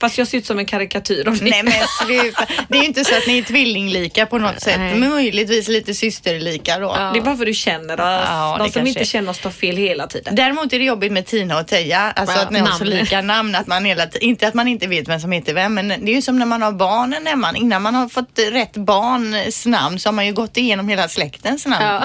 Fast 0.01 0.17
jag 0.17 0.27
ser 0.27 0.38
ut 0.38 0.45
som 0.45 0.59
en 0.59 0.65
karikatyr 0.65 1.27
av 1.27 1.38
dig. 1.38 1.49
Nej 1.49 1.63
men 1.63 1.73
sluta. 2.07 2.45
Det 2.67 2.77
är 2.77 2.81
ju 2.81 2.88
inte 2.88 3.05
så 3.05 3.15
att 3.17 3.27
ni 3.27 3.38
är 3.38 3.43
tvillinglika 3.43 4.25
på 4.25 4.38
något 4.38 4.62
sätt. 4.62 4.75
Nej. 4.79 4.95
Men 4.95 5.09
möjligtvis 5.09 5.67
lite 5.67 5.93
systerlika 5.93 6.79
då. 6.79 6.95
Ja. 6.97 7.12
Det 7.13 7.19
är 7.19 7.23
bara 7.23 7.38
för 7.38 7.45
du 7.45 7.53
känner 7.53 7.93
oss. 7.93 8.25
Ja, 8.27 8.55
det 8.59 8.63
De 8.63 8.71
som 8.71 8.88
inte 8.88 8.99
är. 8.99 9.03
känner 9.05 9.29
oss 9.31 9.39
tar 9.39 9.49
fel 9.49 9.77
hela 9.77 10.07
tiden. 10.07 10.35
Däremot 10.35 10.73
är 10.73 10.79
det 10.79 10.85
jobbigt 10.85 11.12
med 11.12 11.25
Tina 11.25 11.59
och 11.59 11.67
Teija, 11.67 11.99
alltså 12.15 12.35
Ja, 12.35 12.41
att 12.41 12.51
ni 12.51 12.59
har 12.59 12.77
så 12.77 12.83
lika 12.83 13.21
namn. 13.21 13.55
Att 13.55 13.67
man 13.67 13.85
hela 13.85 14.07
inte 14.21 14.47
att 14.47 14.53
man 14.53 14.67
inte 14.67 14.88
vet 14.88 15.07
vem 15.07 15.19
som 15.19 15.31
heter 15.31 15.53
vem, 15.53 15.73
men 15.73 15.88
det 15.88 16.12
är 16.12 16.15
ju 16.15 16.21
som 16.21 16.39
när 16.39 16.45
man 16.45 16.62
har 16.62 16.71
barnen 16.71 17.27
hemma. 17.27 17.53
Innan 17.57 17.81
man 17.81 17.95
har 17.95 18.09
fått 18.09 18.39
rätt 18.51 18.73
barns 18.77 19.65
namn 19.65 19.99
så 19.99 20.07
har 20.09 20.13
man 20.13 20.25
ju 20.25 20.33
gått 20.33 20.57
igenom 20.57 20.89
hela 20.89 21.07
släktens 21.07 21.65
namn. 21.65 21.85
Ja. 21.85 22.03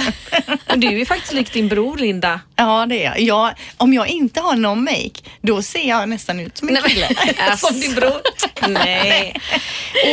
Och 0.71 0.79
du 0.79 1.01
är 1.01 1.05
faktiskt 1.05 1.33
lik 1.33 1.53
din 1.53 1.69
bror 1.69 1.97
Linda. 1.99 2.41
Ja, 2.57 2.87
det 2.89 3.05
är 3.05 3.05
jag. 3.05 3.21
jag. 3.21 3.51
Om 3.77 3.95
jag 3.95 4.09
inte 4.09 4.41
har 4.41 4.57
någon 4.57 4.85
make, 4.85 5.11
då 5.41 5.63
ser 5.63 5.89
jag 5.89 6.09
nästan 6.09 6.41
ut 6.41 6.59
som 6.59 6.69
en 6.69 6.77
kille. 6.83 7.09
Din 7.87 7.95
bror. 7.95 8.21
Nej. 8.69 9.41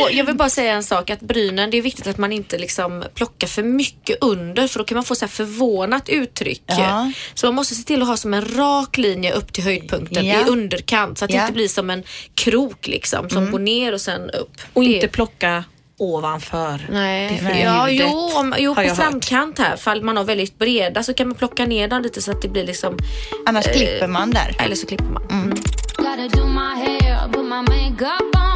Och 0.02 0.12
jag 0.12 0.24
vill 0.24 0.34
bara 0.36 0.50
säga 0.50 0.72
en 0.72 0.82
sak 0.82 1.10
att 1.10 1.20
brynen, 1.20 1.70
det 1.70 1.78
är 1.78 1.82
viktigt 1.82 2.06
att 2.06 2.18
man 2.18 2.32
inte 2.32 2.58
liksom 2.58 3.04
plockar 3.14 3.46
för 3.48 3.62
mycket 3.62 4.18
under 4.20 4.68
för 4.68 4.78
då 4.78 4.84
kan 4.84 4.94
man 4.96 5.04
få 5.04 5.14
så 5.14 5.24
här 5.24 5.30
förvånat 5.30 6.08
uttryck. 6.08 6.62
Ja. 6.66 7.12
Så 7.34 7.46
man 7.46 7.54
måste 7.54 7.74
se 7.74 7.82
till 7.82 8.02
att 8.02 8.08
ha 8.08 8.16
som 8.16 8.34
en 8.34 8.56
rak 8.56 8.98
linje 8.98 9.32
upp 9.32 9.52
till 9.52 9.64
höjdpunkten 9.64 10.26
Ja. 10.26 10.40
i 10.40 10.44
underkant 10.44 11.18
så 11.18 11.24
att 11.24 11.28
det 11.30 11.34
Ja. 11.34 11.40
Mm. 11.40 11.46
inte 11.48 11.54
blir 11.54 11.68
som 11.68 11.90
en 11.90 12.02
krok 12.34 12.86
liksom 12.86 13.30
som 13.30 13.50
går 13.50 13.58
ner 13.58 13.92
och 13.92 14.00
sen 14.00 14.30
upp. 14.30 14.52
Och 14.72 14.82
Det- 14.82 14.92
inte 14.94 15.08
plocka 15.08 15.64
ovanför. 15.98 16.78
Det 16.88 16.92
Nej, 16.94 17.38
för 17.38 17.50
ja, 17.64 17.90
jo, 17.90 18.30
om, 18.34 18.54
jo 18.58 18.74
på 18.74 18.82
jag 18.82 18.88
hört. 18.88 18.96
framkant 18.96 19.58
här, 19.58 19.76
fall 19.76 20.02
man 20.02 20.16
har 20.16 20.24
väldigt 20.24 20.58
breda 20.58 21.02
så 21.02 21.14
kan 21.14 21.28
man 21.28 21.36
plocka 21.36 21.64
ner 21.66 21.88
dem 21.88 22.02
lite 22.02 22.22
så 22.22 22.30
att 22.30 22.42
det 22.42 22.48
blir 22.48 22.66
liksom, 22.66 22.98
Annars 23.46 23.64
klipper 23.66 24.06
man 24.06 24.30
där. 24.30 24.56
eller 24.58 24.76
så 24.76 24.86
klipper 24.86 25.04
man. 25.04 25.22
Mm. 25.30 25.54
Gotta 26.02 26.26
do 26.26 26.44
my 26.46 26.74
hair, 26.74 27.28
put 27.30 27.44
my 27.44 27.62
makeup 27.62 28.20
on. 28.36 28.51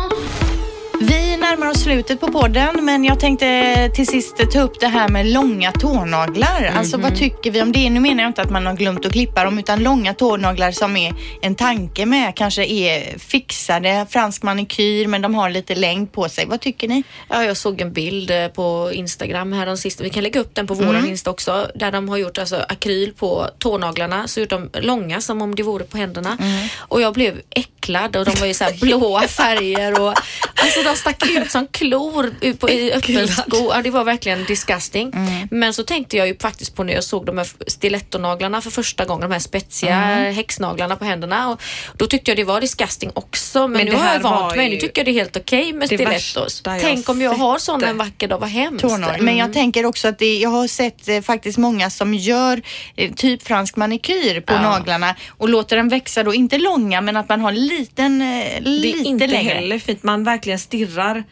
Vi 1.01 1.37
närmar 1.37 1.67
oss 1.71 1.83
slutet 1.83 2.21
på 2.21 2.27
podden, 2.33 2.85
men 2.85 3.05
jag 3.05 3.21
tänkte 3.21 3.91
till 3.95 4.07
sist 4.07 4.51
ta 4.53 4.61
upp 4.61 4.81
det 4.81 4.87
här 4.87 5.09
med 5.09 5.27
långa 5.27 5.73
tånaglar. 5.73 6.73
Alltså 6.77 6.97
vad 6.97 7.17
tycker 7.17 7.51
vi 7.51 7.63
om 7.63 7.73
det? 7.73 7.91
Nu 7.91 8.01
menar 8.01 8.23
jag 8.23 8.31
inte 8.31 8.43
att 8.43 8.51
man 8.51 8.67
har 8.67 8.75
glömt 8.75 9.07
att 9.07 9.13
klippa 9.13 9.45
dem, 9.45 9.59
utan 9.59 9.83
långa 9.83 10.15
tånaglar 10.15 10.71
som 10.71 10.97
är 10.97 11.15
en 11.43 11.55
tanke 11.55 12.07
med, 12.07 12.35
kanske 12.35 12.65
är 12.67 13.19
fixade, 13.19 14.07
fransk 14.11 14.43
manikyr, 14.43 15.07
men 15.07 15.23
de 15.23 15.35
har 15.35 15.51
lite 15.51 15.75
längd 15.75 16.13
på 16.13 16.29
sig. 16.29 16.47
Vad 16.47 16.61
tycker 16.61 16.89
ni? 16.89 17.03
Ja, 17.29 17.45
jag 17.45 17.57
såg 17.57 17.81
en 17.81 17.93
bild 17.93 18.31
eh, 18.31 18.49
på 18.49 18.91
Instagram 18.93 19.53
här 19.53 19.67
den 19.67 19.79
sista. 19.79 20.05
Vi 20.05 20.11
kan 20.11 20.23
lägga 20.23 20.41
upp 20.41 20.55
den 20.55 20.67
på 20.67 20.75
våran 20.75 21.09
Insta 21.09 21.31
också. 21.31 21.71
Där 21.75 21.93
de 21.93 22.09
har 22.09 22.17
gjort 22.17 22.39
alltså 22.39 22.65
akryl 22.69 23.13
på 23.13 23.47
tånaglarna. 23.59 24.29
Så 24.29 24.41
gjort 24.41 24.51
de 24.51 24.71
långa 24.75 25.21
som 25.21 25.43
om 25.43 25.55
det 25.55 25.63
vore 25.63 25.85
på 25.85 25.97
händerna. 25.97 26.39
Och 26.79 27.01
jag 27.01 27.15
blev 27.15 27.41
äcklad 27.51 28.17
och 28.17 28.25
de 28.25 28.41
var 28.41 28.47
ju 28.47 28.55
så 28.55 28.65
här 28.65 28.77
blåa 28.81 29.23
färger 29.23 30.01
och 30.01 30.15
alltså 30.55 30.83
de 30.87 30.96
stack 30.96 31.27
ut 31.31 31.51
som 31.51 31.66
klor 31.66 32.35
ut 32.40 32.61
på, 32.61 32.70
i 32.70 32.92
öppen 32.92 33.29
sko. 33.29 33.70
Ja, 33.75 33.83
det 33.83 33.90
var 33.90 34.05
verkligen 34.05 34.44
disgusting. 34.44 35.12
Mm. 35.14 35.49
Men 35.51 35.75
så 35.75 35.83
tänkte 35.83 36.16
jag 36.16 36.27
ju 36.27 36.38
faktiskt 36.38 36.75
på 36.77 36.85
när 36.85 36.92
jag 36.92 37.05
såg 37.05 37.27
de 37.27 37.38
här 37.38 37.49
stilettonaglarna 37.66 38.61
för 38.61 38.70
första 38.70 39.05
gången, 39.05 39.22
de 39.31 39.33
här 39.33 39.40
spetsiga 39.40 39.94
Mm. 39.96 40.35
häxnaglarna 40.35 40.96
på 40.96 41.05
händerna. 41.05 41.49
Och 41.51 41.61
då 41.96 42.07
tyckte 42.07 42.31
jag 42.31 42.38
det 42.38 42.44
var 42.44 42.61
disgusting 42.61 43.11
också. 43.14 43.59
Men, 43.61 43.70
Men 43.72 43.85
nu 43.87 43.92
det 43.92 43.99
har 43.99 44.12
jag 44.12 44.20
vant 44.20 44.57
mig. 44.57 44.70
Nu 44.70 44.77
tycker 44.77 45.01
jag 45.01 45.07
det 45.07 45.11
är 45.11 45.12
helt 45.12 45.37
okej 45.37 45.72
med 45.72 45.88
det 45.88 45.96
stilettos. 45.96 46.62
Tänk 46.81 47.09
om 47.09 47.20
jag 47.22 47.31
har 47.35 47.59
sådana 47.59 47.87
en 47.87 47.96
vacker 47.99 48.29
dag, 48.29 48.38
vad 48.38 48.49
hemskt. 48.49 48.83
Tånaglar. 48.83 49.18
Men 49.18 49.37
jag 49.37 49.53
tänker 49.53 49.87
också 49.87 50.09
att 50.09 50.18
det, 50.18 50.38
jag 50.38 50.51
har 50.51 50.66
sett 50.68 51.09
eh, 51.09 51.20
faktiskt 51.20 51.59
många 51.59 51.90
som 51.90 52.14
gör 52.14 52.62
eh, 52.96 53.12
typ 53.12 53.42
fransk 53.42 53.76
manikyr 53.76 54.41
på 54.41 54.53
Ja. 54.53 54.62
naglarna 54.62 55.14
och 55.28 55.49
låter 55.49 55.76
den 55.76 55.89
växa 55.89 56.22
då, 56.22 56.34
inte 56.34 56.59
långa 56.59 57.01
men 57.01 57.16
att 57.16 57.28
man 57.28 57.41
har 57.41 57.49
en 57.53 57.66
liten, 57.66 58.20
eh, 58.22 58.26
Det 58.26 58.57
är 58.57 58.61
lite 58.61 58.99
inte 59.09 59.26
längre. 59.26 59.55
heller 59.55 59.78
fint. 59.78 60.03
Man 60.03 60.24
verkligen 60.24 60.59
stirrar. 60.77 61.24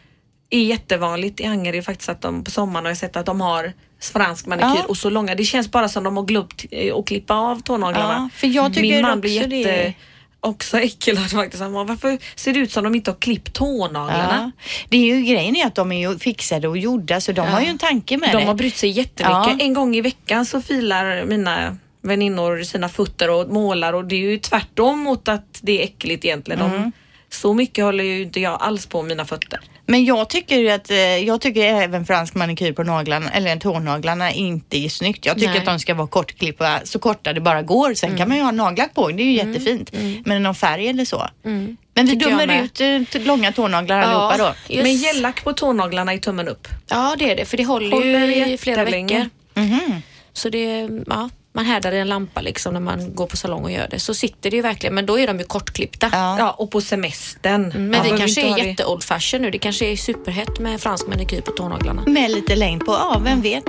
Det 0.49 0.57
är 0.57 0.63
jättevanligt 0.63 1.39
i 1.39 1.45
Angered 1.45 1.85
faktiskt 1.85 2.09
att 2.09 2.21
de 2.21 2.43
på 2.43 2.51
sommaren 2.51 2.85
har 2.85 2.89
jag 2.89 2.97
sett 2.97 3.15
att 3.15 3.25
de 3.25 3.41
har 3.41 3.73
fransk 4.13 4.45
manikyr 4.45 4.67
Ja. 4.77 4.83
och 4.87 4.97
så 4.97 5.09
långa. 5.09 5.35
Det 5.35 5.43
känns 5.43 5.71
bara 5.71 5.89
som 5.89 6.03
de 6.03 6.17
har 6.17 6.23
glömt 6.23 6.65
eh, 6.71 6.95
att 6.95 7.05
klippa 7.07 7.33
av 7.33 7.61
tånaglarna. 7.61 8.29
Ja, 8.33 8.39
för 8.39 8.47
jag 8.47 8.73
tycker 8.73 8.81
Min 8.89 9.01
man 9.01 9.11
också 9.11 9.21
blir 9.21 9.47
det 9.47 9.55
jätte 9.57 9.71
är- 9.71 9.93
också 10.39 10.79
äckelad 10.89 11.29
faktiskt. 11.31 11.63
Varför 11.63 12.17
ser 12.35 12.53
det 12.53 12.59
ut 12.59 12.71
som 12.71 12.83
de 12.83 12.95
inte 12.95 13.11
har 13.11 13.15
klippt 13.17 13.53
tånaglarna? 13.53 14.51
Ja. 14.55 14.65
Det 14.89 14.97
är 14.97 15.15
ju 15.15 15.21
grejen 15.33 15.55
är 15.55 15.65
att 15.65 15.75
de 15.75 15.91
är 15.91 16.09
ju 16.09 16.19
fixade 16.19 16.67
och 16.67 16.77
gjorda 16.77 17.21
så 17.21 17.31
de 17.31 17.41
har 17.41 17.61
ju 17.61 17.67
en 17.67 17.77
tanke 17.77 18.17
med 18.17 18.29
De 18.31 18.37
det. 18.37 18.43
har 18.45 18.53
brytt 18.53 18.77
sig 18.77 18.89
jättemycket. 18.89 19.25
Ja. 19.47 19.57
En 19.59 19.73
gång 19.73 19.95
i 19.95 20.01
veckan 20.01 20.45
så 20.45 20.61
filar 20.61 21.25
mina 21.25 21.77
väninnor 22.01 22.63
sina 22.63 22.89
fötter 22.89 23.29
och 23.29 23.49
målar 23.49 23.93
och 23.93 24.05
det 24.05 24.15
är 24.15 24.19
ju 24.19 24.37
tvärtom 24.37 24.99
mot 24.99 25.27
att 25.27 25.59
det 25.61 25.79
är 25.81 25.83
äckligt 25.83 26.25
egentligen. 26.25 26.61
Mm. 26.61 26.91
Så 27.29 27.53
mycket 27.53 27.83
håller 27.83 28.03
ju 28.03 28.21
inte 28.21 28.39
jag 28.39 28.61
alls 28.61 28.85
på 28.85 29.03
mina 29.03 29.25
fötter. 29.25 29.59
Men 29.87 30.05
jag 30.05 30.29
tycker 30.29 30.57
ju 30.57 30.69
att, 30.69 30.91
eh, 30.91 30.97
jag 30.97 31.41
tycker 31.41 31.61
även 31.73 32.05
fransk 32.05 32.35
manikyr 32.35 32.71
på 32.73 32.83
naglarna, 32.83 33.29
eller 33.31 33.55
tånaglarna 33.57 34.31
inte 34.31 34.77
är 34.77 34.89
snyggt. 34.89 35.25
Jag 35.25 35.35
tycker 35.35 35.49
Nej. 35.49 35.57
att 35.59 35.65
de 35.65 35.79
ska 35.79 35.93
vara 35.93 36.07
kortklippa 36.07 36.79
så 36.83 36.99
korta 36.99 37.33
det 37.33 37.41
bara 37.41 37.61
går. 37.61 37.93
Sen 37.93 38.09
Mm. 38.09 38.17
kan 38.17 38.27
man 38.27 38.37
ju 38.37 38.43
ha 38.43 38.51
nagellack 38.51 38.93
på, 38.93 39.07
det 39.09 39.23
är 39.23 39.25
ju 39.25 39.31
jättefint. 39.33 39.91
Men 40.25 40.43
någon 40.43 40.55
färg 40.55 40.87
eller 40.87 41.05
så. 41.05 41.27
Men 41.43 41.77
vi 41.93 42.01
Mm. 42.01 42.07
Tycker 42.09 42.29
jag 42.29 42.39
dömer 42.39 42.63
ut 42.63 43.15
eh, 43.15 43.21
långa 43.21 43.51
tånaglar 43.51 43.99
allihopa 44.01 44.37
då. 44.37 44.73
just- 44.73 44.83
Men 44.83 44.93
gellack 44.95 45.43
på 45.43 45.53
tånaglarna 45.53 46.13
är 46.13 46.17
tummen 46.17 46.47
upp. 46.47 46.67
Ja, 46.87 47.15
det 47.19 47.31
är 47.31 47.35
det. 47.35 47.45
För 47.45 47.57
det 47.57 47.63
håller, 47.65 47.91
Håller 47.91 48.25
ju 48.27 48.45
i 48.53 48.57
flera 48.57 48.83
veckor. 48.85 49.29
Mhm. 49.53 50.01
Så 50.37 50.49
det, 50.49 50.89
ja, 51.07 51.29
man 51.53 51.65
härdar 51.65 51.91
i 51.91 51.99
en 51.99 52.07
lampa 52.07 52.41
liksom 52.41 52.73
när 52.73 52.79
man 52.79 53.15
går 53.15 53.27
på 53.27 53.37
salong 53.37 53.63
och 53.63 53.71
gör 53.71 53.87
det. 53.91 53.99
Så 53.99 54.13
sitter 54.13 54.49
det 54.49 54.55
ju 54.55 54.61
verkligen, 54.61 54.95
men 54.95 55.05
då 55.05 55.19
är 55.19 55.27
de 55.27 55.39
ju 55.39 55.43
kortklippta. 55.45 56.09
Ja. 56.13 56.35
Ja, 56.39 56.51
och 56.51 56.71
på 56.71 56.81
semestern. 56.81 57.71
Men 57.73 57.89
Man 57.89 58.03
vi 58.03 58.09
kanske 58.09 58.41
inte 58.41 58.61
är 58.61 58.65
jätte 58.67 58.85
old 58.85 59.03
fashion 59.03 59.41
nu. 59.41 59.51
Det 59.51 59.57
kanske 59.57 59.85
är 59.85 59.95
superhett 59.95 60.59
med 60.59 60.81
fransk 60.81 61.07
manikyr 61.07 61.41
på 61.41 61.51
tånaglarna. 61.51 62.03
Med 62.07 62.31
lite 62.31 62.55
längd 62.55 62.85
på, 62.85 62.91
ja 62.91 63.21
vem 63.23 63.41
vet. 63.41 63.63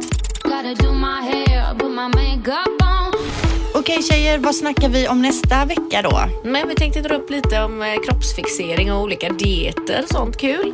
Okej 3.74 4.02
tjejer, 4.02 4.38
vad 4.38 4.54
snackar 4.54 4.88
vi 4.88 5.08
om 5.08 5.22
nästa 5.22 5.64
vecka 5.64 6.02
då? 6.02 6.20
Men 6.44 6.68
vi 6.68 6.74
tänkte 6.74 7.00
dra 7.00 7.14
upp 7.14 7.30
lite 7.30 7.60
om 7.62 7.82
eh, 7.82 7.94
kroppsfixering 8.06 8.92
och 8.92 9.02
olika 9.02 9.28
dieter. 9.32 10.04
Sånt 10.12 10.36
kul. 10.36 10.72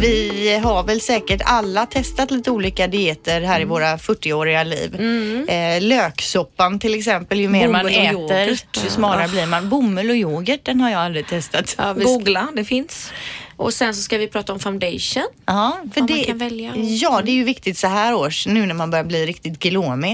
Vi 0.00 0.60
har 0.62 0.82
väl 0.82 1.00
säkert 1.00 1.42
alla 1.44 1.86
testat 1.86 2.30
lite 2.30 2.50
olika 2.50 2.86
dieter 2.86 3.40
här 3.40 3.60
i 3.60 3.64
våra 3.64 3.96
40-åriga 3.96 4.64
liv. 4.64 4.94
Eh, 5.48 5.82
löksoppan 5.82 6.78
till 6.78 6.94
exempel, 6.94 7.40
ju 7.40 7.48
mer 7.48 7.68
man 7.68 7.86
Bomull 7.86 8.16
och 8.16 8.30
äter 8.30 8.58
ju 8.84 8.90
smalare 8.90 9.28
blir 9.28 9.46
man. 9.46 9.68
Bomull 9.68 10.10
och 10.10 10.16
yoghurt, 10.16 10.60
den 10.64 10.80
har 10.80 10.90
jag 10.90 11.00
aldrig 11.00 11.26
testat. 11.26 11.74
Ja, 11.78 11.92
Googla, 11.92 12.48
det 12.56 12.64
finns. 12.64 13.12
Och 13.60 13.74
sen 13.74 13.94
så 13.94 14.02
ska 14.02 14.18
vi 14.18 14.26
prata 14.28 14.52
om 14.52 14.58
foundation. 14.60 15.26
Ja, 15.46 15.76
för 15.94 16.00
Vad 16.00 16.10
man 16.10 16.18
det, 16.18 16.24
kan 16.24 16.38
välja. 16.38 16.72
ja, 16.76 17.20
det 17.24 17.30
är 17.30 17.34
ju 17.34 17.44
viktigt 17.44 17.78
så 17.78 17.86
här 17.86 18.14
års 18.14 18.46
nu 18.46 18.66
när 18.66 18.74
man 18.74 18.90
börjar 18.90 19.04
bli 19.04 19.26
riktigt 19.26 19.58
glåmig. 19.58 20.10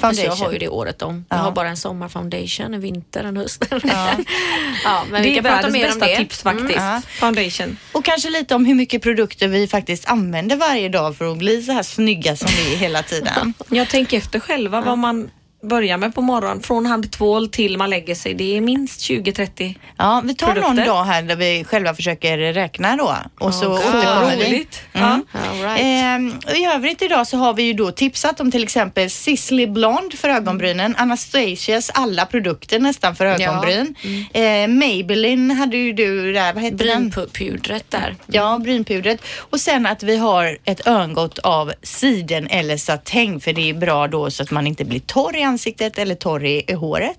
Alltså 0.00 0.22
Foundation. 0.22 0.24
jag 0.38 0.46
har 0.46 0.52
ju 0.52 0.58
det 0.58 0.68
året 0.68 1.02
om. 1.02 1.24
Jag 1.28 1.38
Ja. 1.38 1.42
har 1.42 1.52
bara 1.52 1.68
en 1.68 1.76
sommarfoundation, 1.76 2.74
en 2.74 2.80
vinter, 2.80 3.24
en 3.24 3.36
höst. 3.36 3.64
Ja. 3.70 5.04
men 5.10 5.22
det 5.22 5.28
vi 5.28 5.34
kan 5.34 5.44
prata 5.44 5.68
mer 5.70 5.92
om 5.92 5.98
det. 5.98 6.16
tips 6.16 6.42
faktiskt. 6.42 6.76
ja. 6.76 7.02
Foundation. 7.20 7.76
Och 7.92 8.04
kanske 8.04 8.30
lite 8.30 8.54
om 8.54 8.64
hur 8.66 8.74
mycket 8.74 9.02
produkter 9.02 9.48
vi 9.48 9.68
faktiskt 9.68 10.06
använder 10.06 10.56
varje 10.56 10.88
dag 10.88 11.16
för 11.16 11.32
att 11.32 11.38
bli 11.38 11.62
så 11.62 11.72
här 11.72 11.82
snygga 11.82 12.36
som 12.36 12.48
vi 12.56 12.72
är 12.74 12.76
hela 12.76 13.02
tiden. 13.02 13.54
Jag 13.70 13.88
tänker 13.88 14.16
efter 14.18 14.40
själva 14.40 14.80
vad 14.80 14.98
man 14.98 15.30
börjar 15.62 15.96
med 15.98 16.14
på 16.14 16.20
morgonen. 16.22 16.62
Från 16.62 16.86
handtvål 16.86 17.48
till 17.48 17.78
man 17.78 17.90
lägger 17.90 18.14
sig. 18.14 18.34
Det 18.34 18.56
är 18.56 18.60
minst 18.60 19.00
20-30. 19.00 19.74
Ja, 19.98 20.22
vi 20.24 20.34
tar 20.34 20.46
någon 20.46 20.54
Produkter. 20.62 20.86
dag 20.86 21.04
här 21.04 21.22
där 21.22 21.36
vi 21.36 21.64
själva 21.64 21.94
försöker 21.94 22.38
räkna 22.38 22.96
då 22.96 23.14
och 23.40 23.54
så 23.54 23.68
God. 23.68 23.78
återkommer 23.78 24.36
vi. 24.36 24.46
Roligt. 24.46 24.80
Mm. 24.92 25.08
All 25.10 25.62
right. 25.62 25.80
Ehm, 25.82 26.32
I 26.56 26.66
övrigt 26.66 27.02
idag 27.02 27.26
så 27.26 27.36
har 27.36 27.54
vi 27.54 27.62
ju 27.62 27.72
då 27.72 27.90
tipsat 27.90 28.40
om 28.40 28.50
till 28.50 28.62
exempel 28.62 29.10
Sisley 29.10 29.66
Blonde 29.66 30.16
för 30.16 30.28
ögonbrynen, 30.28 30.94
Anastasias 30.98 31.90
alla 31.94 32.26
produkter 32.26 32.78
nästan 32.78 33.16
för 33.16 33.26
ögonbryn. 33.26 33.94
Eh, 34.32 34.68
Maybelline 34.68 35.50
hade 35.50 35.76
ju 35.76 35.92
du 35.92 36.32
där, 36.32 36.52
vad 36.52 36.62
heter 36.62 36.84
den? 36.86 37.08
Brynpudret 37.10 37.90
där. 37.90 38.16
Ja, 38.26 38.58
brynpudret. 38.62 39.20
Och 39.38 39.60
sen 39.60 39.86
att 39.86 40.02
vi 40.02 40.16
har 40.16 40.58
ett 40.64 40.86
örngott 40.86 41.38
av 41.38 41.72
siden 41.82 42.46
eller 42.46 42.76
satäng 42.76 43.40
för 43.40 43.52
det 43.52 43.70
är 43.70 43.74
bra 43.74 44.08
då 44.08 44.30
så 44.30 44.42
att 44.42 44.50
man 44.50 44.66
inte 44.66 44.84
blir 44.84 45.00
torr 45.00 45.36
i 45.36 45.42
ansiktet 45.46 45.98
eller 45.98 46.14
torr 46.14 46.44
i 46.44 46.64
i 46.68 46.72
håret. 46.72 47.18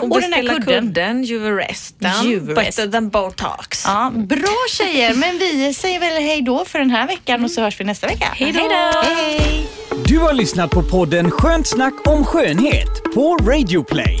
Och, 0.00 0.10
Och 0.12 0.20
den 0.20 0.32
här 0.32 0.42
kudden. 0.42 0.62
kudden, 0.86 1.24
Juverestan, 1.24 2.30
Juverest. 2.30 2.76
better 2.76 2.92
than 2.92 3.08
botox. 3.08 3.84
Ja, 3.86 4.12
bra 4.14 4.56
tjejer, 4.70 5.14
men 5.14 5.38
vi 5.38 5.74
säger 5.74 6.00
väl 6.00 6.22
hej 6.22 6.42
då 6.42 6.64
för 6.64 6.78
den 6.78 6.90
här 6.90 7.06
veckan 7.06 7.44
och 7.44 7.50
så 7.50 7.60
hörs 7.62 7.80
vi 7.80 7.84
nästa 7.84 8.06
vecka. 8.06 8.28
Hej 8.34 8.52
då! 8.52 9.00
Hej! 9.04 9.66
Du 10.04 10.18
har 10.18 10.32
lyssnat 10.32 10.70
på 10.70 10.82
podden 10.82 11.30
Skönt 11.30 11.66
snack 11.68 11.94
om 12.08 12.24
skönhet 12.24 13.02
på 13.14 13.36
Radio 13.36 13.82
Play. 13.84 14.20